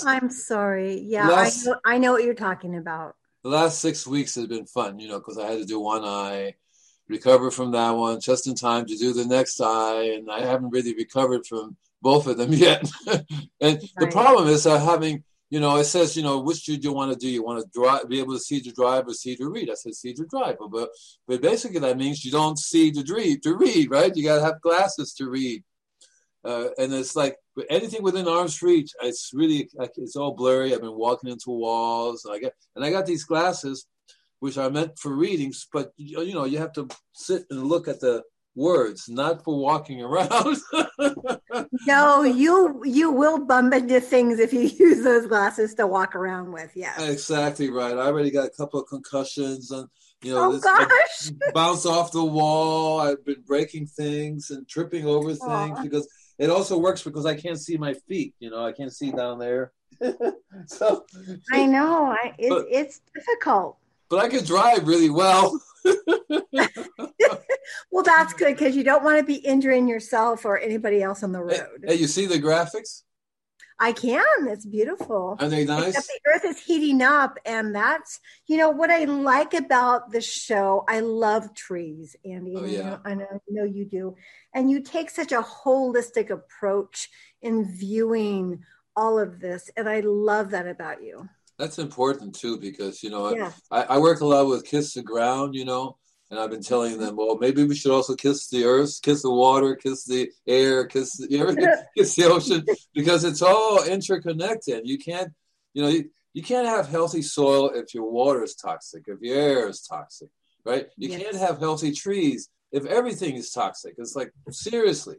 I'm 0.07 0.31
sorry. 0.31 1.01
Yeah, 1.01 1.29
last, 1.29 1.67
I, 1.67 1.71
know, 1.71 1.81
I 1.87 1.99
know 1.99 2.13
what 2.13 2.25
you're 2.25 2.35
talking 2.35 2.77
about. 2.77 3.17
The 3.43 3.51
last 3.51 3.79
six 3.79 4.07
weeks 4.07 4.35
has 4.35 4.47
been 4.47 4.67
fun, 4.67 4.99
you 4.99 5.09
know, 5.09 5.19
because 5.19 5.39
I 5.39 5.47
had 5.47 5.59
to 5.59 5.65
do 5.65 5.81
one 5.81 6.05
eye, 6.05 6.55
recover 7.09 7.51
from 7.51 7.71
that 7.73 7.93
one 7.93 8.21
just 8.21 8.47
in 8.47 8.55
time 8.55 8.85
to 8.87 8.97
do 8.97 9.15
the 9.15 9.25
next 9.25 9.59
eye, 9.61 10.13
and 10.15 10.31
I 10.31 10.41
haven't 10.41 10.71
really 10.71 10.95
recovered 10.95 11.47
from 11.47 11.77
both 12.03 12.27
of 12.27 12.37
them 12.37 12.53
yet. 12.67 12.91
and 13.07 13.25
right. 13.61 13.91
the 13.99 14.09
problem 14.09 14.49
is 14.49 14.67
uh, 14.67 14.79
having, 14.79 15.25
you 15.51 15.61
know, 15.61 15.77
it 15.77 15.85
says, 15.85 16.17
you 16.17 16.23
know, 16.23 16.39
which 16.41 16.65
do 16.65 16.75
you 16.75 16.93
want 16.93 17.13
to 17.13 17.19
do? 17.19 17.29
You 17.29 17.43
want 17.45 17.63
to 17.63 17.79
drive, 17.79 18.09
be 18.09 18.21
able 18.21 18.35
to 18.35 18.41
see 18.41 18.61
to 18.61 18.73
drive 18.73 19.07
or 19.09 19.15
see 19.15 19.37
to 19.37 19.49
read? 19.49 19.71
I 19.71 19.75
said 19.75 19.95
see 19.95 20.15
to 20.15 20.25
drive, 20.27 20.57
but 20.71 20.91
but 21.27 21.43
basically 21.43 21.81
that 21.81 21.99
means 21.99 22.25
you 22.25 22.31
don't 22.31 22.59
see 22.59 22.91
to 22.93 23.05
read 23.13 23.43
to 23.43 23.57
read, 23.57 23.91
right? 23.91 24.15
You 24.15 24.25
got 24.25 24.37
to 24.37 24.45
have 24.45 24.61
glasses 24.61 25.13
to 25.15 25.29
read. 25.29 25.63
Uh, 26.43 26.69
and 26.79 26.93
it's 26.95 27.17
like 27.17 27.37
anything 27.69 28.03
within 28.03 28.27
arm's 28.27 28.63
reach, 28.63 28.93
it's 29.03 29.31
really 29.35 29.69
it's 29.97 30.17
all 30.17 30.35
blurry. 30.35 30.75
I've 30.75 30.81
been 30.81 30.97
walking 30.97 31.31
into 31.31 31.51
walls, 31.51 32.25
and 32.25 32.35
I 32.35 32.39
get 32.39 32.55
and 32.77 32.85
I 32.85 32.91
got 32.91 33.05
these 33.05 33.25
glasses, 33.25 33.87
which 34.39 34.57
are 34.57 34.71
meant 34.71 34.99
for 34.99 35.15
readings, 35.15 35.67
but 35.71 35.93
you 35.97 36.33
know 36.33 36.45
you 36.45 36.59
have 36.59 36.73
to 36.75 36.89
sit 37.13 37.45
and 37.51 37.65
look 37.65 37.89
at 37.89 38.01
the 38.01 38.23
words, 38.55 39.09
not 39.09 39.45
for 39.45 39.59
walking 39.59 40.03
around. 40.03 40.57
No, 41.87 42.23
you 42.25 42.83
you 42.85 43.11
will 43.11 43.45
bump 43.45 43.75
into 43.75 44.01
things 44.01 44.39
if 44.39 44.53
you 44.53 44.61
use 44.79 45.03
those 45.05 45.27
glasses 45.27 45.75
to 45.75 45.87
walk 45.87 46.15
around 46.15 46.53
with. 46.53 46.71
Yeah, 46.75 47.01
exactly 47.03 47.71
right. 47.71 47.97
I 47.97 48.07
already 48.07 48.31
got 48.31 48.47
a 48.47 48.51
couple 48.51 48.81
of 48.81 48.89
concussions 48.89 49.71
and 49.71 49.89
you 50.23 50.35
know, 50.35 50.49
oh, 50.49 50.53
this, 50.53 50.65
gosh. 50.65 51.31
bounce 51.55 51.87
off 51.87 52.13
the 52.13 52.25
wall. 52.25 53.01
I've 53.01 53.25
been 53.25 53.43
breaking 53.47 53.87
things 53.87 54.51
and 54.51 54.69
tripping 54.69 55.07
over 55.07 55.29
things 55.29 55.41
Aww. 55.41 55.83
because 55.83 56.07
it 56.39 56.51
also 56.51 56.79
works 56.79 57.03
because 57.03 57.25
I 57.25 57.35
can't 57.35 57.59
see 57.59 57.77
my 57.79 57.95
feet. 57.95 58.35
You 58.39 58.51
know, 58.51 58.65
I 58.65 58.73
can't 58.73 58.93
see 58.93 59.13
down 59.13 59.39
there. 59.39 59.73
so 60.67 61.05
I 61.53 61.67
know 61.67 62.07
I, 62.07 62.35
it, 62.39 62.49
but, 62.49 62.67
it's 62.71 63.01
difficult. 63.15 63.79
But 64.09 64.19
I 64.19 64.29
can 64.29 64.45
drive 64.45 64.87
really 64.87 65.11
well. 65.11 65.59
well, 67.91 68.03
that's 68.03 68.33
good 68.35 68.57
because 68.57 68.77
you 68.77 68.85
don't 68.85 69.05
want 69.05 69.19
to 69.19 69.25
be 69.25 69.37
injuring 69.37 69.89
yourself 69.89 70.45
or 70.45 70.59
anybody 70.59 71.03
else 71.03 71.23
on 71.23 71.33
the 71.33 71.43
road. 71.43 71.85
Hey, 71.85 71.95
hey, 71.95 72.01
you 72.01 72.07
see 72.07 72.27
the 72.27 72.39
graphics? 72.39 73.03
I 73.83 73.93
can. 73.93 74.23
It's 74.43 74.67
beautiful. 74.67 75.39
Are 75.41 75.49
they 75.49 75.65
nice? 75.65 75.89
Except 75.89 76.07
the 76.09 76.31
earth 76.31 76.45
is 76.45 76.61
heating 76.61 77.01
up, 77.01 77.39
and 77.47 77.75
that's 77.75 78.21
you 78.47 78.59
know 78.59 78.69
what 78.69 78.91
I 78.91 79.05
like 79.05 79.55
about 79.55 80.13
the 80.13 80.21
show. 80.21 80.85
I 80.87 81.01
love 81.01 81.55
trees, 81.55 82.15
Andy. 82.23 82.55
Oh, 82.57 82.67
yeah. 82.67 82.99
I 83.07 83.15
know, 83.15 83.27
I 83.33 83.39
know 83.49 83.65
you 83.65 83.87
do, 83.87 84.17
and 84.55 84.71
you 84.71 84.81
take 84.83 85.09
such 85.09 85.33
a 85.33 85.41
holistic 85.41 86.29
approach 86.29 87.09
in 87.41 87.65
viewing 87.65 88.65
all 88.95 89.19
of 89.19 89.41
this, 89.41 89.71
and 89.79 89.89
I 89.89 90.01
love 90.01 90.51
that 90.51 90.67
about 90.67 91.03
you. 91.03 91.27
That's 91.61 91.79
important 91.79 92.35
too, 92.35 92.59
because 92.59 93.03
you 93.03 93.11
know 93.11 93.37
yeah. 93.37 93.53
I, 93.71 93.83
I 93.83 93.99
work 93.99 94.23
a 94.23 94.25
lot 94.25 94.47
with 94.47 94.65
Kiss 94.65 94.95
the 94.95 95.03
Ground, 95.03 95.55
you 95.55 95.67
know, 95.67 95.99
and 96.31 96.41
I've 96.41 96.49
been 96.49 96.63
telling 96.63 96.97
them, 96.99 97.17
well, 97.17 97.37
maybe 97.37 97.65
we 97.65 97.75
should 97.75 97.93
also 97.93 98.15
kiss 98.15 98.49
the 98.49 98.65
earth, 98.65 99.01
kiss 99.03 99.21
the 99.21 99.31
water, 99.31 99.77
kiss 99.77 100.05
the 100.05 100.31
air, 100.47 100.87
kiss 100.87 101.19
the, 101.19 101.39
everything, 101.39 101.67
kiss 101.99 102.15
the 102.15 102.25
ocean, 102.25 102.65
because 102.95 103.25
it's 103.25 103.43
all 103.43 103.85
interconnected. 103.85 104.89
You 104.89 104.97
can't, 104.97 105.33
you 105.75 105.83
know, 105.83 105.89
you, 105.89 106.09
you 106.33 106.43
can't 106.43 106.67
have 106.67 106.89
healthy 106.89 107.21
soil 107.21 107.71
if 107.75 107.93
your 107.93 108.11
water 108.11 108.43
is 108.43 108.55
toxic, 108.55 109.05
if 109.07 109.19
your 109.21 109.37
air 109.37 109.69
is 109.69 109.83
toxic, 109.83 110.31
right? 110.65 110.87
You 110.97 111.11
yes. 111.11 111.23
can't 111.23 111.37
have 111.37 111.59
healthy 111.59 111.93
trees 111.93 112.49
if 112.73 112.87
everything 112.87 113.35
is 113.35 113.51
toxic. 113.51 113.97
It's 113.99 114.17
like 114.17 114.33
seriously, 114.51 115.17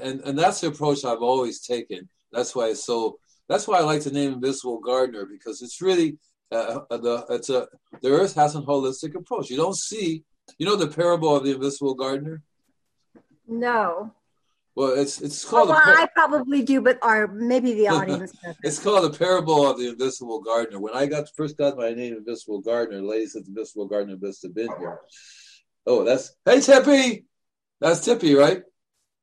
and 0.00 0.20
and 0.20 0.38
that's 0.38 0.62
the 0.62 0.68
approach 0.68 1.04
I've 1.04 1.22
always 1.22 1.60
taken. 1.60 2.08
That's 2.32 2.54
why 2.54 2.68
it's 2.68 2.84
so. 2.86 3.18
That's 3.48 3.68
why 3.68 3.78
I 3.78 3.82
like 3.82 4.02
to 4.02 4.10
name 4.10 4.32
Invisible 4.34 4.80
Gardener 4.80 5.26
because 5.26 5.62
it's 5.62 5.80
really 5.82 6.18
uh, 6.54 6.80
uh, 6.90 6.96
the 6.96 7.26
it's 7.30 7.50
a 7.50 7.66
the 8.02 8.10
earth 8.10 8.34
has 8.34 8.54
a 8.54 8.60
holistic 8.60 9.14
approach. 9.14 9.50
You 9.50 9.56
don't 9.56 9.76
see, 9.76 10.22
you 10.58 10.66
know, 10.66 10.76
the 10.76 10.86
parable 10.88 11.36
of 11.36 11.44
the 11.44 11.52
invisible 11.52 11.94
gardener. 11.94 12.42
No. 13.46 14.12
Well, 14.76 14.92
it's 14.92 15.20
it's 15.20 15.44
called. 15.44 15.68
Well, 15.68 15.80
par- 15.80 15.94
I 15.94 16.06
probably 16.14 16.62
do, 16.62 16.80
but 16.80 16.98
or 17.02 17.28
maybe 17.28 17.74
the 17.74 17.88
audience. 17.96 18.32
it's 18.62 18.78
called 18.78 19.12
the 19.12 19.18
parable 19.18 19.68
of 19.68 19.78
the 19.78 19.88
invisible 19.88 20.40
gardener. 20.40 20.80
When 20.80 20.94
I 20.94 21.06
got 21.06 21.28
first 21.36 21.56
got 21.56 21.76
my 21.76 21.92
name, 21.92 22.14
Invisible 22.14 22.60
Gardener, 22.60 23.00
the 23.00 23.06
lady 23.06 23.26
said, 23.26 23.42
"Invisible 23.46 23.86
Gardener 23.86 24.16
must 24.20 24.42
have 24.42 24.54
been 24.54 24.70
here." 24.78 25.00
Oh, 25.86 26.04
that's 26.04 26.34
hey 26.44 26.60
Tippy, 26.60 27.26
that's 27.80 28.04
Tippy, 28.04 28.34
right? 28.34 28.62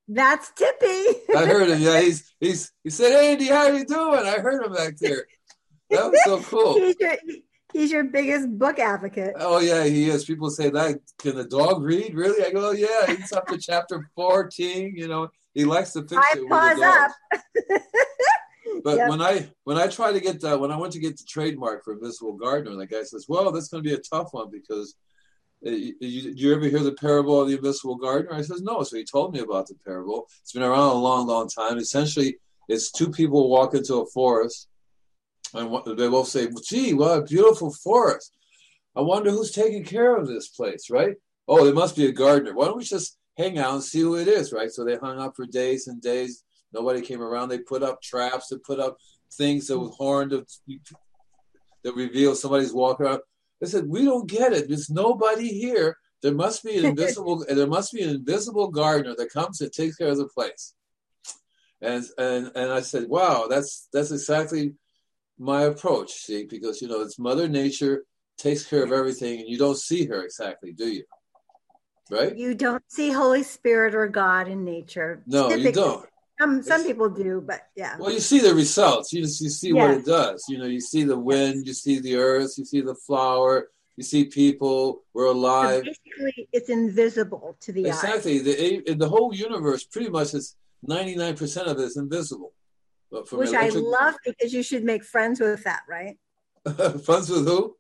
That's 0.08 0.52
Tippy. 0.52 1.20
I 1.36 1.46
heard 1.46 1.70
him. 1.70 1.82
Yeah, 1.82 2.02
he's 2.02 2.34
he's 2.40 2.72
he 2.84 2.90
said, 2.90 3.12
Andy, 3.12 3.48
how 3.48 3.68
you 3.68 3.86
doing?" 3.86 4.20
I 4.20 4.40
heard 4.40 4.66
him 4.66 4.74
back 4.74 4.98
there. 4.98 5.26
That 5.90 6.12
was 6.12 6.22
so 6.24 6.42
cool. 6.42 6.76
he's, 6.76 6.96
your, 7.00 7.18
he's 7.74 7.92
your 7.92 8.04
biggest 8.06 8.50
book 8.58 8.80
advocate. 8.80 9.36
Oh 9.38 9.60
yeah, 9.60 9.84
he 9.84 10.10
is. 10.10 10.26
People 10.26 10.50
say 10.50 10.70
that 10.70 11.00
can 11.20 11.36
the 11.36 11.46
dog 11.46 11.84
read? 11.84 12.14
Really? 12.14 12.46
I 12.46 12.52
go, 12.52 12.70
oh, 12.70 12.72
yeah. 12.72 13.16
He's 13.16 13.32
up 13.32 13.48
to 13.48 13.58
chapter 13.58 14.10
fourteen. 14.16 14.94
You 14.96 15.08
know, 15.08 15.30
he 15.54 15.66
likes 15.66 15.94
to 15.94 16.02
fix 16.02 16.16
I 16.16 16.38
it. 16.38 16.50
Pause 16.50 16.82
up. 16.82 17.12
but 18.84 18.98
yep. 18.98 19.10
when 19.10 19.22
I 19.22 19.50
when 19.64 19.78
I 19.78 19.88
try 19.88 20.12
to 20.12 20.20
get 20.20 20.42
the, 20.42 20.58
when 20.58 20.72
I 20.72 20.78
went 20.78 20.94
to 20.94 21.00
get 21.00 21.18
the 21.18 21.26
trademark 21.28 21.84
for 21.84 21.94
Invisible 21.94 22.34
Gardener, 22.34 22.76
the 22.76 22.88
guy 22.88 23.04
says, 23.04 23.26
"Well, 23.28 23.52
that's 23.52 23.68
going 23.68 23.84
to 23.84 23.90
be 23.90 23.96
a 23.96 24.00
tough 24.00 24.30
one 24.34 24.50
because." 24.52 24.96
Uh, 25.66 25.70
you, 25.70 25.94
you, 26.00 26.34
you, 26.36 26.56
ever 26.56 26.68
hear 26.68 26.80
the 26.80 26.94
parable 26.94 27.42
of 27.42 27.48
the 27.48 27.56
invisible 27.56 27.96
gardener? 27.96 28.34
I 28.34 28.42
says 28.42 28.62
no. 28.62 28.82
So 28.84 28.98
he 28.98 29.04
told 29.04 29.34
me 29.34 29.42
about 29.42 29.68
the 29.68 29.76
parable. 29.86 30.28
It's 30.42 30.54
been 30.54 30.64
around 30.64 30.90
a 30.90 30.94
long, 30.96 31.28
long 31.28 31.48
time. 31.48 31.78
Essentially, 31.78 32.38
it's 32.68 32.92
two 32.92 33.10
people 33.10 33.50
walk 33.50 33.76
into 33.76 33.96
a 33.96 34.06
forest, 34.08 34.68
and 35.54 35.72
they 35.98 36.08
both 36.08 36.30
say, 36.30 36.48
gee, 36.68 36.94
what 36.94 37.20
a 37.20 37.22
beautiful 37.22 37.72
forest. 37.72 38.34
I 38.96 39.02
wonder 39.02 39.30
who's 39.30 39.52
taking 39.52 39.84
care 39.84 40.16
of 40.16 40.28
this 40.28 40.50
place, 40.50 40.90
right? 40.90 41.16
Oh, 41.48 41.64
there 41.64 41.74
must 41.74 41.96
be 41.96 42.08
a 42.08 42.12
gardener. 42.12 42.54
Why 42.54 42.66
don't 42.66 42.78
we 42.78 42.84
just 42.84 43.18
hang 43.38 43.58
out 43.58 43.74
and 43.74 43.84
see 43.84 44.02
who 44.02 44.16
it 44.18 44.28
is, 44.28 44.52
right? 44.52 44.72
So 44.72 44.84
they 44.84 44.98
hung 44.98 45.20
out 45.20 45.36
for 45.36 45.46
days 45.46 45.88
and 45.88 46.02
days. 46.02 46.44
Nobody 46.74 47.02
came 47.02 47.22
around. 47.22 47.50
They 47.50 47.60
put 47.60 47.84
up 47.84 48.02
traps. 48.02 48.48
They 48.48 48.58
put 48.58 48.80
up 48.80 48.98
things 49.34 49.68
that 49.68 49.80
was 49.80 49.96
horned 49.98 50.32
that 50.32 51.96
reveal 51.96 52.36
somebody's 52.36 52.74
walking 52.74 53.06
around. 53.06 53.22
They 53.62 53.68
said, 53.68 53.88
we 53.88 54.04
don't 54.04 54.30
get 54.30 54.52
it. 54.52 54.68
There's 54.68 54.90
nobody 54.90 55.48
here 55.48 55.96
there 56.22 56.34
must 56.34 56.64
be 56.64 56.78
an 56.78 56.86
invisible 56.86 57.46
there 57.50 57.68
must 57.68 57.94
be 57.94 58.02
an 58.02 58.10
invisible 58.10 58.70
gardener 58.70 59.16
that 59.18 59.32
comes 59.32 59.62
and 59.62 59.72
takes 59.72 59.98
care 59.98 60.10
of 60.10 60.18
the 60.18 60.28
place. 60.28 60.74
And 61.82 62.06
and 62.18 62.52
and 62.56 62.72
I 62.72 62.82
said, 62.82 63.08
wow, 63.08 63.48
that's 63.50 63.88
that's 63.92 64.12
exactly 64.12 64.74
my 65.40 65.64
approach. 65.64 66.14
See, 66.14 66.46
because 66.46 66.82
you 66.82 66.88
know 66.88 67.02
it's 67.02 67.20
Mother 67.20 67.48
Nature 67.48 68.04
takes 68.38 68.66
care 68.66 68.84
of 68.84 68.92
everything, 68.92 69.40
and 69.40 69.50
you 69.50 69.58
don't 69.58 69.78
see 69.78 70.06
her 70.06 70.24
exactly, 70.24 70.74
do 70.74 70.88
you? 70.88 71.04
Right? 72.10 72.36
You 72.36 72.56
don't 72.56 72.84
see 72.88 73.12
Holy 73.12 73.44
Spirit 73.44 73.96
or 73.96 74.08
God 74.08 74.48
in 74.48 74.64
nature. 74.66 75.24
No, 75.26 75.50
Typically. 75.50 75.68
you 75.68 75.72
don't. 75.72 76.06
Some 76.42 76.64
some 76.64 76.84
people 76.84 77.08
do, 77.08 77.40
but 77.46 77.68
yeah. 77.76 77.98
Well, 78.00 78.12
you 78.12 78.20
see 78.20 78.40
the 78.40 78.56
results. 78.56 79.14
You 79.14 79.22
just, 79.22 79.42
you 79.42 79.50
see 79.50 79.74
what 79.74 79.92
it 79.92 80.06
does. 80.06 80.44
You 80.50 80.58
know, 80.58 80.66
you 80.66 80.82
see 80.82 81.04
the 81.04 81.18
wind, 81.18 81.68
you 81.68 81.74
see 81.74 82.00
the 82.00 82.16
earth, 82.16 82.56
you 82.58 82.66
see 82.66 82.82
the 82.82 82.96
flower, 82.96 83.70
you 83.96 84.04
see 84.04 84.26
people. 84.26 85.04
We're 85.14 85.26
alive. 85.26 85.84
So 85.86 85.92
basically, 85.92 86.48
it's 86.52 86.70
invisible 86.70 87.58
to 87.62 87.72
the 87.72 87.86
exactly. 87.86 88.34
eye. 88.34 88.36
Exactly. 88.38 88.84
The 88.86 88.96
the 88.96 89.10
whole 89.10 89.36
universe 89.36 89.84
pretty 89.84 90.10
much 90.10 90.34
is 90.34 90.56
ninety 90.82 91.16
nine 91.16 91.36
percent 91.38 91.68
of 91.68 91.78
it 91.78 91.84
is 91.84 91.98
invisible. 91.98 92.54
Which 93.12 93.50
electric... 93.50 93.76
I 93.76 93.78
love 93.78 94.16
because 94.26 94.52
you 94.52 94.64
should 94.64 94.84
make 94.84 95.04
friends 95.04 95.40
with 95.40 95.64
that, 95.66 95.84
right? 95.88 96.18
friends 97.04 97.30
with 97.30 97.46
who? 97.46 97.76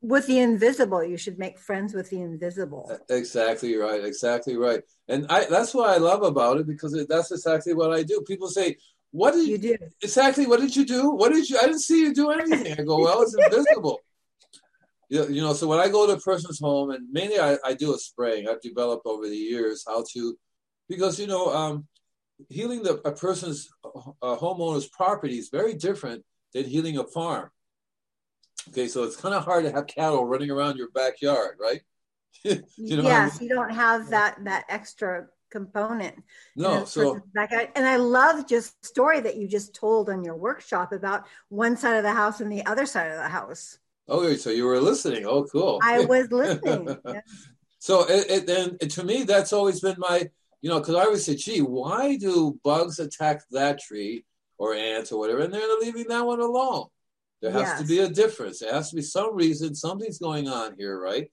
With 0.00 0.26
the 0.26 0.38
invisible 0.38 1.02
you 1.02 1.16
should 1.16 1.38
make 1.38 1.58
friends 1.58 1.94
with 1.94 2.10
the 2.10 2.20
invisible. 2.20 2.90
Exactly 3.10 3.76
right 3.76 4.04
exactly 4.04 4.56
right. 4.56 4.82
And 5.08 5.26
i 5.30 5.44
that's 5.46 5.74
what 5.74 5.90
i 5.90 5.96
love 5.96 6.22
about 6.22 6.58
it 6.58 6.66
because 6.66 6.94
it, 6.94 7.08
that's 7.08 7.30
exactly 7.30 7.74
what 7.74 7.92
i 7.92 8.02
do. 8.02 8.22
People 8.26 8.48
say 8.48 8.76
what 9.10 9.32
did 9.32 9.48
you 9.48 9.58
do. 9.58 9.76
Exactly 10.02 10.46
what 10.46 10.60
did 10.60 10.76
you 10.76 10.84
do? 10.84 11.10
What 11.10 11.32
did 11.32 11.48
you 11.48 11.58
i 11.58 11.62
didn't 11.62 11.80
see 11.80 12.00
you 12.00 12.14
do 12.14 12.30
anything. 12.30 12.78
I 12.78 12.84
go 12.84 12.98
well 13.02 13.22
it's 13.22 13.34
invisible. 13.38 14.00
You, 15.08 15.26
you 15.28 15.40
know 15.40 15.54
so 15.54 15.66
when 15.66 15.78
i 15.78 15.88
go 15.88 16.06
to 16.06 16.12
a 16.12 16.20
person's 16.20 16.60
home 16.60 16.90
and 16.90 17.10
mainly 17.10 17.40
i, 17.40 17.56
I 17.64 17.72
do 17.72 17.94
a 17.94 17.98
spraying 17.98 18.46
i've 18.46 18.60
developed 18.60 19.06
over 19.06 19.26
the 19.26 19.36
years 19.36 19.82
how 19.88 20.04
to 20.12 20.38
because 20.86 21.18
you 21.18 21.26
know 21.26 21.50
um, 21.54 21.86
healing 22.50 22.82
the 22.82 23.00
a 23.06 23.12
person's 23.12 23.70
uh, 23.84 24.36
homeowner's 24.36 24.86
property 24.86 25.38
is 25.38 25.48
very 25.48 25.72
different 25.72 26.24
than 26.52 26.64
healing 26.64 26.98
a 26.98 27.04
farm 27.04 27.50
Okay, 28.70 28.88
so 28.88 29.04
it's 29.04 29.16
kind 29.16 29.34
of 29.34 29.44
hard 29.44 29.64
to 29.64 29.72
have 29.72 29.86
cattle 29.86 30.24
running 30.24 30.50
around 30.50 30.76
your 30.76 30.90
backyard, 30.90 31.56
right? 31.60 31.80
you 32.44 32.96
know 32.96 33.02
yes, 33.02 33.36
I 33.36 33.40
mean? 33.40 33.48
you 33.48 33.54
don't 33.54 33.70
have 33.70 34.10
that 34.10 34.44
that 34.44 34.64
extra 34.68 35.26
component. 35.50 36.22
No, 36.56 36.84
so 36.84 37.20
backyard. 37.34 37.70
and 37.74 37.86
I 37.86 37.96
love 37.96 38.46
just 38.46 38.84
story 38.84 39.20
that 39.20 39.36
you 39.36 39.48
just 39.48 39.74
told 39.74 40.10
on 40.10 40.22
your 40.22 40.36
workshop 40.36 40.92
about 40.92 41.26
one 41.48 41.76
side 41.76 41.96
of 41.96 42.02
the 42.02 42.12
house 42.12 42.40
and 42.40 42.52
the 42.52 42.64
other 42.66 42.86
side 42.86 43.10
of 43.10 43.16
the 43.16 43.28
house. 43.28 43.78
Okay, 44.08 44.36
so 44.36 44.50
you 44.50 44.64
were 44.64 44.80
listening. 44.80 45.26
Oh, 45.26 45.44
cool. 45.44 45.80
I 45.82 46.00
was 46.06 46.30
listening. 46.30 46.96
So, 47.78 48.04
it, 48.08 48.48
it, 48.48 48.78
and 48.80 48.90
to 48.90 49.04
me, 49.04 49.22
that's 49.22 49.52
always 49.52 49.80
been 49.80 49.96
my, 49.98 50.28
you 50.60 50.68
know, 50.68 50.80
because 50.80 50.96
I 50.96 51.04
always 51.04 51.24
say, 51.24 51.36
gee, 51.36 51.60
why 51.60 52.16
do 52.16 52.58
bugs 52.64 52.98
attack 52.98 53.42
that 53.52 53.80
tree 53.80 54.24
or 54.58 54.74
ants 54.74 55.12
or 55.12 55.18
whatever, 55.20 55.40
and 55.40 55.54
they're 55.54 55.78
leaving 55.80 56.08
that 56.08 56.26
one 56.26 56.40
alone? 56.40 56.86
There 57.40 57.52
has 57.52 57.62
yes. 57.62 57.80
to 57.80 57.86
be 57.86 58.00
a 58.00 58.08
difference. 58.08 58.58
There 58.60 58.72
has 58.72 58.90
to 58.90 58.96
be 58.96 59.02
some 59.02 59.34
reason, 59.34 59.74
something's 59.74 60.18
going 60.18 60.48
on 60.48 60.74
here, 60.76 61.00
right? 61.00 61.30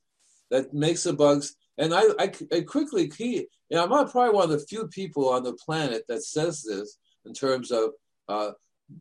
That 0.51 0.73
makes 0.73 1.03
the 1.03 1.13
bugs. 1.13 1.55
And 1.77 1.93
I, 1.93 2.03
I, 2.19 2.31
I 2.53 2.61
quickly 2.61 3.09
key. 3.09 3.47
You 3.69 3.77
know, 3.77 3.83
I'm 3.83 4.09
probably 4.09 4.33
one 4.33 4.45
of 4.45 4.51
the 4.51 4.65
few 4.65 4.87
people 4.87 5.29
on 5.29 5.43
the 5.43 5.53
planet 5.53 6.03
that 6.07 6.23
says 6.23 6.63
this 6.63 6.97
in 7.25 7.33
terms 7.33 7.71
of 7.71 7.91
uh, 8.29 8.51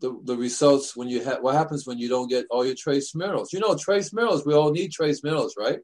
the, 0.00 0.18
the 0.24 0.36
results 0.36 0.96
when 0.96 1.08
you 1.08 1.22
have 1.24 1.42
what 1.42 1.54
happens 1.54 1.86
when 1.86 1.98
you 1.98 2.08
don't 2.08 2.30
get 2.30 2.46
all 2.50 2.64
your 2.64 2.74
trace 2.74 3.14
minerals. 3.14 3.52
You 3.52 3.60
know, 3.60 3.76
trace 3.76 4.12
minerals. 4.12 4.46
We 4.46 4.54
all 4.54 4.72
need 4.72 4.92
trace 4.92 5.22
minerals, 5.22 5.54
right? 5.58 5.80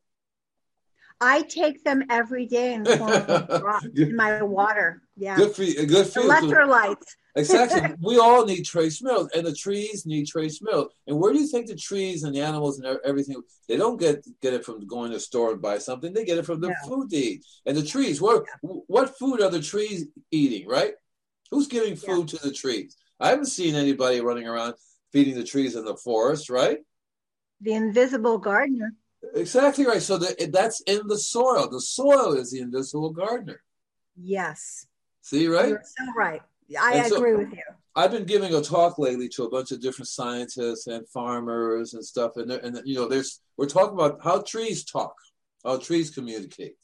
I 1.20 1.42
take 1.42 1.84
them 1.84 2.04
every 2.08 2.46
day 2.46 2.74
in, 2.74 2.86
in 2.86 4.16
my 4.16 4.42
water. 4.42 5.02
Yeah. 5.16 5.36
Good 5.36 5.54
for 5.54 5.62
you. 5.62 5.86
Good 5.86 6.06
for 6.06 6.20
Electrolytes. 6.20 7.04
Exactly. 7.36 7.94
we 8.02 8.18
all 8.18 8.44
need 8.44 8.64
trace 8.64 9.00
minerals, 9.00 9.28
and 9.32 9.46
the 9.46 9.54
trees 9.54 10.04
need 10.04 10.26
trace 10.26 10.60
minerals. 10.60 10.92
And 11.06 11.16
where 11.16 11.32
do 11.32 11.38
you 11.38 11.46
think 11.46 11.68
the 11.68 11.76
trees 11.76 12.24
and 12.24 12.34
the 12.34 12.40
animals 12.40 12.80
and 12.80 12.98
everything? 13.04 13.40
They 13.68 13.76
don't 13.76 14.00
get 14.00 14.26
get 14.42 14.52
it 14.52 14.64
from 14.64 14.84
going 14.84 15.10
to 15.10 15.16
the 15.16 15.20
store 15.20 15.52
and 15.52 15.62
buy 15.62 15.78
something. 15.78 16.12
They 16.12 16.24
get 16.24 16.38
it 16.38 16.44
from 16.44 16.60
the 16.60 16.70
no. 16.70 16.74
food 16.88 17.08
they 17.08 17.18
eat. 17.18 17.46
And 17.66 17.76
the 17.76 17.84
trees, 17.84 18.20
what 18.20 18.46
what 18.62 19.16
food 19.16 19.40
are 19.40 19.48
the 19.48 19.62
trees 19.62 20.06
eating? 20.32 20.66
Right? 20.66 20.94
Who's 21.52 21.68
giving 21.68 21.94
food 21.94 22.32
yeah. 22.32 22.40
to 22.40 22.48
the 22.48 22.52
trees? 22.52 22.96
I 23.20 23.28
haven't 23.28 23.46
seen 23.46 23.76
anybody 23.76 24.20
running 24.20 24.48
around 24.48 24.74
feeding 25.12 25.36
the 25.36 25.44
trees 25.44 25.76
in 25.76 25.84
the 25.84 25.96
forest. 25.96 26.50
Right? 26.50 26.78
The 27.60 27.74
invisible 27.74 28.38
gardener. 28.38 28.96
Exactly 29.34 29.86
right. 29.86 30.02
So 30.02 30.18
the, 30.18 30.50
that's 30.52 30.80
in 30.82 31.06
the 31.06 31.18
soil. 31.18 31.68
The 31.68 31.80
soil 31.80 32.32
is 32.32 32.50
the 32.50 32.60
invisible 32.60 33.10
gardener. 33.10 33.62
Yes. 34.16 34.86
See, 35.22 35.46
right? 35.46 35.68
You're 35.68 35.82
so 35.84 36.12
right. 36.16 36.42
I 36.78 36.94
and 36.94 37.12
agree 37.12 37.32
so 37.32 37.38
with 37.38 37.52
you. 37.52 37.62
I've 37.96 38.12
been 38.12 38.24
giving 38.24 38.54
a 38.54 38.60
talk 38.60 38.98
lately 38.98 39.28
to 39.30 39.44
a 39.44 39.50
bunch 39.50 39.72
of 39.72 39.80
different 39.80 40.08
scientists 40.08 40.86
and 40.86 41.08
farmers 41.08 41.94
and 41.94 42.04
stuff, 42.04 42.36
and 42.36 42.50
and 42.50 42.80
you 42.84 42.94
know, 42.94 43.08
there's 43.08 43.40
we're 43.56 43.66
talking 43.66 43.94
about 43.94 44.20
how 44.22 44.42
trees 44.42 44.84
talk, 44.84 45.14
how 45.64 45.78
trees 45.78 46.10
communicate. 46.10 46.76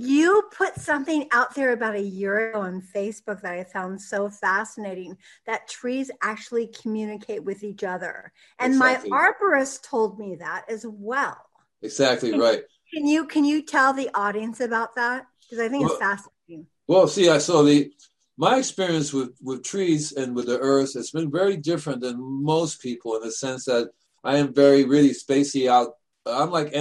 You 0.00 0.44
put 0.56 0.76
something 0.76 1.26
out 1.32 1.56
there 1.56 1.72
about 1.72 1.96
a 1.96 2.00
year 2.00 2.50
ago 2.50 2.60
on 2.60 2.80
Facebook 2.94 3.40
that 3.40 3.54
I 3.54 3.64
found 3.64 4.00
so 4.00 4.30
fascinating 4.30 5.18
that 5.44 5.66
trees 5.66 6.08
actually 6.22 6.68
communicate 6.68 7.42
with 7.42 7.64
each 7.64 7.82
other. 7.82 8.32
And 8.60 8.74
exactly. 8.74 9.10
my 9.10 9.32
arborist 9.32 9.82
told 9.82 10.20
me 10.20 10.36
that 10.36 10.66
as 10.68 10.86
well. 10.86 11.47
Exactly 11.82 12.30
can, 12.30 12.40
right. 12.40 12.62
Can 12.92 13.06
you 13.06 13.26
can 13.26 13.44
you 13.44 13.62
tell 13.62 13.92
the 13.92 14.10
audience 14.14 14.60
about 14.60 14.94
that? 14.96 15.26
Because 15.42 15.64
I 15.64 15.68
think 15.68 15.84
well, 15.84 15.92
it's 15.92 16.00
fascinating. 16.00 16.66
Well, 16.86 17.08
see, 17.08 17.28
I 17.28 17.38
saw 17.38 17.62
the 17.62 17.92
my 18.38 18.58
experience 18.58 19.12
with, 19.12 19.30
with 19.42 19.64
trees 19.64 20.12
and 20.12 20.34
with 20.34 20.46
the 20.46 20.58
earth 20.60 20.94
has 20.94 21.10
been 21.10 21.30
very 21.30 21.56
different 21.56 22.00
than 22.00 22.16
most 22.20 22.80
people 22.80 23.16
in 23.16 23.22
the 23.22 23.32
sense 23.32 23.64
that 23.64 23.90
I 24.22 24.36
am 24.36 24.54
very 24.54 24.84
really 24.84 25.10
spacey 25.10 25.68
out. 25.68 25.94
I'm 26.24 26.50
like 26.50 26.72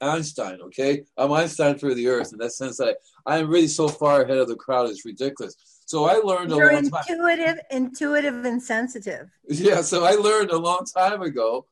Einstein, 0.00 0.60
okay? 0.62 1.04
I'm 1.16 1.32
Einstein 1.32 1.78
for 1.78 1.94
the 1.94 2.08
earth 2.08 2.32
in 2.32 2.38
that 2.40 2.52
sense 2.52 2.76
that 2.76 2.98
I 3.24 3.38
am 3.38 3.48
really 3.48 3.68
so 3.68 3.88
far 3.88 4.22
ahead 4.22 4.38
of 4.38 4.48
the 4.48 4.56
crowd. 4.56 4.90
It's 4.90 5.04
ridiculous. 5.04 5.56
So 5.86 6.04
I 6.04 6.16
learned 6.16 6.50
You're 6.50 6.70
a 6.70 6.74
long 6.74 6.84
intuitive, 6.84 7.46
time. 7.46 7.58
intuitive, 7.70 8.44
and 8.44 8.62
sensitive. 8.62 9.30
Yeah. 9.48 9.80
So 9.80 10.04
I 10.04 10.12
learned 10.12 10.50
a 10.50 10.58
long 10.58 10.84
time 10.84 11.22
ago 11.22 11.64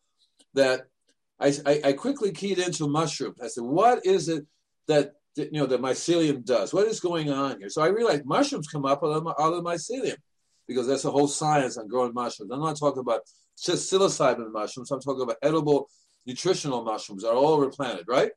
that 0.55 0.87
I, 1.39 1.55
I, 1.66 1.80
I 1.84 1.93
quickly 1.93 2.32
keyed 2.32 2.59
into 2.59 2.89
mushrooms. 2.89 3.41
I 3.43 3.49
said, 3.49 3.64
what 3.64 4.05
is 4.07 4.28
it 4.28 4.47
that 4.89 5.12
you 5.37 5.51
know 5.53 5.66
the 5.66 5.78
mycelium 5.78 6.45
does. 6.45 6.72
What 6.72 6.87
is 6.87 7.01
going 7.01 7.30
on 7.30 7.59
here? 7.59 7.68
So 7.68 7.82
I 7.82 7.89
realized 7.89 8.24
mushrooms 8.24 8.68
come 8.68 8.87
up 8.87 9.03
out 9.03 9.11
of, 9.11 9.26
out 9.26 9.53
of 9.53 9.64
mycelium 9.64 10.16
because 10.66 10.87
that's 10.87 11.05
a 11.05 11.11
whole 11.11 11.28
science 11.28 11.76
on 11.76 11.89
growing 11.89 12.14
mushrooms. 12.14 12.51
I'm 12.51 12.61
not 12.61 12.78
talking 12.78 13.01
about 13.01 13.20
just 13.62 13.93
psilocybin 13.93 14.51
mushrooms. 14.51 14.91
I'm 14.91 15.01
talking 15.01 15.22
about 15.22 15.37
edible 15.43 15.89
nutritional 16.26 16.82
mushrooms 16.82 17.22
that 17.22 17.30
are 17.30 17.37
all 17.37 17.49
over 17.49 17.66
the 17.66 17.70
planet, 17.70 18.05
right? 18.09 18.30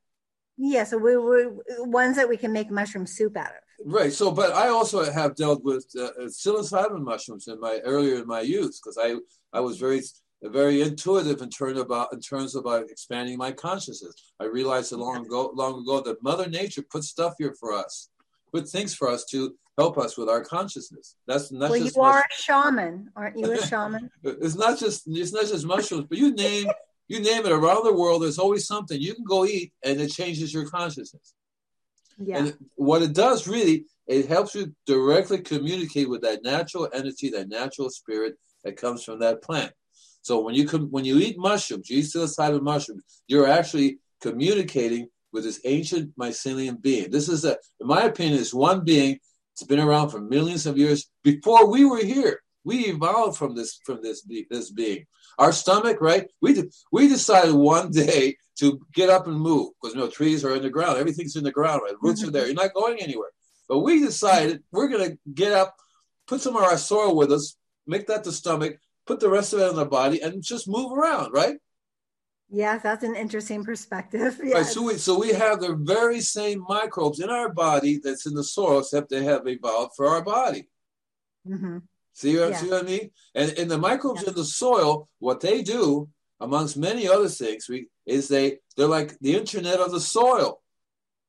Yeah, 0.58 0.84
so 0.84 0.98
we 0.98 1.16
were 1.16 1.54
ones 1.80 2.18
that 2.18 2.28
we 2.28 2.36
can 2.36 2.52
make 2.52 2.70
mushroom 2.70 3.08
soup 3.08 3.38
out 3.38 3.48
of. 3.48 3.86
Right. 3.86 4.12
So, 4.12 4.30
but 4.32 4.54
I 4.54 4.68
also 4.68 5.10
have 5.10 5.36
dealt 5.36 5.64
with 5.64 5.86
uh, 5.98 6.10
psilocybin 6.26 7.02
mushrooms 7.02 7.48
in 7.48 7.62
my 7.62 7.80
earlier 7.86 8.20
in 8.20 8.28
my 8.28 8.42
youth 8.42 8.78
because 8.84 8.98
I 9.02 9.16
I 9.58 9.62
was 9.62 9.78
very 9.78 10.02
very 10.42 10.82
intuitive 10.82 11.42
in 11.42 11.50
terms 11.50 11.80
about 11.80 12.14
in 12.14 12.22
terms 12.22 12.56
of 12.56 12.66
uh, 12.66 12.84
expanding 12.86 13.38
my 13.38 13.52
consciousness. 13.52 14.14
I 14.40 14.46
realized 14.46 14.94
a 14.94 14.98
long 14.98 15.26
ago, 15.26 15.52
long 15.54 15.82
ago 15.82 16.02
that 16.02 16.24
Mother 16.24 16.48
Nature 16.48 16.84
put 16.90 17.04
stuff 17.04 17.34
here 17.38 17.54
for 17.60 17.74
us, 17.74 18.10
put 18.54 18.70
things 18.70 18.94
for 18.94 19.10
us 19.10 19.26
to 19.32 19.56
help 19.78 19.98
us 19.98 20.18
with 20.18 20.30
our 20.30 20.44
consciousness. 20.44 21.16
That's 21.28 21.52
not 21.52 21.72
well, 21.72 21.80
just. 21.80 21.96
you 21.96 22.02
are 22.02 22.20
a 22.20 22.42
shaman, 22.42 23.10
aren't 23.16 23.38
you? 23.38 23.52
A 23.52 23.66
shaman. 23.66 24.10
it's 24.24 24.56
not 24.56 24.80
just 24.80 25.04
it's 25.08 25.34
not 25.34 25.46
just 25.46 25.66
mushrooms, 25.66 26.06
but 26.08 26.18
you 26.18 26.34
name 26.34 26.68
you 27.10 27.20
name 27.20 27.46
it 27.46 27.52
around 27.52 27.84
the 27.84 27.94
world. 27.94 28.22
There's 28.22 28.40
always 28.40 28.66
something 28.66 29.00
you 29.00 29.16
can 29.16 29.26
go 29.26 29.46
eat, 29.46 29.74
and 29.84 30.00
it 30.00 30.12
changes 30.12 30.54
your 30.54 30.70
consciousness. 30.70 31.34
Yeah. 32.18 32.38
And 32.38 32.58
what 32.76 33.02
it 33.02 33.14
does 33.14 33.48
really, 33.48 33.86
it 34.08 34.28
helps 34.28 34.54
you 34.56 34.76
directly 34.86 35.40
communicate 35.40 36.10
with 36.10 36.22
that 36.22 36.44
natural 36.44 36.90
energy, 36.94 37.30
that 37.30 37.50
natural 37.50 37.90
spirit 37.90 38.36
that 38.64 38.78
comes 38.78 39.04
from 39.04 39.20
that 39.20 39.42
plant. 39.42 39.72
So 40.30 40.42
when 40.42 40.54
you 40.54 40.68
com- 40.68 40.92
when 40.92 41.06
you 41.06 41.18
eat 41.18 41.40
mushrooms, 41.40 41.90
you 41.90 41.98
eat 41.98 42.06
psilocybin 42.06 42.62
mushrooms, 42.62 43.02
you're 43.26 43.48
actually 43.48 43.98
communicating 44.22 45.08
with 45.34 45.44
this 45.44 45.60
ancient 45.66 46.16
mycelium 46.20 46.80
being. 46.80 47.10
This 47.10 47.30
is 47.30 47.46
a, 47.46 47.58
in 47.82 47.88
my 47.88 48.04
opinion, 48.04 48.38
is 48.38 48.54
one 48.54 48.84
being 48.84 49.18
It's 49.54 49.64
been 49.64 49.80
around 49.80 50.10
for 50.10 50.22
millions 50.22 50.68
of 50.68 50.78
years 50.78 51.10
before 51.24 51.64
we 51.74 51.84
were 51.84 52.06
here. 52.16 52.44
We 52.64 52.78
evolved 52.94 53.40
from 53.40 53.56
this 53.56 53.80
from 53.88 54.04
this 54.04 54.18
this 54.52 54.70
being. 54.70 55.02
Our 55.40 55.52
stomach, 55.52 55.98
right? 56.00 56.26
We 56.44 56.54
de- 56.54 56.70
we 56.92 57.08
decided 57.08 57.56
one 57.56 57.90
day 57.90 58.38
to 58.60 58.68
get 58.94 59.10
up 59.10 59.26
and 59.26 59.46
move 59.50 59.70
because 59.82 59.96
you 59.96 60.02
know 60.02 60.12
trees 60.12 60.46
are 60.46 60.56
in 60.58 60.62
the 60.62 60.76
ground, 60.78 61.00
everything's 61.00 61.38
in 61.38 61.48
the 61.50 61.58
ground, 61.60 61.82
right? 61.84 62.02
Roots 62.04 62.24
are 62.24 62.34
there. 62.36 62.46
You're 62.46 62.64
not 62.64 62.80
going 62.82 62.98
anywhere. 63.02 63.32
But 63.68 63.80
we 63.80 63.94
decided 64.10 64.62
we're 64.72 64.92
gonna 64.94 65.18
get 65.42 65.54
up, 65.54 65.72
put 66.28 66.42
some 66.42 66.56
of 66.56 66.66
our 66.70 66.78
soil 66.78 67.16
with 67.16 67.32
us, 67.38 67.46
make 67.88 68.06
that 68.10 68.24
the 68.24 68.32
stomach, 68.32 68.76
put 69.10 69.20
the 69.20 69.28
rest 69.28 69.54
of 69.54 69.60
it 69.60 69.68
on 69.68 69.76
the 69.76 69.86
body, 69.86 70.22
and 70.22 70.44
just 70.44 70.70
move 70.70 70.92
around, 70.96 71.32
right? 71.34 71.58
Yes, 72.52 72.84
that's 72.84 73.04
an 73.04 73.16
interesting 73.16 73.64
perspective. 73.64 74.40
Yes. 74.44 74.56
Right, 74.56 74.66
so 74.66 74.84
we 74.84 74.94
so 74.98 75.20
we 75.20 75.30
have 75.34 75.60
the 75.60 75.76
very 75.96 76.22
same 76.22 76.64
microbes 76.70 77.20
in 77.20 77.30
our 77.30 77.50
body 77.52 78.00
that's 78.04 78.28
in 78.28 78.36
the 78.36 78.44
soil, 78.44 78.80
except 78.80 79.10
they 79.10 79.24
have 79.24 79.48
evolved 79.48 79.94
for 79.98 80.06
our 80.08 80.24
body. 80.24 80.68
Mm-hmm. 81.48 81.80
See, 82.14 82.38
what, 82.38 82.50
yeah. 82.50 82.58
see 82.58 82.70
what 82.70 82.84
I 82.84 82.88
mean? 82.88 83.12
And 83.34 83.52
in 83.54 83.68
the 83.68 83.78
microbes 83.78 84.22
yeah. 84.22 84.30
in 84.30 84.36
the 84.36 84.46
soil, 84.46 85.10
what 85.18 85.40
they 85.42 85.64
do, 85.64 86.10
amongst 86.40 86.78
many 86.78 87.08
other 87.08 87.30
things, 87.30 87.68
we 87.68 87.88
is 88.06 88.28
they 88.28 88.60
they're 88.76 88.96
like 89.00 89.18
the 89.20 89.36
internet 89.36 89.80
of 89.80 89.92
the 89.92 90.00
soil. 90.18 90.62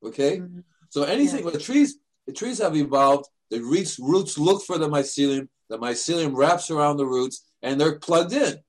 Okay, 0.05 0.39
mm-hmm. 0.39 0.61
so 0.91 1.05
anything 1.05 1.45
yeah. 1.45 1.53
the 1.53 1.65
trees 1.69 1.99
the 2.27 2.35
trees 2.35 2.59
have 2.59 2.77
evolved. 2.77 3.27
The 3.51 3.61
roots 3.61 3.99
roots 3.99 4.39
look 4.39 4.63
for 4.69 4.77
the 4.79 4.89
mycelium. 4.89 5.49
The 5.71 5.79
mycelium 5.79 6.33
wraps 6.35 6.71
around 6.71 6.97
the 6.97 7.07
roots, 7.07 7.50
and 7.63 7.81
they're 7.81 7.99
plugged 7.99 8.33
in 8.33 8.61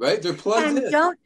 right? 0.00 0.20
They're 0.20 0.34
plugged 0.34 0.66
and 0.66 0.78
in. 0.78 0.90
Don't, 0.90 1.18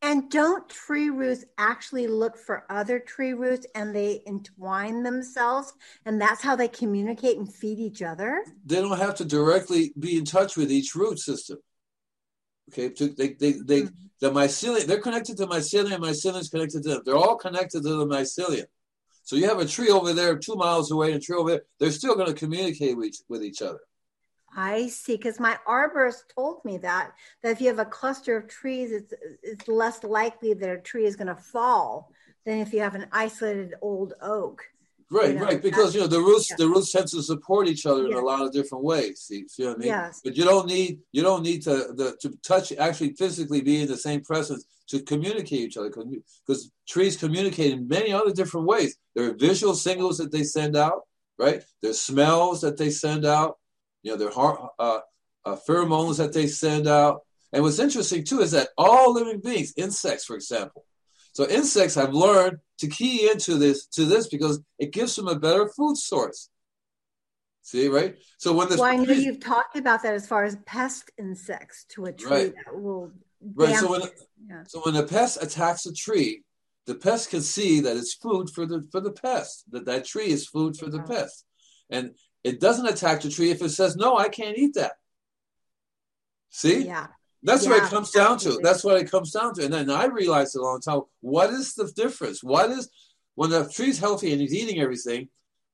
and 0.00 0.30
don't 0.30 0.66
tree 0.68 1.10
roots 1.10 1.44
actually 1.58 2.06
look 2.06 2.38
for 2.38 2.64
other 2.70 2.98
tree 2.98 3.34
roots 3.34 3.66
and 3.74 3.94
they 3.94 4.22
entwine 4.26 5.02
themselves 5.02 5.74
and 6.06 6.18
that's 6.18 6.40
how 6.40 6.56
they 6.56 6.68
communicate 6.68 7.36
and 7.36 7.52
feed 7.52 7.78
each 7.78 8.00
other? 8.00 8.42
They 8.64 8.76
don't 8.76 8.96
have 8.96 9.16
to 9.16 9.24
directly 9.24 9.92
be 9.98 10.16
in 10.16 10.24
touch 10.24 10.56
with 10.56 10.70
each 10.70 10.94
root 10.94 11.18
system. 11.18 11.58
Okay, 12.72 12.88
they, 12.88 13.34
they, 13.34 13.52
they, 13.52 13.82
mm-hmm. 13.82 14.06
the 14.20 14.30
mycelium, 14.30 14.86
they're 14.86 15.00
connected 15.00 15.36
to 15.38 15.46
mycelium, 15.46 15.98
mycelium 15.98 16.38
is 16.38 16.48
connected 16.48 16.84
to 16.84 16.88
them. 16.88 17.02
They're 17.04 17.16
all 17.16 17.36
connected 17.36 17.82
to 17.82 17.88
the 17.88 18.06
mycelium. 18.06 18.66
So 19.24 19.34
you 19.34 19.48
have 19.48 19.58
a 19.58 19.66
tree 19.66 19.90
over 19.90 20.12
there 20.12 20.38
two 20.38 20.54
miles 20.54 20.92
away 20.92 21.08
and 21.08 21.16
a 21.16 21.20
tree 21.20 21.36
over 21.36 21.50
there, 21.50 21.62
they're 21.80 21.90
still 21.90 22.14
going 22.14 22.28
to 22.28 22.32
communicate 22.32 22.96
with 22.96 23.08
each, 23.08 23.18
with 23.28 23.42
each 23.42 23.60
other. 23.60 23.80
I 24.56 24.88
see, 24.88 25.16
because 25.16 25.38
my 25.38 25.58
arborist 25.66 26.34
told 26.34 26.64
me 26.64 26.78
that 26.78 27.12
that 27.42 27.52
if 27.52 27.60
you 27.60 27.68
have 27.68 27.78
a 27.78 27.84
cluster 27.84 28.36
of 28.36 28.48
trees, 28.48 28.90
it's 28.90 29.14
it's 29.42 29.68
less 29.68 30.02
likely 30.02 30.54
that 30.54 30.70
a 30.70 30.78
tree 30.78 31.06
is 31.06 31.16
going 31.16 31.28
to 31.28 31.36
fall 31.36 32.10
than 32.44 32.58
if 32.58 32.72
you 32.72 32.80
have 32.80 32.94
an 32.94 33.06
isolated 33.12 33.74
old 33.80 34.14
oak. 34.20 34.64
Right, 35.12 35.30
you 35.30 35.34
know, 35.34 35.44
right, 35.44 35.60
because 35.60 35.92
you 35.92 36.00
know 36.00 36.06
the 36.06 36.20
roots 36.20 36.50
yeah. 36.50 36.56
the 36.56 36.68
roots 36.68 36.92
tend 36.92 37.08
to 37.08 37.22
support 37.22 37.66
each 37.66 37.84
other 37.84 38.06
in 38.06 38.12
a 38.12 38.20
lot 38.20 38.42
of 38.42 38.52
different 38.52 38.84
ways. 38.84 39.20
See, 39.20 39.46
see 39.48 39.64
what 39.64 39.74
I 39.74 39.78
mean? 39.78 39.88
Yes. 39.88 40.20
But 40.22 40.36
you 40.36 40.44
don't 40.44 40.66
need 40.66 41.00
you 41.10 41.22
don't 41.22 41.42
need 41.42 41.62
to 41.62 41.92
the, 41.94 42.16
to 42.20 42.30
touch 42.44 42.72
actually 42.72 43.14
physically 43.14 43.60
be 43.60 43.82
in 43.82 43.88
the 43.88 43.96
same 43.96 44.22
presence 44.22 44.64
to 44.88 45.02
communicate 45.02 45.60
each 45.60 45.76
other 45.76 45.90
because 45.90 46.70
trees 46.88 47.16
communicate 47.16 47.72
in 47.72 47.88
many 47.88 48.12
other 48.12 48.32
different 48.32 48.66
ways. 48.66 48.96
There 49.16 49.30
are 49.30 49.34
visual 49.34 49.74
signals 49.74 50.18
that 50.18 50.30
they 50.30 50.44
send 50.44 50.76
out, 50.76 51.02
right? 51.38 51.62
There's 51.82 52.00
smells 52.00 52.60
that 52.60 52.76
they 52.76 52.90
send 52.90 53.24
out 53.24 53.56
you 54.02 54.12
know, 54.12 54.16
their 54.16 54.30
heart, 54.30 54.60
uh, 54.78 55.00
uh, 55.44 55.56
pheromones 55.68 56.18
that 56.18 56.32
they 56.32 56.46
send 56.46 56.86
out. 56.86 57.20
And 57.52 57.62
what's 57.62 57.78
interesting 57.78 58.24
too 58.24 58.40
is 58.40 58.52
that 58.52 58.68
all 58.78 59.12
living 59.12 59.40
beings, 59.40 59.72
insects, 59.76 60.24
for 60.24 60.36
example, 60.36 60.84
so 61.32 61.48
insects 61.48 61.94
have 61.94 62.12
learned 62.12 62.58
to 62.78 62.88
key 62.88 63.30
into 63.30 63.56
this 63.56 63.86
to 63.86 64.04
this 64.04 64.28
because 64.28 64.60
it 64.78 64.92
gives 64.92 65.14
them 65.16 65.28
a 65.28 65.38
better 65.38 65.68
food 65.68 65.96
source. 65.96 66.48
See, 67.62 67.88
right? 67.88 68.16
So 68.38 68.52
when 68.52 68.68
this 68.68 68.78
well, 68.78 68.90
I 68.90 68.96
know 68.96 69.12
you've 69.12 69.40
talked 69.40 69.76
about 69.76 70.02
that 70.02 70.14
as 70.14 70.26
far 70.26 70.44
as 70.44 70.56
pest 70.66 71.10
insects 71.18 71.84
to 71.90 72.06
a 72.06 72.12
tree 72.12 72.30
right. 72.30 72.54
that 72.64 72.80
will 72.80 73.12
right. 73.54 73.76
So 73.76 73.90
when 73.90 74.02
yeah. 74.48 74.62
so 74.66 74.80
when 74.80 74.96
a 74.96 75.04
pest 75.04 75.42
attacks 75.42 75.86
a 75.86 75.92
tree, 75.92 76.42
the 76.86 76.94
pest 76.94 77.30
can 77.30 77.42
see 77.42 77.80
that 77.80 77.96
it's 77.96 78.14
food 78.14 78.50
for 78.50 78.66
the 78.66 78.86
for 78.90 79.00
the 79.00 79.12
pest. 79.12 79.70
That 79.70 79.84
that 79.84 80.04
tree 80.04 80.30
is 80.30 80.48
food 80.48 80.76
for 80.76 80.90
the 80.90 81.02
pest, 81.02 81.44
and 81.90 82.16
it 82.44 82.60
doesn't 82.60 82.86
attack 82.86 83.20
the 83.20 83.30
tree 83.30 83.50
if 83.50 83.62
it 83.62 83.70
says, 83.70 83.96
no, 83.96 84.16
I 84.16 84.28
can't 84.28 84.56
eat 84.56 84.74
that. 84.74 84.92
See? 86.50 86.86
Yeah. 86.86 87.08
That's 87.42 87.64
yeah, 87.64 87.70
what 87.70 87.84
it 87.84 87.90
comes 87.90 88.10
down 88.10 88.38
to. 88.38 88.58
That's 88.62 88.84
what 88.84 88.98
it 88.98 89.10
comes 89.10 89.30
down 89.30 89.54
to. 89.54 89.64
And 89.64 89.72
then 89.72 89.90
I 89.90 90.06
realized 90.06 90.56
a 90.56 90.62
long 90.62 90.80
time, 90.80 91.02
what 91.20 91.50
is 91.50 91.74
the 91.74 91.90
difference? 91.96 92.42
What 92.42 92.70
is 92.70 92.90
when 93.34 93.50
the 93.50 93.68
tree's 93.68 93.98
healthy 93.98 94.32
and 94.32 94.40
he's 94.40 94.54
eating 94.54 94.80
everything, 94.80 95.28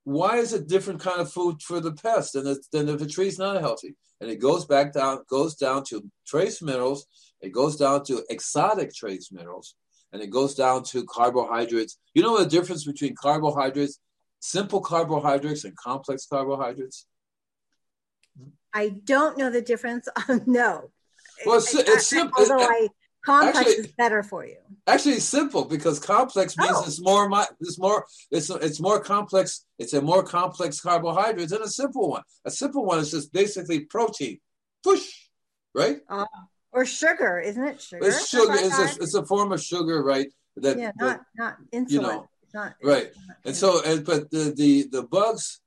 why 0.05 0.37
is 0.37 0.53
it 0.53 0.69
different 0.69 1.01
kind 1.01 1.21
of 1.21 1.33
food 1.33 1.61
for 1.63 1.81
the 1.81 1.93
pest 1.93 2.35
than, 2.35 2.45
the, 2.45 2.63
than 2.71 2.89
if 2.89 3.01
the 3.01 3.09
tree's 3.09 3.39
not 3.39 3.61
healthy? 3.61 3.97
And 4.21 4.31
it 4.31 4.37
goes 4.37 4.65
back 4.65 4.93
down, 4.93 5.25
goes 5.29 5.57
down 5.57 5.83
to 5.89 6.09
trace 6.27 6.63
minerals, 6.63 7.07
it 7.41 7.51
goes 7.51 7.77
down 7.77 8.05
to 8.05 8.25
exotic 8.31 8.95
trace 8.95 9.33
minerals, 9.33 9.75
and 10.13 10.23
it 10.23 10.31
goes 10.31 10.55
down 10.55 10.85
to 10.85 11.05
carbohydrates. 11.07 11.99
You 12.15 12.23
know 12.23 12.39
the 12.39 12.49
difference 12.49 12.85
between 12.85 13.17
carbohydrates 13.17 13.99
simple 14.47 14.81
carbohydrates 14.81 15.65
and 15.65 15.77
complex 15.77 16.27
carbohydrates? 16.27 17.07
I 18.73 18.89
don't 18.89 19.37
know 19.39 19.51
the 19.51 19.63
difference. 19.63 20.09
no. 20.47 20.91
Well, 21.45 21.59
it's, 21.59 21.75
it's 21.75 22.07
simple. 22.07 22.35
Although 22.39 22.65
I, 22.65 22.89
complex 23.25 23.59
actually, 23.59 23.75
is 23.75 23.87
better 23.89 24.23
for 24.23 24.47
you. 24.47 24.59
Actually, 24.87 25.15
it's 25.15 25.25
simple 25.25 25.65
because 25.65 25.99
complex 25.99 26.57
means 26.57 26.73
oh. 26.75 26.85
it's 26.87 27.01
more. 27.03 27.29
It's 27.61 27.79
more. 27.79 28.05
It's 28.31 28.51
it's 28.51 28.81
more 28.81 29.01
complex. 29.01 29.65
It's 29.79 29.95
a 29.95 30.01
more 30.01 30.23
complex 30.23 30.81
carbohydrate 30.81 31.49
than 31.49 31.63
a 31.63 31.69
simple 31.69 32.11
one. 32.11 32.23
A 32.45 32.51
simple 32.51 32.85
one 32.85 32.99
is 33.01 33.11
just 33.11 33.33
basically 33.33 33.81
protein. 33.81 34.39
Push, 34.85 35.07
right? 35.75 35.99
Uh, 36.09 36.27
or 36.73 36.87
sugar, 36.87 37.41
isn't 37.41 37.65
it? 37.65 37.81
Sugar. 37.81 38.07
It's 38.07 38.29
sugar. 38.29 38.53
It's 38.55 38.79
a, 38.79 39.03
it's 39.03 39.15
a 39.15 39.25
form 39.27 39.53
of 39.53 39.63
sugar, 39.63 40.03
right? 40.03 40.29
That 40.57 40.79
yeah, 40.79 40.93
not 40.97 41.21
that, 41.21 41.21
not 41.37 41.57
insulin. 41.73 41.91
You 41.91 42.01
know, 42.03 42.29
not 42.57 42.75
right. 42.83 43.11
Not 43.29 43.37
and 43.45 43.57
so, 43.57 43.83
and 43.85 44.05
but 44.05 44.31
the, 44.31 44.53
the 44.57 44.89
the 44.91 45.03
bugs 45.03 45.61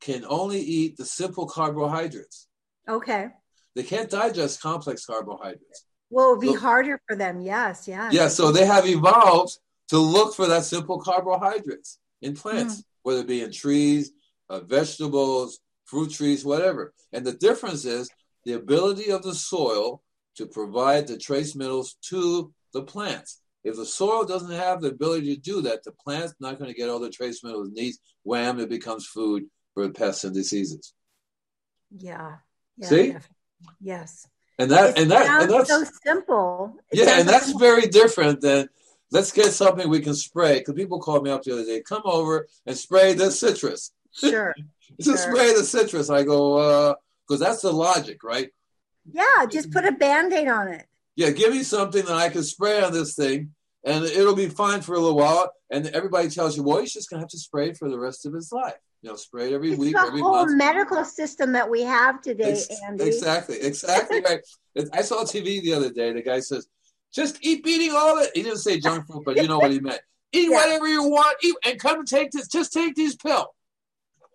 can 0.00 0.24
only 0.28 0.60
eat 0.60 0.96
the 0.96 1.04
simple 1.04 1.46
carbohydrates. 1.46 2.48
Okay. 2.88 3.28
They 3.74 3.82
can't 3.82 4.08
digest 4.08 4.62
complex 4.62 5.04
carbohydrates. 5.04 5.84
Well, 6.08 6.28
it 6.28 6.30
would 6.30 6.40
be 6.40 6.54
so, 6.54 6.60
harder 6.60 7.00
for 7.06 7.16
them. 7.16 7.40
Yes, 7.40 7.88
yeah. 7.88 8.10
Yeah, 8.12 8.28
so 8.28 8.52
they 8.52 8.64
have 8.64 8.86
evolved 8.86 9.58
to 9.88 9.98
look 9.98 10.34
for 10.34 10.46
that 10.46 10.64
simple 10.64 10.98
carbohydrates 11.00 11.98
in 12.22 12.34
plants, 12.34 12.78
mm. 12.78 12.84
whether 13.02 13.20
it 13.20 13.26
be 13.26 13.42
in 13.42 13.52
trees, 13.52 14.12
uh, 14.48 14.60
vegetables, 14.60 15.60
fruit 15.84 16.10
trees, 16.12 16.44
whatever. 16.44 16.94
And 17.12 17.24
the 17.24 17.34
difference 17.34 17.84
is 17.84 18.08
the 18.44 18.54
ability 18.54 19.10
of 19.10 19.22
the 19.22 19.34
soil 19.34 20.02
to 20.36 20.46
provide 20.46 21.06
the 21.06 21.18
trace 21.18 21.54
minerals 21.54 21.96
to 22.10 22.52
the 22.72 22.82
plants. 22.82 23.40
If 23.66 23.74
the 23.74 23.84
soil 23.84 24.24
doesn't 24.24 24.52
have 24.52 24.80
the 24.80 24.90
ability 24.90 25.34
to 25.34 25.40
do 25.40 25.60
that, 25.62 25.82
the 25.82 25.90
plant's 25.90 26.34
not 26.38 26.56
going 26.56 26.70
to 26.70 26.76
get 26.76 26.88
all 26.88 27.00
the 27.00 27.10
trace 27.10 27.42
minerals 27.42 27.68
it 27.68 27.74
needs. 27.74 27.98
Wham, 28.22 28.60
it 28.60 28.68
becomes 28.68 29.06
food 29.06 29.46
for 29.74 29.88
pests 29.90 30.22
and 30.22 30.32
diseases. 30.32 30.94
Yeah. 31.90 32.36
yeah 32.76 32.86
See? 32.86 33.16
Yes. 33.80 34.28
And 34.60 34.70
that 34.70 34.90
it 34.90 35.02
and 35.02 35.10
that 35.10 35.42
and 35.42 35.50
that's 35.50 35.68
so 35.68 35.84
simple. 36.04 36.76
It 36.92 37.00
yeah, 37.00 37.18
and 37.18 37.28
that's 37.28 37.46
simple. 37.46 37.58
very 37.58 37.88
different 37.88 38.40
than 38.40 38.68
let's 39.10 39.32
get 39.32 39.46
something 39.46 39.88
we 39.88 40.00
can 40.00 40.14
spray. 40.14 40.60
Because 40.60 40.74
people 40.74 41.00
called 41.00 41.24
me 41.24 41.30
up 41.30 41.42
the 41.42 41.52
other 41.52 41.64
day, 41.64 41.82
come 41.82 42.02
over 42.04 42.46
and 42.66 42.76
spray 42.76 43.14
this 43.14 43.40
citrus. 43.40 43.90
Sure. 44.12 44.54
just 45.00 45.24
sure. 45.24 45.34
spray 45.34 45.54
the 45.54 45.64
citrus. 45.64 46.08
I 46.08 46.22
go, 46.22 46.94
because 47.26 47.42
uh, 47.42 47.48
that's 47.48 47.62
the 47.62 47.72
logic, 47.72 48.22
right? 48.22 48.48
Yeah, 49.12 49.44
just 49.50 49.72
put 49.72 49.84
a 49.84 49.92
band-aid 49.92 50.46
on 50.48 50.68
it. 50.68 50.86
Yeah, 51.16 51.30
give 51.30 51.52
me 51.52 51.64
something 51.64 52.04
that 52.04 52.14
I 52.14 52.28
can 52.28 52.44
spray 52.44 52.82
on 52.82 52.92
this 52.92 53.14
thing 53.14 53.54
and 53.86 54.04
it'll 54.04 54.34
be 54.34 54.48
fine 54.48 54.82
for 54.82 54.94
a 54.94 54.98
little 54.98 55.16
while. 55.16 55.50
And 55.70 55.86
everybody 55.86 56.28
tells 56.28 56.56
you, 56.56 56.64
well, 56.64 56.80
he's 56.80 56.92
just 56.92 57.08
going 57.08 57.20
to 57.20 57.22
have 57.22 57.30
to 57.30 57.38
spray 57.38 57.72
for 57.72 57.88
the 57.88 57.98
rest 57.98 58.26
of 58.26 58.34
his 58.34 58.52
life. 58.52 58.74
You 59.02 59.10
know, 59.10 59.16
spray 59.16 59.52
it 59.52 59.54
every 59.54 59.70
it's 59.70 59.78
week, 59.78 59.94
the 59.94 60.00
every 60.00 60.20
whole 60.20 60.44
month. 60.44 60.56
medical 60.56 61.04
system 61.04 61.52
that 61.52 61.70
we 61.70 61.82
have 61.82 62.20
today, 62.20 62.52
Ex- 62.52 62.68
Andy. 62.84 63.04
Exactly, 63.04 63.60
exactly 63.60 64.20
right. 64.20 64.40
I 64.92 65.02
saw 65.02 65.22
TV 65.22 65.62
the 65.62 65.74
other 65.74 65.90
day. 65.90 66.12
The 66.12 66.22
guy 66.22 66.40
says, 66.40 66.66
"Just 67.14 67.38
eat 67.42 67.64
eating 67.66 67.94
all 67.94 68.18
it." 68.18 68.30
He 68.34 68.42
didn't 68.42 68.58
say 68.58 68.80
junk 68.80 69.06
food, 69.06 69.22
but 69.24 69.36
you 69.36 69.46
know 69.46 69.58
what 69.58 69.70
he 69.70 69.80
meant. 69.80 70.00
Eat 70.32 70.50
yeah. 70.50 70.56
whatever 70.56 70.88
you 70.88 71.04
want, 71.04 71.36
eat, 71.44 71.54
and 71.64 71.78
come 71.78 72.00
and 72.00 72.08
take 72.08 72.32
this. 72.32 72.48
Just 72.48 72.72
take 72.72 72.96
these 72.96 73.14
pills. 73.14 73.46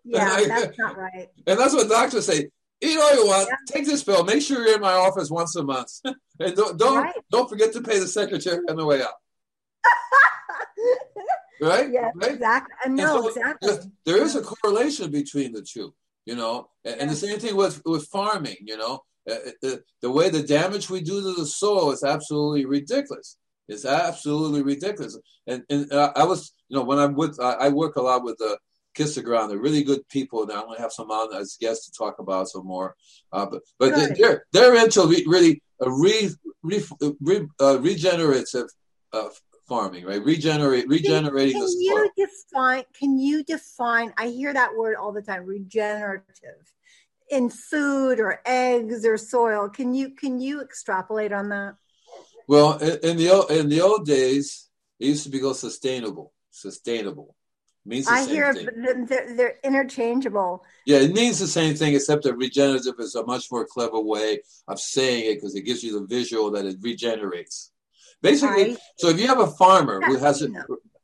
Yeah, 0.06 0.24
I, 0.32 0.48
that's 0.48 0.80
not 0.80 0.98
right. 0.98 1.28
And 1.46 1.60
that's 1.60 1.74
what 1.74 1.90
doctors 1.90 2.26
say. 2.26 2.48
Eat 2.80 2.98
all 2.98 3.14
you 3.14 3.28
want. 3.28 3.50
Yeah. 3.50 3.56
Take 3.68 3.86
this 3.86 4.04
pill. 4.04 4.24
Make 4.24 4.42
sure 4.42 4.66
you're 4.66 4.76
in 4.76 4.82
my 4.82 4.94
office 4.94 5.30
once 5.30 5.54
a 5.58 5.64
month, 5.64 5.92
and 6.40 6.56
don't 6.56 6.80
don't, 6.80 6.98
right. 6.98 7.14
don't 7.30 7.50
forget 7.50 7.74
to 7.74 7.82
pay 7.82 8.00
the 8.00 8.08
secretary 8.08 8.62
on 8.70 8.78
the 8.78 8.86
way 8.86 9.02
out. 9.02 9.10
right? 11.62 11.92
Yeah, 11.92 12.12
right? 12.16 12.32
exactly. 12.32 12.76
Uh, 12.86 12.90
no, 12.90 13.22
so 13.22 13.28
exactly. 13.30 13.92
There 14.06 14.22
is 14.22 14.36
a 14.36 14.42
correlation 14.42 15.12
between 15.12 15.54
the 15.54 15.62
two, 15.62 15.94
you 16.26 16.36
know, 16.36 16.70
and, 16.86 16.96
yeah. 16.96 17.02
and 17.02 17.12
the 17.12 17.16
same 17.16 17.40
thing 17.40 17.56
with 17.56 17.82
with 17.86 18.08
farming. 18.08 18.58
You 18.62 18.78
know, 18.78 19.02
uh, 19.30 19.34
uh, 19.34 19.52
the, 19.62 19.84
the 20.02 20.12
way 20.12 20.30
the 20.30 20.44
damage 20.44 20.90
we 20.90 21.02
do 21.02 21.22
to 21.22 21.34
the 21.34 21.46
soil 21.46 21.92
is 21.92 22.04
absolutely 22.04 22.66
ridiculous. 22.66 23.38
It's 23.68 23.86
absolutely 23.86 24.64
ridiculous. 24.64 25.18
And 25.48 25.64
and 25.70 25.92
uh, 25.92 26.12
I 26.16 26.26
was, 26.26 26.54
you 26.68 26.78
know, 26.78 26.84
when 26.84 27.00
I'm 27.00 27.16
with, 27.16 27.40
I, 27.40 27.54
I 27.54 27.70
work 27.70 27.96
a 27.96 28.02
lot 28.02 28.24
with 28.24 28.38
the 28.38 28.58
Kiss 28.94 29.16
the 29.16 29.22
Ground. 29.22 29.52
They're 29.52 29.60
really 29.60 29.84
good 29.84 30.08
people, 30.10 30.44
and 30.44 30.52
I 30.52 30.62
only 30.62 30.80
have 30.80 30.92
some 30.92 31.12
on 31.12 31.34
as 31.36 31.58
guests 31.60 31.86
to 31.86 31.92
talk 31.92 32.20
about 32.20 32.50
some 32.50 32.66
more. 32.66 32.96
Uh, 33.32 33.46
but 33.46 33.62
but 33.80 34.16
they're 34.18 34.46
they're 34.52 34.76
into 34.76 35.08
really 35.28 35.62
a 35.80 35.90
re, 35.90 36.30
re, 36.64 36.84
re 37.22 37.48
uh, 37.60 37.80
regenerative 37.80 38.68
uh, 39.14 39.30
farming, 39.72 40.04
right? 40.06 40.22
Regenerate, 40.22 40.86
regenerating 40.90 41.54
can, 41.54 41.62
can 41.62 41.66
the 41.66 41.88
soil. 41.90 42.10
you 42.18 42.28
define? 42.28 42.84
Can 42.94 43.18
you 43.18 43.42
define? 43.42 44.14
I 44.18 44.28
hear 44.28 44.54
that 44.54 44.76
word 44.76 44.98
all 44.98 45.14
the 45.14 45.22
time. 45.22 45.46
Regenerative 45.46 46.74
in 47.30 47.50
food 47.50 48.20
or 48.20 48.42
eggs 48.46 49.06
or 49.06 49.18
soil. 49.18 49.70
Can 49.70 49.94
you 49.94 50.10
can 50.10 50.42
you 50.42 50.62
extrapolate 50.62 51.32
on 51.32 51.48
that? 51.50 51.76
Well, 52.50 52.80
in 52.80 53.16
the 53.16 53.46
in 53.50 53.70
the 53.70 53.80
old 53.80 54.06
days, 54.06 54.68
it 55.00 55.08
used 55.08 55.24
to 55.24 55.30
be 55.30 55.40
called 55.40 55.56
sustainable. 55.56 56.34
Sustainable 56.50 57.38
means 57.86 58.10
I 58.10 58.26
hear 58.28 58.54
they're, 58.54 59.06
they're, 59.38 59.56
interchangeable. 59.64 60.66
Yeah, 60.86 60.98
it 60.98 61.14
means 61.14 61.40
the 61.40 61.48
same 61.48 61.76
thing, 61.76 61.96
except 61.96 62.24
that 62.24 62.36
regenerative 62.36 62.96
is 63.00 63.16
a 63.16 63.26
much 63.26 63.50
more 63.50 63.66
clever 63.66 64.02
way 64.02 64.42
of 64.68 64.80
saying 64.82 65.32
it 65.32 65.36
because 65.36 65.56
it 65.56 65.62
gives 65.62 65.82
you 65.82 65.98
the 65.98 66.06
visual 66.06 66.52
that 66.52 66.66
it 66.66 66.76
regenerates. 66.82 67.71
Basically, 68.22 68.78
so 68.98 69.10
if 69.10 69.20
you 69.20 69.28
have 69.28 69.40
a 69.40 69.48
farmer 69.48 70.02
who 70.02 70.18
has 70.18 70.42
a 70.42 70.48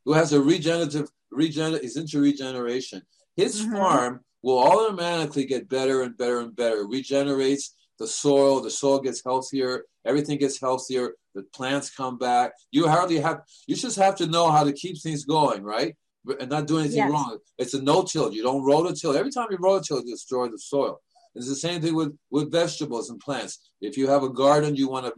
who 0.06 0.14
has 0.14 0.34
a 0.34 0.42
regenerative 0.42 1.10
regen 1.32 1.76
is 1.76 1.98
into 1.98 2.20
regeneration, 2.20 3.02
his 3.36 3.62
mm-hmm. 3.62 3.76
farm 3.76 4.22
will 4.44 4.60
automatically 4.60 5.46
get 5.46 5.68
better 5.68 6.04
and 6.04 6.18
better 6.18 6.40
and 6.40 6.56
better. 6.56 6.86
Regenerates 6.86 7.76
the 8.00 8.08
soil, 8.08 8.62
the 8.62 8.70
soil 8.70 9.00
gets 9.00 9.24
healthier, 9.24 9.84
everything 10.06 10.38
gets 10.38 10.60
healthier, 10.60 11.14
the 11.34 11.44
plants 11.54 11.90
come 11.90 12.18
back. 12.18 12.52
You 12.72 12.88
hardly 12.88 13.20
have 13.20 13.42
you 13.68 13.76
just 13.76 13.98
have 13.98 14.16
to 14.18 14.28
know 14.28 14.52
how 14.52 14.64
to 14.64 14.72
keep 14.74 15.02
things 15.02 15.26
going, 15.26 15.64
right? 15.64 15.96
And 16.40 16.50
not 16.50 16.68
do 16.68 16.78
anything 16.78 16.98
yes. 16.98 17.12
wrong. 17.12 17.38
It's 17.58 17.74
a 17.74 17.82
no-till. 17.82 18.34
You 18.34 18.44
don't 18.44 18.64
roll 18.64 18.84
the 18.84 18.94
till. 18.94 19.16
Every 19.16 19.32
time 19.32 19.48
you 19.50 19.58
rototill, 19.58 20.04
you 20.04 20.12
destroy 20.12 20.50
the 20.50 20.60
soil. 20.60 21.00
It's 21.38 21.48
the 21.48 21.56
same 21.56 21.82
thing 21.82 21.96
with, 21.96 22.18
with 22.32 22.52
vegetables 22.52 23.10
and 23.10 23.20
plants. 23.20 23.60
If 23.80 23.96
you 23.96 24.08
have 24.08 24.24
a 24.24 24.30
garden, 24.30 24.76
you 24.76 24.90
want 24.90 25.06
a, 25.06 25.14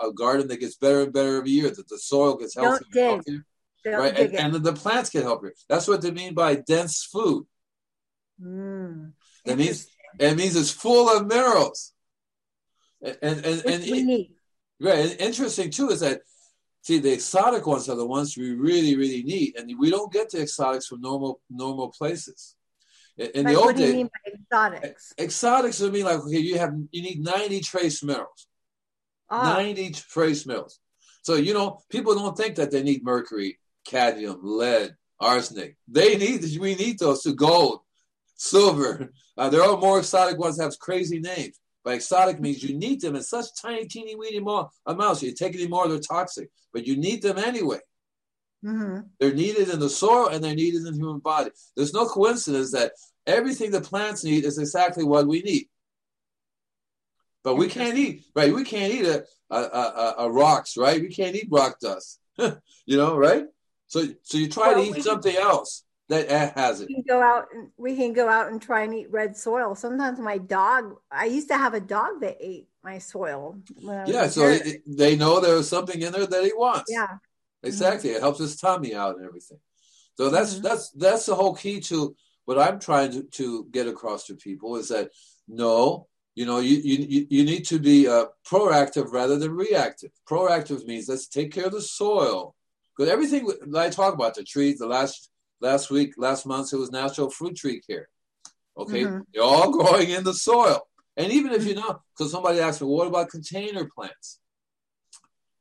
a, 0.00 0.08
a 0.08 0.12
garden 0.12 0.46
that 0.48 0.60
gets 0.60 0.76
better 0.76 1.02
and 1.02 1.12
better 1.12 1.38
every 1.38 1.50
year, 1.50 1.70
that 1.70 1.88
the 1.88 1.98
soil 1.98 2.36
gets 2.36 2.54
healthier. 2.54 2.80
Don't 2.92 3.04
healthier 3.04 3.46
don't 3.84 3.98
right? 3.98 4.18
And, 4.18 4.54
and, 4.54 4.64
the 4.64 4.72
plants 4.72 5.10
can 5.10 5.22
help 5.22 5.42
you. 5.44 5.52
That's 5.68 5.88
what 5.88 6.02
they 6.02 6.10
mean 6.10 6.34
by 6.34 6.56
dense 6.56 7.04
food. 7.04 7.46
Mm, 8.40 9.12
it 9.44 9.58
means 9.58 9.86
it 10.18 10.36
means 10.36 10.56
it's 10.56 10.70
full 10.70 11.08
of 11.08 11.26
minerals. 11.26 11.92
And 13.00 13.16
and 13.22 13.44
and, 13.44 13.84
and 13.84 14.26
right. 14.80 14.98
And 14.98 15.20
interesting 15.20 15.70
too 15.70 15.90
is 15.90 16.00
that 16.00 16.22
see 16.82 16.98
the 16.98 17.12
exotic 17.12 17.66
ones 17.66 17.88
are 17.88 17.96
the 17.96 18.06
ones 18.06 18.36
we 18.36 18.52
really 18.52 18.96
really 18.96 19.22
need, 19.22 19.56
and 19.56 19.72
we 19.78 19.90
don't 19.90 20.12
get 20.12 20.30
the 20.30 20.42
exotics 20.42 20.86
from 20.86 21.00
normal 21.00 21.40
normal 21.50 21.88
places. 21.90 22.56
In, 23.34 23.46
the 23.46 23.54
old 23.54 23.66
what 23.66 23.76
do 23.76 23.84
you 23.84 23.92
mean 23.94 24.08
by 24.08 24.32
exotics? 24.32 25.12
Exotics 25.18 25.80
would 25.80 25.92
mean 25.92 26.04
like 26.04 26.18
okay, 26.18 26.38
you 26.38 26.58
have 26.58 26.74
you 26.90 27.02
need 27.02 27.22
ninety 27.22 27.60
trace 27.60 28.02
minerals. 28.02 28.46
Oh. 29.32 29.42
90 29.42 29.92
trace 29.92 30.44
minerals. 30.46 30.78
So, 31.22 31.36
you 31.36 31.54
know, 31.54 31.80
people 31.88 32.14
don't 32.14 32.36
think 32.36 32.56
that 32.56 32.70
they 32.70 32.82
need 32.82 33.02
mercury, 33.02 33.58
cadmium, 33.86 34.40
lead, 34.42 34.94
arsenic. 35.18 35.76
They 35.88 36.16
need, 36.16 36.44
we 36.60 36.74
need 36.74 36.98
those 36.98 37.22
to 37.22 37.32
gold, 37.32 37.80
silver. 38.36 39.10
Uh, 39.34 39.48
there 39.48 39.62
are 39.62 39.78
more 39.78 39.98
exotic 39.98 40.38
ones 40.38 40.58
that 40.58 40.64
have 40.64 40.78
crazy 40.78 41.18
names. 41.18 41.58
But 41.82 41.94
exotic 41.94 42.38
means 42.38 42.62
you 42.62 42.76
need 42.76 43.00
them 43.00 43.16
in 43.16 43.22
such 43.22 43.46
tiny, 43.58 43.86
teeny, 43.86 44.14
weeny 44.14 44.40
more 44.40 44.68
amounts. 44.84 45.22
You 45.22 45.32
take 45.32 45.54
any 45.54 45.66
more, 45.66 45.88
they're 45.88 46.00
toxic. 46.00 46.50
But 46.70 46.86
you 46.86 46.98
need 46.98 47.22
them 47.22 47.38
anyway. 47.38 47.78
Mm-hmm. 48.62 49.06
They're 49.18 49.32
needed 49.32 49.70
in 49.70 49.80
the 49.80 49.88
soil 49.88 50.28
and 50.28 50.44
they're 50.44 50.54
needed 50.54 50.84
in 50.84 50.92
the 50.92 50.98
human 50.98 51.20
body. 51.20 51.50
There's 51.74 51.94
no 51.94 52.04
coincidence 52.04 52.72
that 52.72 52.92
everything 53.26 53.70
the 53.70 53.80
plants 53.80 54.24
need 54.24 54.44
is 54.44 54.58
exactly 54.58 55.04
what 55.04 55.26
we 55.26 55.42
need. 55.42 55.66
But 57.44 57.56
we 57.56 57.68
can't 57.68 57.98
eat, 57.98 58.24
right? 58.36 58.54
We 58.54 58.64
can't 58.64 58.92
eat 58.92 59.04
a, 59.04 59.24
a, 59.50 59.56
a, 59.56 60.14
a 60.18 60.30
rocks, 60.30 60.76
right? 60.76 61.00
We 61.00 61.08
can't 61.08 61.34
eat 61.34 61.48
rock 61.50 61.80
dust, 61.80 62.20
you 62.38 62.96
know, 62.96 63.16
right? 63.16 63.46
So, 63.88 64.06
so 64.22 64.38
you 64.38 64.48
try 64.48 64.74
well, 64.74 64.84
to 64.84 64.98
eat 64.98 65.04
something 65.04 65.34
else 65.34 65.84
that 66.08 66.56
has 66.56 66.80
it. 66.80 66.88
We 66.88 66.94
can 66.94 67.04
go 67.08 67.20
out 67.20 67.46
and 67.52 67.68
we 67.76 67.96
can 67.96 68.12
go 68.12 68.28
out 68.28 68.50
and 68.50 68.62
try 68.62 68.82
and 68.82 68.94
eat 68.94 69.10
red 69.10 69.36
soil. 69.36 69.74
Sometimes 69.74 70.18
my 70.18 70.38
dog, 70.38 70.96
I 71.10 71.26
used 71.26 71.48
to 71.48 71.56
have 71.56 71.74
a 71.74 71.80
dog 71.80 72.20
that 72.20 72.36
ate 72.40 72.68
my 72.84 72.98
soil. 72.98 73.58
Yeah, 73.78 74.28
so 74.28 74.48
it, 74.48 74.82
they 74.86 75.16
know 75.16 75.40
there 75.40 75.56
was 75.56 75.68
something 75.68 76.00
in 76.00 76.12
there 76.12 76.26
that 76.26 76.44
he 76.44 76.52
wants. 76.52 76.84
Yeah, 76.88 77.08
exactly. 77.62 78.10
Mm-hmm. 78.10 78.18
It 78.18 78.22
helps 78.22 78.38
his 78.38 78.56
tummy 78.56 78.94
out 78.94 79.16
and 79.16 79.26
everything. 79.26 79.58
So 80.16 80.28
that's 80.28 80.54
mm-hmm. 80.54 80.62
that's 80.62 80.90
that's 80.90 81.26
the 81.26 81.34
whole 81.34 81.54
key 81.54 81.80
to 81.80 82.14
what 82.44 82.58
I'm 82.58 82.80
trying 82.80 83.12
to, 83.12 83.22
to 83.22 83.66
get 83.70 83.86
across 83.86 84.26
to 84.26 84.34
people 84.34 84.76
is 84.76 84.88
that 84.88 85.10
no, 85.48 86.08
you 86.34 86.46
know, 86.46 86.60
you 86.60 86.76
you 86.76 87.26
you 87.28 87.44
need 87.44 87.66
to 87.66 87.78
be 87.78 88.08
uh, 88.08 88.26
proactive 88.46 89.12
rather 89.12 89.38
than 89.38 89.52
reactive. 89.52 90.10
Proactive 90.28 90.86
means 90.86 91.08
let's 91.08 91.28
take 91.28 91.52
care 91.52 91.66
of 91.66 91.72
the 91.72 91.82
soil 91.82 92.54
because 92.96 93.12
everything 93.12 93.46
that 93.66 93.82
I 93.82 93.90
talk 93.90 94.14
about 94.14 94.34
the 94.34 94.44
trees, 94.44 94.78
the 94.78 94.86
last 94.86 95.30
last 95.60 95.90
week, 95.90 96.14
last 96.16 96.46
month, 96.46 96.72
it 96.72 96.76
was 96.76 96.90
National 96.90 97.30
Fruit 97.30 97.56
Tree 97.56 97.80
Care. 97.80 98.08
Okay, 98.76 99.02
mm-hmm. 99.02 99.20
they're 99.32 99.42
all 99.42 99.70
growing 99.78 100.10
in 100.10 100.24
the 100.24 100.34
soil. 100.34 100.80
And 101.16 101.30
even 101.30 101.52
if 101.52 101.66
you 101.66 101.74
know, 101.74 102.00
because 102.16 102.32
somebody 102.32 102.60
asked 102.60 102.80
me, 102.80 102.88
what 102.88 103.06
about 103.06 103.28
container 103.28 103.88
plants? 103.94 104.38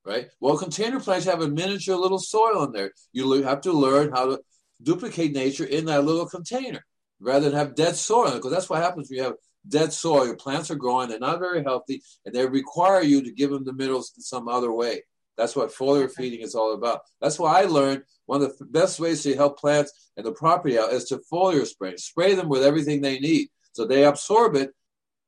Right? 0.06 0.28
Well, 0.40 0.58
container 0.58 1.00
plants 1.00 1.26
have 1.26 1.42
a 1.42 1.48
miniature 1.48 1.96
little 1.96 2.20
soil 2.20 2.64
in 2.64 2.72
there. 2.72 2.92
You 3.12 3.44
have 3.44 3.62
to 3.62 3.74
learn 3.74 4.12
how 4.12 4.26
to 4.26 4.40
duplicate 4.84 5.34
nature 5.34 5.66
in 5.66 5.86
that 5.86 6.06
little 6.06 6.26
container 6.26 6.86
rather 7.20 7.50
than 7.50 7.58
have 7.58 7.76
dead 7.76 7.96
soil. 7.96 8.34
Because 8.34 8.52
that's 8.52 8.70
what 8.70 8.82
happens 8.82 9.10
when 9.10 9.18
you 9.18 9.24
have 9.24 9.36
dead 9.68 9.94
soil. 9.94 10.26
Your 10.26 10.36
plants 10.36 10.72
are 10.72 10.76
growing, 10.76 11.10
they're 11.10 11.20
not 11.20 11.40
very 11.40 11.64
healthy, 11.64 12.02
and 12.26 12.34
they 12.34 12.46
require 12.46 13.02
you 13.02 13.24
to 13.24 13.32
give 13.32 13.52
them 13.52 13.64
the 13.64 13.74
minerals 13.74 14.14
in 14.16 14.22
some 14.22 14.48
other 14.48 14.72
way. 14.72 15.04
That's 15.38 15.56
what 15.56 15.74
foliar 15.74 16.12
feeding 16.12 16.42
is 16.42 16.56
all 16.56 16.74
about. 16.74 17.02
That's 17.20 17.40
why 17.40 17.62
I 17.62 17.66
learned 17.66 18.04
one 18.26 18.42
of 18.42 18.58
the 18.58 18.66
best 18.66 19.00
ways 19.00 19.24
to 19.24 19.36
help 19.36 19.60
plants 19.60 20.12
and 20.18 20.26
the 20.26 20.34
property 20.34 20.78
out 20.78 20.94
is 20.94 21.06
to 21.06 21.22
foliar 21.32 21.66
spray. 21.66 21.96
Spray 21.98 22.36
them 22.36 22.50
with 22.50 22.64
everything 22.64 23.02
they 23.02 23.20
need 23.20 23.48
so 23.74 23.86
they 23.86 24.04
absorb 24.04 24.56
it, 24.56 24.72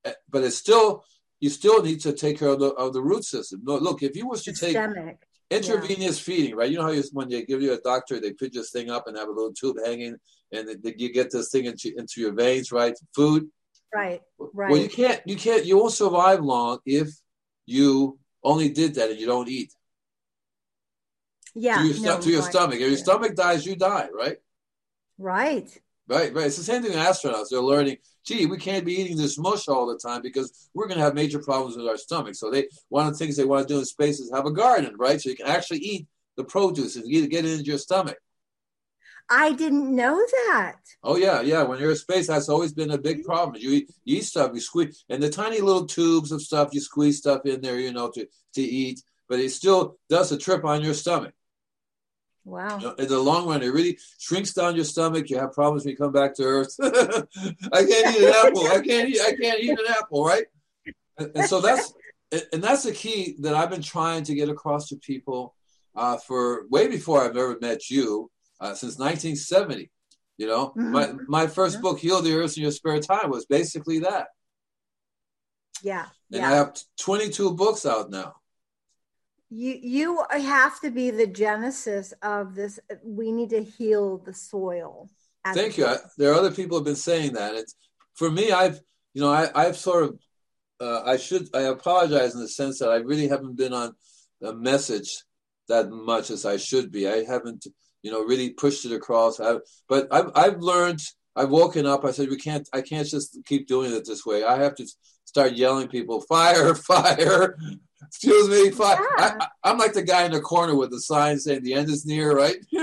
eh, 0.05 0.13
but 0.29 0.43
it's 0.43 0.57
still 0.57 1.03
you 1.39 1.49
still 1.49 1.83
need 1.83 1.99
to 2.01 2.13
take 2.13 2.39
care 2.39 2.49
of 2.49 2.59
the 2.59 2.69
of 2.69 2.93
the 2.93 3.01
root 3.01 3.23
system. 3.23 3.61
No, 3.63 3.77
look, 3.77 4.03
if 4.03 4.15
you 4.15 4.27
was 4.27 4.43
to 4.43 4.53
take 4.53 4.73
intravenous 5.55 6.19
yeah. 6.19 6.35
feeding, 6.35 6.55
right? 6.55 6.69
You 6.69 6.77
know 6.77 6.83
how 6.83 6.91
you, 6.91 7.03
when 7.11 7.29
they 7.29 7.43
give 7.43 7.61
you 7.61 7.73
a 7.73 7.79
doctor, 7.79 8.19
they 8.19 8.33
put 8.33 8.53
this 8.53 8.71
thing 8.71 8.89
up 8.89 9.07
and 9.07 9.17
have 9.17 9.27
a 9.27 9.31
little 9.31 9.53
tube 9.53 9.77
hanging, 9.83 10.15
and 10.51 10.69
you 10.97 11.11
get 11.11 11.31
this 11.31 11.49
thing 11.51 11.65
into 11.65 11.93
into 11.97 12.21
your 12.21 12.33
veins, 12.33 12.71
right? 12.71 12.95
Food. 13.15 13.49
Right. 13.93 14.21
Right. 14.39 14.71
Well, 14.71 14.81
you 14.81 14.89
can't 14.89 15.21
you 15.25 15.35
can't 15.35 15.65
you 15.65 15.77
won't 15.77 15.93
survive 15.93 16.41
long 16.41 16.79
if 16.85 17.09
you 17.65 18.19
only 18.43 18.69
did 18.69 18.95
that 18.95 19.09
and 19.09 19.19
you 19.19 19.27
don't 19.27 19.47
eat. 19.47 19.71
Yeah. 21.55 21.77
To 21.77 21.87
your, 21.87 22.03
no, 22.03 22.19
to 22.19 22.29
your 22.29 22.41
right. 22.41 22.51
stomach. 22.51 22.75
If 22.75 22.89
your 22.89 22.97
stomach 22.97 23.35
dies, 23.35 23.65
you 23.65 23.75
die, 23.75 24.09
right? 24.13 24.37
Right. 25.17 25.69
Right, 26.07 26.33
right. 26.33 26.47
It's 26.47 26.57
the 26.57 26.63
same 26.63 26.81
thing 26.81 26.91
with 26.91 26.99
astronauts. 26.99 27.49
They're 27.49 27.61
learning, 27.61 27.97
gee, 28.25 28.45
we 28.45 28.57
can't 28.57 28.85
be 28.85 28.93
eating 28.93 29.17
this 29.17 29.37
mush 29.37 29.67
all 29.67 29.85
the 29.85 29.97
time 29.97 30.21
because 30.21 30.69
we're 30.73 30.87
going 30.87 30.97
to 30.97 31.03
have 31.03 31.15
major 31.15 31.39
problems 31.39 31.75
with 31.75 31.87
our 31.87 31.97
stomach. 31.97 32.35
So 32.35 32.49
they 32.49 32.67
one 32.89 33.07
of 33.07 33.13
the 33.13 33.19
things 33.19 33.37
they 33.37 33.45
want 33.45 33.67
to 33.67 33.73
do 33.73 33.79
in 33.79 33.85
space 33.85 34.19
is 34.19 34.31
have 34.31 34.45
a 34.45 34.51
garden, 34.51 34.95
right? 34.97 35.21
So 35.21 35.29
you 35.29 35.35
can 35.35 35.47
actually 35.47 35.79
eat 35.79 36.07
the 36.37 36.43
produce 36.43 36.95
and 36.95 37.09
get, 37.09 37.29
get 37.29 37.45
it 37.45 37.51
into 37.51 37.65
your 37.65 37.77
stomach. 37.77 38.17
I 39.29 39.53
didn't 39.53 39.95
know 39.95 40.15
that. 40.15 40.75
Oh 41.03 41.15
yeah, 41.15 41.41
yeah. 41.41 41.63
When 41.63 41.79
you're 41.79 41.91
in 41.91 41.97
space, 41.97 42.27
that's 42.27 42.49
always 42.49 42.73
been 42.73 42.91
a 42.91 42.97
big 42.97 43.23
problem. 43.23 43.61
You 43.61 43.71
eat, 43.71 43.91
you 44.03 44.17
eat 44.17 44.25
stuff, 44.25 44.51
you 44.53 44.59
squeeze, 44.59 45.05
and 45.09 45.23
the 45.23 45.29
tiny 45.29 45.59
little 45.59 45.85
tubes 45.85 46.31
of 46.31 46.41
stuff 46.41 46.73
you 46.73 46.81
squeeze 46.81 47.19
stuff 47.19 47.45
in 47.45 47.61
there, 47.61 47.79
you 47.79 47.93
know, 47.93 48.09
to 48.11 48.27
to 48.55 48.61
eat, 48.61 49.01
but 49.29 49.39
it 49.39 49.51
still 49.51 49.97
does 50.09 50.31
a 50.31 50.37
trip 50.37 50.65
on 50.65 50.83
your 50.83 50.93
stomach. 50.93 51.33
Wow. 52.45 52.77
You 52.77 52.87
know, 52.87 52.93
in 52.95 53.07
the 53.07 53.19
long 53.19 53.47
run, 53.47 53.63
it 53.63 53.67
really 53.67 53.97
shrinks 54.17 54.53
down 54.53 54.75
your 54.75 54.85
stomach. 54.85 55.29
You 55.29 55.39
have 55.39 55.53
problems 55.53 55.85
when 55.85 55.91
you 55.91 55.97
come 55.97 56.11
back 56.11 56.35
to 56.35 56.43
Earth. 56.43 56.75
I 56.81 57.85
can't 57.85 58.15
eat 58.15 58.23
an 58.23 58.33
apple. 58.45 58.67
I 58.67 58.81
can't 58.85 59.09
eat. 59.09 59.21
I 59.21 59.33
can't 59.39 59.59
eat 59.61 59.71
an 59.71 59.85
apple. 59.89 60.25
Right. 60.25 60.45
And, 61.17 61.31
and, 61.35 61.45
so 61.45 61.61
that's 61.61 61.93
and 62.51 62.61
that's 62.61 62.83
the 62.83 62.91
key 62.91 63.35
that 63.39 63.53
I've 63.53 63.69
been 63.69 63.81
trying 63.81 64.23
to 64.23 64.35
get 64.35 64.49
across 64.49 64.89
to 64.89 64.97
people 64.97 65.55
uh, 65.95 66.17
for 66.17 66.67
way 66.69 66.87
before 66.87 67.23
I've 67.23 67.37
ever 67.37 67.57
met 67.61 67.89
you 67.89 68.29
uh, 68.59 68.73
since 68.73 68.97
1970. 68.97 69.89
You 70.37 70.47
know, 70.47 70.69
mm-hmm. 70.69 70.91
my 70.91 71.13
my 71.27 71.47
first 71.47 71.79
book, 71.81 71.99
"Heal 71.99 72.21
the 72.21 72.33
Earth 72.33 72.57
in 72.57 72.63
Your 72.63 72.71
Spare 72.71 72.99
Time," 72.99 73.29
was 73.29 73.45
basically 73.45 73.99
that. 73.99 74.27
Yeah. 75.83 76.05
And 76.31 76.41
yeah. 76.41 76.51
I 76.51 76.55
have 76.55 76.77
22 76.97 77.53
books 77.53 77.85
out 77.85 78.09
now 78.09 78.35
you 79.49 79.77
you 79.81 80.23
have 80.31 80.79
to 80.81 80.89
be 80.89 81.11
the 81.11 81.27
genesis 81.27 82.13
of 82.21 82.55
this 82.55 82.79
we 83.03 83.31
need 83.31 83.49
to 83.49 83.63
heal 83.63 84.17
the 84.19 84.33
soil 84.33 85.09
thank 85.53 85.77
you. 85.77 85.85
I, 85.85 85.97
there 86.17 86.31
are 86.31 86.35
other 86.35 86.51
people 86.51 86.77
have 86.77 86.85
been 86.85 86.95
saying 86.95 87.33
that. 87.33 87.55
It's 87.55 87.75
for 88.15 88.29
me 88.29 88.51
i've 88.51 88.79
you 89.13 89.21
know 89.21 89.31
I, 89.31 89.49
i've 89.55 89.77
sort 89.77 90.03
of 90.05 90.19
uh, 90.79 91.01
i 91.05 91.17
should 91.17 91.47
i 91.55 91.61
apologize 91.61 92.33
in 92.35 92.41
the 92.41 92.47
sense 92.47 92.79
that 92.79 92.89
i 92.89 92.97
really 92.97 93.27
haven't 93.27 93.57
been 93.57 93.73
on 93.73 93.95
a 94.41 94.53
message 94.53 95.23
that 95.69 95.89
much 95.89 96.29
as 96.29 96.45
i 96.45 96.57
should 96.57 96.91
be. 96.91 97.07
I 97.07 97.23
haven't 97.23 97.65
you 98.01 98.11
know 98.11 98.23
really 98.23 98.51
pushed 98.51 98.85
it 98.85 98.91
across. 98.91 99.39
I, 99.39 99.57
but 99.87 100.07
I've, 100.11 100.31
I've 100.35 100.59
learned 100.59 100.99
i've 101.35 101.49
woken 101.49 101.85
up. 101.85 102.05
I 102.05 102.11
said 102.11 102.29
we 102.29 102.37
can't 102.37 102.67
i 102.73 102.81
can't 102.81 103.07
just 103.07 103.37
keep 103.45 103.67
doing 103.67 103.93
it 103.93 104.05
this 104.05 104.25
way. 104.25 104.43
I 104.43 104.61
have 104.61 104.75
to 104.75 104.87
start 105.25 105.53
yelling 105.53 105.87
people 105.87 106.21
fire 106.21 106.75
fire 106.91 107.57
Excuse 108.07 108.49
me. 108.49 108.71
Yeah. 108.77 108.95
I, 109.63 109.71
am 109.71 109.77
like 109.77 109.93
the 109.93 110.03
guy 110.03 110.25
in 110.25 110.31
the 110.31 110.41
corner 110.41 110.75
with 110.75 110.91
the 110.91 110.99
sign 110.99 111.39
saying 111.39 111.63
the 111.63 111.73
end 111.73 111.89
is 111.89 112.05
near, 112.05 112.35
right? 112.35 112.55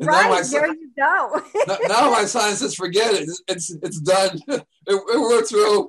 right, 0.00 0.44
there 0.50 0.68
you 0.68 0.90
go. 0.96 1.42
now, 1.88 2.10
my 2.10 2.24
sign 2.24 2.54
says 2.54 2.74
forget 2.74 3.14
it. 3.14 3.28
It's 3.48 3.70
it's 3.82 4.00
done. 4.00 4.40
It, 4.90 4.94
it, 4.94 5.20
we're 5.20 5.44
through. 5.44 5.86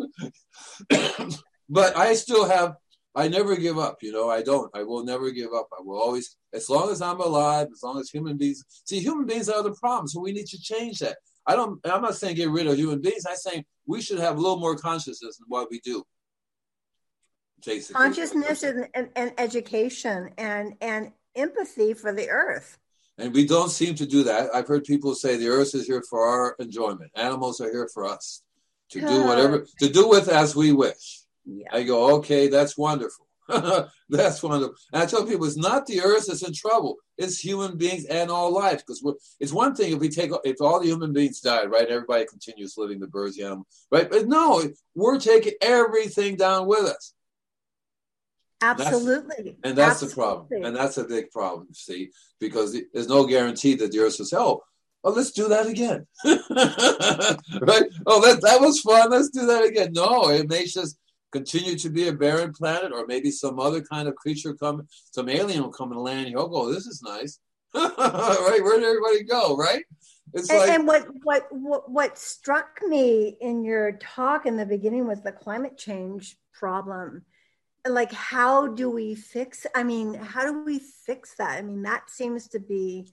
but 1.70 1.95
I 1.95 2.14
still 2.16 2.45
have 2.50 2.76
I 3.16 3.28
never 3.28 3.56
give 3.56 3.78
up. 3.80 3.97
You 4.02 4.12
know, 4.12 4.30
I 4.30 4.41
don't. 4.41 4.70
I 4.76 4.84
will 4.84 5.04
never 5.04 5.32
give 5.32 5.54
up. 5.54 5.68
I 5.78 5.82
will 5.82 6.00
always, 6.00 6.36
as 6.54 6.70
long 6.70 6.91
as 6.91 7.02
I'm 7.02 7.20
alive, 7.20 7.68
as 7.72 7.82
long 7.84 8.00
as 8.00 8.10
human 8.10 8.38
beings. 8.38 8.64
See, 8.86 9.00
human 9.00 9.26
beings 9.26 9.50
are 9.50 9.64
the 9.64 9.74
problem, 9.74 10.08
so 10.08 10.20
we 10.20 10.32
need 10.32 10.47
to 10.47 10.62
change 10.62 11.00
that. 11.00 11.18
I 11.47 11.56
don't. 11.56 11.80
I'm 11.86 12.02
not 12.02 12.16
saying 12.16 12.36
get 12.36 12.50
rid 12.50 12.68
of 12.68 12.78
human 12.78 13.02
beings. 13.02 13.26
I'm 13.28 13.36
saying 13.36 13.66
we 13.88 14.02
should 14.02 14.20
have 14.20 14.38
a 14.38 14.41
little 14.41 14.60
more 14.60 14.76
consciousness 14.76 15.39
in 15.39 15.45
what 15.47 15.70
we 15.72 15.80
do. 15.80 16.04
Basically. 17.66 18.01
Consciousness 18.01 18.64
and, 18.64 18.88
and, 18.93 19.10
and 19.16 19.34
education 19.38 20.32
and 20.38 20.76
and 20.82 21.12
empathy 21.36 21.93
for 21.93 22.14
the 22.14 22.30
earth. 22.30 22.78
And 23.18 23.34
we 23.34 23.45
don't 23.45 23.70
seem 23.70 23.95
to 23.95 24.05
do 24.05 24.24
that. 24.24 24.49
I've 24.53 24.68
heard 24.68 24.86
people 24.86 25.14
say 25.14 25.36
the 25.36 25.49
earth 25.49 25.76
is 25.76 25.86
here 25.86 26.03
for 26.10 26.26
our 26.26 26.55
enjoyment. 26.60 27.12
Animals 27.16 27.60
are 27.60 27.70
here 27.70 27.89
for 27.93 28.05
us 28.05 28.41
to 28.91 29.01
do 29.01 29.24
whatever 29.24 29.66
to 29.80 29.89
do 29.89 30.07
with 30.07 30.30
as 30.30 30.55
we 30.55 30.72
wish. 30.72 31.22
Yeah. 31.45 31.68
I 31.72 31.84
go, 31.84 32.18
okay, 32.18 32.47
that's 32.47 32.78
wonderful. 32.78 33.28
that's 34.10 34.43
wonderful. 34.43 34.76
And 34.93 35.01
I 35.01 35.05
tell 35.05 35.26
people 35.26 35.45
it's 35.45 35.57
not 35.57 35.86
the 35.86 36.01
earth 36.01 36.28
that's 36.28 36.43
in 36.43 36.53
trouble. 36.53 36.97
It's 37.18 37.39
human 37.39 37.78
beings 37.78 38.05
and 38.05 38.30
all 38.30 38.53
life. 38.53 38.84
Because 38.86 39.03
it's 39.39 39.51
one 39.51 39.76
thing 39.76 39.93
if 39.93 39.99
we 39.99 40.10
take 40.10 40.32
if 40.43 40.62
all 40.62 40.80
the 40.80 40.88
human 40.88 41.14
beings 41.14 41.41
died, 41.41 41.72
right? 41.72 41.88
Everybody 41.88 42.26
continues 42.26 42.78
living 42.78 42.99
the 42.99 43.07
birds, 43.07 43.36
the 43.36 43.43
animals, 43.43 43.68
right? 43.91 44.10
But 44.10 44.28
no, 44.28 44.64
we're 44.95 45.20
taking 45.20 45.53
everything 45.62 46.36
down 46.36 46.68
with 46.68 46.86
us. 46.86 47.14
Absolutely. 48.62 49.36
And 49.38 49.47
that's, 49.47 49.60
and 49.64 49.78
that's 49.78 50.03
Absolutely. 50.03 50.10
the 50.10 50.16
problem. 50.16 50.64
And 50.66 50.76
that's 50.76 50.97
a 50.97 51.03
big 51.05 51.32
problem, 51.32 51.68
see, 51.74 52.12
because 52.39 52.78
there's 52.93 53.07
no 53.07 53.26
guarantee 53.26 53.76
that 53.76 53.91
the 53.91 53.99
earth 53.99 54.16
says, 54.16 54.34
oh, 54.34 54.62
oh, 55.03 55.12
let's 55.12 55.32
do 55.32 55.47
that 55.47 55.68
again. 55.68 56.05
right? 56.26 57.84
Oh, 58.05 58.22
that, 58.22 58.39
that 58.41 58.60
was 58.60 58.82
fun. 58.82 59.12
Let's 59.12 59.30
do 59.30 59.45
that 59.45 59.64
again. 59.64 59.93
No, 59.93 60.30
it 60.30 60.49
may 60.49 60.66
just 60.66 60.97
continue 61.32 61.76
to 61.78 61.89
be 61.89 62.07
a 62.07 62.14
barren 62.14 62.51
planet, 62.51 62.91
or 62.91 63.05
maybe 63.07 63.32
some 63.32 63.60
other 63.60 63.82
kind 63.82 64.07
of 64.07 64.16
creature 64.16 64.53
come, 64.53 64.88
some 65.12 65.30
alien 65.30 65.62
will 65.62 65.72
come 65.72 65.91
and 65.91 66.01
land. 66.01 66.30
You'll 66.30 66.49
go, 66.49 66.72
this 66.72 66.88
is 66.88 67.01
nice. 67.01 67.39
right? 67.74 68.60
Where 68.62 68.80
did 68.80 68.86
everybody 68.86 69.24
go? 69.24 69.55
Right? 69.55 69.84
It's 70.34 70.49
and, 70.49 70.60
like, 70.60 70.70
and 70.70 70.88
what, 70.88 71.07
what 71.24 71.47
what 71.51 71.91
what 71.91 72.18
struck 72.18 72.82
me 72.88 73.38
in 73.41 73.64
your 73.64 73.93
talk 73.93 74.45
in 74.45 74.57
the 74.57 74.66
beginning 74.66 75.07
was 75.07 75.22
the 75.22 75.32
climate 75.32 75.78
change 75.78 76.36
problem 76.53 77.26
like 77.88 78.11
how 78.11 78.67
do 78.67 78.89
we 78.89 79.15
fix 79.15 79.65
i 79.75 79.84
mean 79.84 80.13
how 80.13 80.43
do 80.43 80.63
we 80.65 80.80
fix 80.80 81.36
that? 81.36 81.57
I 81.57 81.61
mean 81.61 81.82
that 81.84 82.09
seems 82.09 82.47
to 82.49 82.59
be 82.59 83.07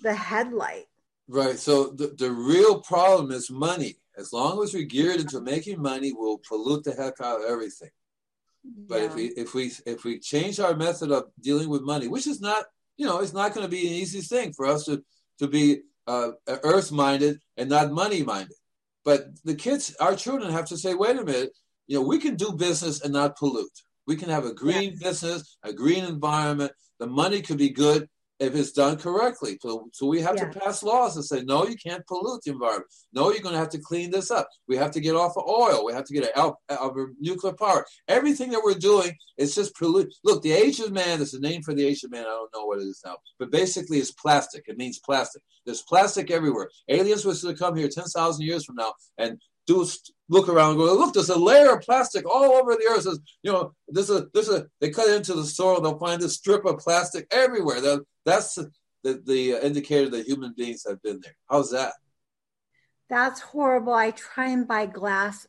the 0.00 0.14
headlight. 0.14 0.86
Right 1.28 1.58
so 1.58 1.88
the, 1.88 2.14
the 2.18 2.30
real 2.30 2.80
problem 2.80 3.30
is 3.30 3.50
money. 3.50 3.96
As 4.16 4.32
long 4.32 4.62
as 4.62 4.74
we're 4.74 4.84
geared 4.84 5.20
into 5.20 5.40
making 5.40 5.80
money 5.80 6.12
we'll 6.14 6.38
pollute 6.38 6.84
the 6.84 6.92
heck 6.92 7.20
out 7.20 7.40
of 7.40 7.46
everything. 7.46 7.90
But 8.64 9.00
yeah. 9.00 9.06
if 9.06 9.14
we 9.14 9.24
if 9.26 9.54
we 9.54 9.72
if 9.86 10.04
we 10.04 10.18
change 10.18 10.60
our 10.60 10.76
method 10.76 11.10
of 11.10 11.24
dealing 11.40 11.68
with 11.68 11.82
money 11.82 12.08
which 12.08 12.26
is 12.26 12.40
not 12.40 12.64
you 12.96 13.06
know 13.06 13.20
it's 13.20 13.32
not 13.32 13.54
going 13.54 13.66
to 13.66 13.70
be 13.70 13.86
an 13.86 13.94
easy 13.94 14.20
thing 14.20 14.52
for 14.52 14.66
us 14.66 14.84
to 14.84 15.02
to 15.38 15.48
be 15.48 15.80
uh, 16.06 16.32
earth 16.46 16.90
minded 16.92 17.40
and 17.56 17.68
not 17.68 17.92
money 17.92 18.22
minded 18.22 18.56
but 19.04 19.26
the 19.44 19.54
kids 19.54 19.94
our 20.00 20.16
children 20.16 20.50
have 20.50 20.66
to 20.66 20.76
say 20.76 20.94
wait 20.94 21.16
a 21.16 21.24
minute 21.24 21.52
you 21.86 21.96
know 21.96 22.06
we 22.06 22.18
can 22.18 22.34
do 22.34 22.52
business 22.52 23.00
and 23.02 23.12
not 23.12 23.36
pollute 23.36 23.82
we 24.06 24.16
can 24.16 24.28
have 24.28 24.44
a 24.44 24.54
green 24.54 24.98
business, 24.98 25.56
a 25.62 25.72
green 25.72 26.04
environment. 26.04 26.72
The 26.98 27.06
money 27.06 27.42
could 27.42 27.58
be 27.58 27.70
good 27.70 28.08
if 28.42 28.56
it's 28.56 28.72
done 28.72 28.96
correctly. 28.96 29.56
So, 29.62 29.88
so 29.92 30.06
we 30.06 30.20
have 30.20 30.34
to 30.36 30.48
pass 30.48 30.82
laws 30.82 31.14
and 31.14 31.24
say, 31.24 31.44
no, 31.44 31.64
you 31.64 31.76
can't 31.76 32.04
pollute 32.08 32.42
the 32.42 32.50
environment. 32.50 32.90
No, 33.12 33.30
you're 33.30 33.42
going 33.42 33.52
to 33.52 33.58
have 33.58 33.68
to 33.70 33.78
clean 33.78 34.10
this 34.10 34.32
up. 34.32 34.48
We 34.66 34.76
have 34.76 34.90
to 34.92 35.00
get 35.00 35.14
off 35.14 35.36
of 35.36 35.46
oil. 35.46 35.84
We 35.84 35.92
have 35.92 36.04
to 36.06 36.12
get 36.12 36.36
out 36.36 36.56
of 36.68 36.96
nuclear 37.20 37.52
power. 37.52 37.86
Everything 38.08 38.50
that 38.50 38.62
we're 38.64 38.74
doing 38.74 39.12
is 39.38 39.54
just 39.54 39.76
pollute. 39.76 40.12
Look, 40.24 40.42
the 40.42 40.52
of 40.52 40.92
man 40.92 41.20
is 41.20 41.30
the 41.30 41.38
name 41.38 41.62
for 41.62 41.72
the 41.72 41.88
of 41.88 42.10
man. 42.10 42.22
I 42.22 42.30
don't 42.30 42.52
know 42.52 42.66
what 42.66 42.80
it 42.80 42.86
is 42.86 43.00
now, 43.04 43.16
but 43.38 43.52
basically 43.52 43.98
it's 43.98 44.10
plastic. 44.10 44.64
It 44.66 44.76
means 44.76 44.98
plastic. 44.98 45.42
There's 45.64 45.82
plastic 45.82 46.32
everywhere. 46.32 46.68
Aliens 46.88 47.24
were 47.24 47.34
to 47.34 47.54
come 47.54 47.76
here 47.76 47.88
10,000 47.88 48.44
years 48.44 48.64
from 48.64 48.74
now 48.74 48.94
and 49.18 49.38
do 49.66 49.86
look 50.28 50.48
around 50.48 50.70
and 50.70 50.78
go, 50.78 50.94
look, 50.94 51.14
there's 51.14 51.28
a 51.28 51.38
layer 51.38 51.74
of 51.74 51.82
plastic 51.82 52.28
all 52.28 52.52
over 52.52 52.74
the 52.74 52.88
earth. 52.90 53.02
Says, 53.02 53.20
you 53.42 53.52
know, 53.52 53.74
there's 53.88 54.10
a 54.10 54.26
there's 54.32 54.48
a 54.48 54.66
they 54.80 54.90
cut 54.90 55.08
into 55.08 55.34
the 55.34 55.44
soil, 55.44 55.80
they'll 55.80 55.98
find 55.98 56.20
this 56.20 56.34
strip 56.34 56.64
of 56.64 56.78
plastic 56.78 57.26
everywhere. 57.30 57.80
That, 57.80 58.04
that's 58.24 58.54
the, 58.54 58.70
the, 59.04 59.22
the 59.24 59.66
indicator 59.66 60.08
that 60.10 60.26
human 60.26 60.54
beings 60.56 60.84
have 60.88 61.02
been 61.02 61.20
there. 61.22 61.34
How's 61.48 61.70
that? 61.72 61.92
That's 63.08 63.40
horrible. 63.40 63.92
I 63.92 64.12
try 64.12 64.48
and 64.48 64.66
buy 64.66 64.86
glass, 64.86 65.46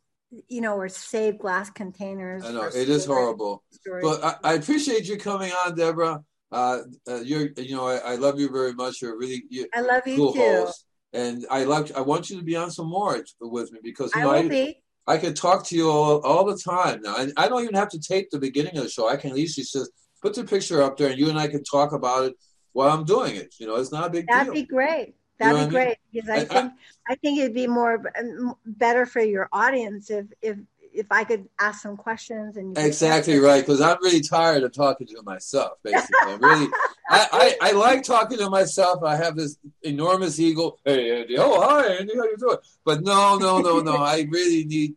you 0.50 0.62
know, 0.62 0.76
or 0.76 0.90
save 0.90 1.40
glass 1.40 1.70
containers. 1.70 2.44
I 2.44 2.52
know 2.52 2.64
it 2.66 2.90
is 2.90 3.06
horrible, 3.06 3.64
storage. 3.72 4.04
but 4.04 4.24
I, 4.24 4.52
I, 4.52 4.54
appreciate 4.56 5.08
you 5.08 5.18
coming 5.18 5.52
on, 5.66 5.76
Deborah. 5.76 6.22
Uh, 6.52 6.80
uh, 7.08 7.22
you're, 7.22 7.50
you 7.56 7.76
know, 7.76 7.88
I, 7.88 7.98
I, 7.98 8.16
love 8.16 8.40
you 8.40 8.52
very 8.52 8.74
much. 8.74 9.02
You're 9.02 9.18
really, 9.18 9.44
you, 9.50 9.68
I 9.74 9.82
love 9.82 10.06
you 10.06 10.18
cool 10.18 10.34
too. 10.34 10.40
Host 10.40 10.86
and 11.14 11.46
I 11.50 11.64
like 11.64 11.96
I 11.96 12.02
want 12.02 12.30
you 12.30 12.38
to 12.38 12.44
be 12.44 12.56
on 12.56 12.72
some 12.72 12.88
more 12.88 13.24
with 13.40 13.72
me 13.72 13.80
because 13.84 14.12
you 14.16 14.22
know 14.22 14.32
I, 14.32 14.40
I, 14.40 14.76
I 15.06 15.18
can 15.18 15.34
talk 15.34 15.66
to 15.68 15.76
you 15.76 15.90
all, 15.90 16.22
all 16.22 16.46
the 16.46 16.58
time 16.58 17.02
now. 17.02 17.18
And 17.18 17.34
I 17.38 17.48
don't 17.48 17.64
even 17.64 17.76
have 17.76 17.90
to 17.90 18.00
tape 18.00 18.30
the 18.30 18.40
beginning 18.40 18.78
of 18.78 18.84
the 18.84 18.90
show. 18.90 19.10
I 19.10 19.18
can 19.18 19.32
at 19.32 19.36
least 19.36 19.58
just 19.58 19.92
put 20.22 20.34
the 20.34 20.44
picture 20.44 20.82
up 20.82 20.98
there 20.98 21.10
and 21.10 21.20
you 21.20 21.30
and 21.30 21.38
I 21.38 21.48
can 21.48 21.64
talk 21.64 21.92
about 21.92 22.26
it 22.26 22.36
while 22.72 22.90
I'm 22.90 23.06
doing 23.06 23.36
it. 23.36 23.56
You 23.60 23.68
know, 23.68 23.76
it's 23.76 23.92
not 23.92 24.08
a 24.08 24.10
big 24.10 24.28
deal. 24.28 24.38
That'd 24.38 24.54
be 24.54 24.64
great. 24.64 25.16
That'd 25.40 25.56
you 25.56 25.62
know 25.62 25.68
be 25.68 25.72
great 25.72 25.84
I 25.84 25.88
mean? 25.88 25.96
because 26.14 26.30
I 26.30 26.40
think 26.40 26.72
I, 27.08 27.14
I, 27.14 27.16
think 27.16 27.40
it'd 27.40 27.54
be 27.54 27.68
more 27.68 28.02
um, 28.18 28.56
better 28.66 29.06
for 29.06 29.20
your 29.20 29.50
audience 29.52 30.10
if 30.10 30.28
if 30.42 30.58
if 30.94 31.08
I 31.12 31.24
could 31.24 31.48
ask 31.60 31.82
some 31.82 31.98
questions 31.98 32.58
and 32.58 32.78
exactly 32.78 33.38
right 33.40 33.66
because 33.66 33.82
I'm 33.82 33.98
really 34.02 34.22
tired 34.22 34.64
of 34.64 34.72
talking 34.74 35.08
to 35.08 35.22
myself. 35.24 35.74
Basically, 35.84 36.16
I'm 36.22 36.40
really 36.40 36.68
I, 37.10 37.28
I, 37.32 37.70
I, 37.70 37.72
like 37.72 38.04
talking 38.04 38.38
to 38.38 38.50
myself. 38.50 39.04
I 39.04 39.16
have 39.16 39.36
this 39.36 39.58
enormous 39.82 40.40
ego. 40.40 40.78
Hey 40.86 41.22
Andy, 41.22 41.38
oh 41.38 41.62
hi 41.62 41.96
Andy, 41.96 42.16
how 42.16 42.24
you 42.24 42.38
doing? 42.38 42.58
But 42.86 43.04
no, 43.04 43.38
no, 43.38 43.60
no, 43.60 43.80
no. 43.80 43.98
I 43.98 44.28
really 44.30 44.66
need 44.66 44.96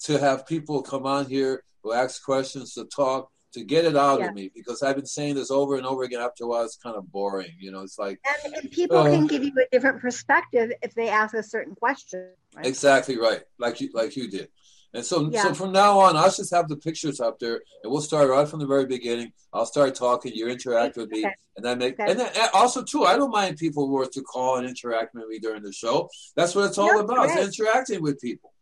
to 0.00 0.18
have 0.18 0.46
people 0.46 0.82
come 0.82 1.06
on 1.06 1.26
here 1.26 1.64
who 1.82 1.92
ask 1.92 2.22
questions 2.22 2.74
to 2.74 2.84
talk 2.84 3.30
to 3.52 3.64
get 3.64 3.84
it 3.84 3.96
out 3.96 4.20
yeah. 4.20 4.28
of 4.28 4.34
me 4.34 4.50
because 4.54 4.82
I've 4.82 4.96
been 4.96 5.06
saying 5.06 5.34
this 5.36 5.50
over 5.50 5.76
and 5.76 5.86
over 5.86 6.02
again. 6.02 6.20
After 6.20 6.44
a 6.44 6.46
while, 6.46 6.64
it's 6.64 6.76
kind 6.76 6.96
of 6.96 7.10
boring. 7.10 7.52
You 7.58 7.72
know, 7.72 7.80
it's 7.80 7.98
like 7.98 8.20
and, 8.44 8.54
and 8.54 8.70
people 8.70 8.98
uh, 8.98 9.10
can 9.10 9.26
give 9.26 9.42
you 9.42 9.52
a 9.52 9.66
different 9.72 10.00
perspective 10.00 10.72
if 10.82 10.94
they 10.94 11.08
ask 11.08 11.34
a 11.34 11.42
certain 11.42 11.74
question. 11.74 12.30
Right? 12.54 12.66
Exactly 12.66 13.18
right, 13.18 13.42
like 13.58 13.80
you 13.80 13.90
like 13.94 14.16
you 14.16 14.30
did. 14.30 14.48
And 14.94 15.04
so, 15.04 15.28
yeah. 15.30 15.42
so 15.42 15.54
from 15.54 15.72
now 15.72 15.98
on, 15.98 16.16
I'll 16.16 16.30
just 16.30 16.52
have 16.54 16.68
the 16.68 16.76
pictures 16.76 17.20
up 17.20 17.38
there, 17.38 17.60
and 17.82 17.92
we'll 17.92 18.00
start 18.00 18.30
right 18.30 18.48
from 18.48 18.60
the 18.60 18.66
very 18.66 18.86
beginning. 18.86 19.32
I'll 19.52 19.66
start 19.66 19.94
talking. 19.94 20.32
You 20.34 20.48
interact 20.48 20.96
with 20.96 21.10
me, 21.10 21.26
okay. 21.26 21.34
and 21.56 21.64
then 21.64 21.78
make. 21.78 22.00
Okay. 22.00 22.10
And 22.10 22.18
then 22.18 22.30
also 22.54 22.82
too, 22.82 23.04
I 23.04 23.16
don't 23.16 23.30
mind 23.30 23.58
people 23.58 23.86
who 23.86 23.98
are 23.98 24.06
to 24.06 24.22
call 24.22 24.56
and 24.56 24.66
interact 24.66 25.14
with 25.14 25.28
me 25.28 25.38
during 25.38 25.62
the 25.62 25.72
show. 25.72 26.08
That's 26.36 26.54
what 26.54 26.64
it's 26.64 26.78
all 26.78 27.00
about. 27.00 27.28
It's 27.28 27.58
interacting 27.58 28.02
with 28.02 28.20
people, 28.20 28.54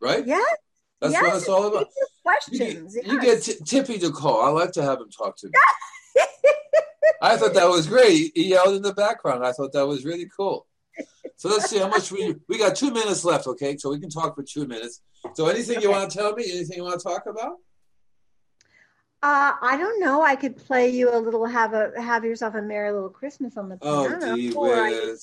right? 0.00 0.26
Yeah. 0.26 0.42
That's 1.00 1.12
yes. 1.12 1.22
what 1.22 1.36
it's 1.36 1.48
all 1.48 1.66
about. 1.68 1.86
Questions. 2.22 2.94
You, 2.94 3.12
you 3.12 3.20
get 3.20 3.42
t- 3.42 3.54
Tippy 3.64 3.98
to 4.00 4.10
call. 4.10 4.42
I 4.42 4.50
like 4.50 4.72
to 4.72 4.82
have 4.82 5.00
him 5.00 5.08
talk 5.08 5.36
to 5.38 5.46
me. 5.46 5.52
I 7.22 7.36
thought 7.36 7.54
that 7.54 7.68
was 7.68 7.86
great. 7.86 8.32
He 8.34 8.48
yelled 8.48 8.74
in 8.74 8.82
the 8.82 8.92
background. 8.92 9.44
I 9.44 9.52
thought 9.52 9.72
that 9.72 9.86
was 9.86 10.04
really 10.04 10.28
cool. 10.36 10.66
So 11.36 11.48
let's 11.48 11.70
see 11.70 11.78
how 11.78 11.88
much 11.88 12.12
we 12.12 12.36
we 12.48 12.58
got. 12.58 12.76
Two 12.76 12.90
minutes 12.90 13.24
left, 13.24 13.46
okay? 13.46 13.76
So 13.78 13.90
we 13.90 13.98
can 13.98 14.10
talk 14.10 14.34
for 14.34 14.42
two 14.42 14.66
minutes. 14.66 15.00
So 15.34 15.46
anything 15.48 15.78
okay. 15.78 15.86
you 15.86 15.90
want 15.90 16.10
to 16.10 16.18
tell 16.18 16.34
me? 16.34 16.44
Anything 16.50 16.78
you 16.78 16.84
want 16.84 16.98
to 16.98 17.04
talk 17.04 17.26
about? 17.26 17.56
Uh, 19.22 19.52
I 19.60 19.76
don't 19.76 20.00
know. 20.00 20.22
I 20.22 20.34
could 20.34 20.56
play 20.56 20.88
you 20.88 21.14
a 21.14 21.18
little. 21.18 21.44
Have 21.44 21.74
a 21.74 21.92
have 22.00 22.24
yourself 22.24 22.54
a 22.54 22.62
merry 22.62 22.90
little 22.90 23.10
Christmas 23.10 23.56
on 23.58 23.68
the 23.68 23.78
oh, 23.82 24.08
piano. 24.08 24.32
Oh, 24.32 24.36
gee 24.36 24.52
or 24.54 24.74
I, 24.74 24.90
could, 24.90 25.18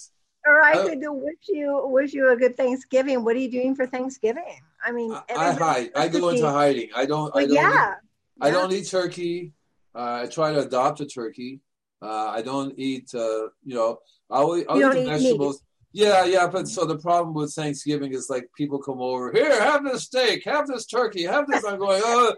or 0.45 0.61
I 0.61 0.73
could 0.73 0.99
wish 1.01 1.35
you 1.47 1.81
wish 1.85 2.13
you 2.13 2.29
a 2.29 2.35
good 2.35 2.55
Thanksgiving. 2.55 3.23
What 3.23 3.35
are 3.35 3.39
you 3.39 3.49
doing 3.49 3.75
for 3.75 3.87
Thanksgiving? 3.87 4.61
I 4.85 4.91
mean, 4.91 5.11
I, 5.11 5.23
I 5.35 5.53
hide. 5.53 5.89
I 5.95 6.07
go 6.09 6.29
into 6.29 6.47
hiding. 6.47 6.89
I 6.95 7.07
don't. 7.07 7.35
I 7.35 7.45
don't 7.45 7.53
yeah, 7.53 7.93
eat, 7.93 7.97
I 8.41 8.51
don't 8.51 8.71
eat 8.71 8.87
turkey. 8.87 9.53
Uh, 9.95 10.21
I 10.23 10.27
try 10.27 10.53
to 10.53 10.59
adopt 10.59 11.01
a 11.01 11.07
turkey. 11.07 11.61
Uh, 11.99 12.27
I 12.27 12.43
don't 12.43 12.77
eat. 12.77 13.09
Uh, 13.15 13.49
you 13.63 13.73
know, 13.73 13.97
I'll, 14.29 14.63
I'll 14.69 14.77
eat 14.77 15.05
the 15.05 15.05
vegetables. 15.09 15.63
Yeah, 15.93 16.25
yeah, 16.25 16.47
but 16.47 16.67
so 16.67 16.85
the 16.85 16.97
problem 16.97 17.33
with 17.33 17.53
Thanksgiving 17.53 18.13
is 18.13 18.29
like 18.29 18.49
people 18.55 18.79
come 18.79 18.99
over 18.99 19.31
here, 19.31 19.61
have 19.61 19.83
this 19.83 20.03
steak, 20.03 20.43
have 20.43 20.67
this 20.67 20.85
turkey, 20.85 21.23
have 21.23 21.47
this. 21.47 21.63
I'm 21.65 21.79
going, 21.79 22.01
oh, 22.03 22.35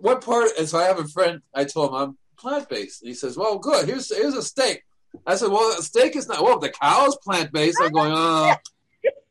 what 0.00 0.24
part? 0.24 0.50
And 0.58 0.68
so 0.68 0.78
I 0.78 0.84
have 0.84 0.98
a 0.98 1.08
friend. 1.08 1.40
I 1.54 1.64
told 1.64 1.90
him 1.90 1.96
I'm 1.96 2.18
plant 2.38 2.68
based. 2.68 3.02
and 3.02 3.08
He 3.08 3.14
says, 3.14 3.36
well, 3.36 3.58
good. 3.58 3.86
Here's 3.86 4.14
here's 4.14 4.34
a 4.34 4.42
steak. 4.42 4.82
I 5.26 5.34
said, 5.34 5.50
well, 5.50 5.72
steak 5.82 6.14
is 6.16 6.28
not. 6.28 6.42
Well, 6.42 6.58
the 6.58 6.70
cow 6.70 7.06
is 7.06 7.18
plant 7.24 7.52
based. 7.52 7.78
I'm 7.82 7.90
going, 7.90 8.12
oh, 8.14 8.54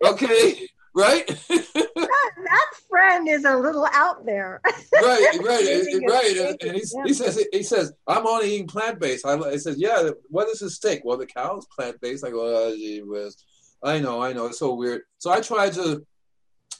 okay 0.03 0.67
right? 0.95 1.27
that, 1.27 1.87
that, 1.95 2.65
friend 2.89 3.27
is 3.27 3.45
a 3.45 3.55
little 3.55 3.87
out 3.93 4.25
there. 4.25 4.61
right, 4.65 5.39
right, 5.43 5.85
right. 6.07 6.37
And, 6.37 6.57
and 6.61 6.75
he 7.05 7.13
says, 7.13 7.45
he 7.51 7.63
says, 7.63 7.93
I'm 8.07 8.25
only 8.25 8.53
eating 8.53 8.67
plant 8.67 8.99
based. 8.99 9.25
I, 9.25 9.33
I 9.33 9.57
says, 9.57 9.79
yeah. 9.79 10.09
What 10.29 10.49
is 10.49 10.61
a 10.61 10.69
steak? 10.69 11.01
Well, 11.03 11.17
the 11.17 11.25
cow's 11.25 11.67
plant 11.67 12.01
based. 12.01 12.25
I 12.25 12.31
go, 12.31 12.41
oh, 12.41 12.75
gee 12.75 13.01
whiz. 13.01 13.35
I 13.83 13.99
know, 13.99 14.21
I 14.21 14.33
know. 14.33 14.47
It's 14.47 14.59
so 14.59 14.73
weird. 14.73 15.03
So 15.19 15.31
I 15.31 15.41
try 15.41 15.69
to 15.69 16.05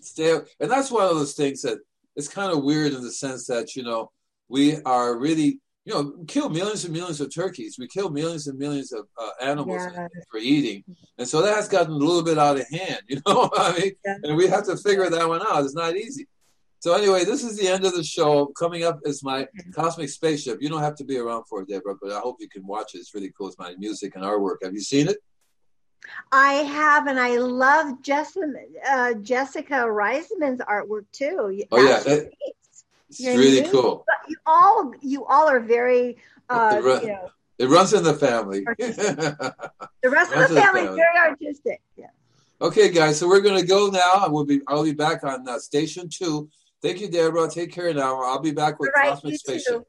stay, 0.02 0.38
and 0.60 0.70
that's 0.70 0.92
one 0.92 1.04
of 1.04 1.16
those 1.16 1.34
things 1.34 1.62
that 1.62 1.80
it's 2.16 2.28
kind 2.28 2.52
of 2.52 2.64
weird 2.64 2.94
in 2.94 3.02
the 3.02 3.12
sense 3.12 3.48
that 3.48 3.76
you 3.76 3.84
know 3.84 4.12
we 4.50 4.82
are 4.84 5.18
really 5.18 5.60
you 5.86 5.94
know, 5.94 6.14
kill 6.28 6.50
millions 6.50 6.86
and 6.86 6.94
millions 6.94 7.22
of 7.22 7.34
turkeys. 7.34 7.78
We 7.80 7.88
kill 7.88 8.10
millions 8.10 8.48
and 8.48 8.60
millions 8.60 8.92
of 8.92 9.08
uh, 9.18 9.30
animals 9.42 9.82
yeah. 9.92 10.08
for 10.30 10.38
eating, 10.40 10.84
and 11.18 11.28
so 11.28 11.42
that 11.42 11.56
has 11.56 11.68
gotten 11.68 11.94
a 11.94 11.98
little 11.98 12.24
bit 12.24 12.38
out 12.38 12.60
of 12.60 12.70
hand. 12.70 13.02
You 13.10 13.22
know, 13.26 13.50
I 13.56 13.78
mean, 13.78 13.92
yeah. 14.06 14.16
and 14.24 14.38
we 14.38 14.48
have 14.48 14.66
to 14.66 14.78
figure 14.78 15.10
that 15.10 15.28
one 15.28 15.42
out. 15.42 15.64
It's 15.64 15.74
not 15.74 15.96
easy. 15.96 16.28
So 16.80 16.94
anyway, 16.94 17.26
this 17.26 17.44
is 17.44 17.58
the 17.58 17.68
end 17.68 17.86
of 17.86 17.94
the 17.94 18.04
show. 18.04 18.48
Coming 18.48 18.84
up 18.84 19.00
is 19.04 19.24
my 19.24 19.48
cosmic 19.74 20.10
spaceship. 20.10 20.62
You 20.62 20.70
don't 20.70 20.82
have 20.82 20.96
to 20.96 21.04
be 21.04 21.18
around 21.18 21.44
for 21.50 21.62
it, 21.62 21.68
Deborah, 21.68 21.96
but 22.02 22.12
I 22.12 22.20
hope 22.20 22.38
you 22.40 22.48
can 22.48 22.66
watch 22.66 22.96
it. 22.96 23.00
It's 23.00 23.14
really 23.14 23.34
cool. 23.38 23.48
It's 23.48 23.58
my 23.58 23.76
music 23.78 24.16
and 24.16 24.24
artwork. 24.24 24.58
Have 24.64 24.74
you 24.74 24.82
seen 24.82 25.10
it? 25.10 25.18
I 26.32 26.54
have, 26.54 27.08
and 27.08 27.20
I 27.20 27.38
love 27.38 28.02
Jessica, 28.02 28.48
uh, 28.90 29.14
Jessica 29.16 29.74
Reisman's 29.74 30.62
artwork 30.62 31.06
too. 31.12 31.64
Oh 31.72 31.84
yeah, 31.84 32.00
that, 32.00 32.32
it's 33.10 33.20
you 33.20 33.32
really 33.32 33.70
cool. 33.70 34.06
You 34.28 34.38
all, 34.46 34.92
you 35.02 35.26
all 35.26 35.48
are 35.48 35.60
very, 35.60 36.18
uh, 36.50 36.80
run, 36.84 37.02
you 37.02 37.08
know, 37.08 37.30
it 37.60 37.68
runs 37.68 37.94
in 37.94 38.04
the 38.04 38.14
family. 38.14 38.64
the 38.80 39.66
rest 40.06 40.34
of 40.34 40.50
the 40.50 40.56
family 40.56 40.82
is 40.82 40.96
very 40.96 41.18
artistic. 41.18 41.82
Yeah. 41.98 42.08
Okay, 42.62 42.90
guys. 42.90 43.20
So 43.20 43.28
we're 43.28 43.42
gonna 43.42 43.66
go 43.66 43.90
now, 43.90 44.24
and 44.24 44.34
we'll 44.34 44.46
be. 44.46 44.62
I'll 44.68 44.84
be 44.84 44.94
back 44.94 45.24
on 45.24 45.48
uh, 45.48 45.60
station 45.60 46.10
two. 46.10 46.50
Thank 46.82 47.02
you, 47.02 47.10
Deborah. 47.10 47.50
Take 47.50 47.74
care 47.74 47.94
now. 47.94 48.22
I'll 48.22 48.40
be 48.40 48.52
back 48.52 48.80
with 48.80 48.92
right, 48.96 49.10
Cosmic 49.10 49.36
Spaceship. 49.36 49.86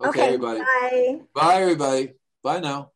Okay, 0.00 0.08
okay, 0.08 0.22
everybody. 0.22 0.60
Bye. 0.60 1.20
Bye, 1.34 1.62
everybody. 1.62 2.12
Bye 2.42 2.60
now. 2.60 2.90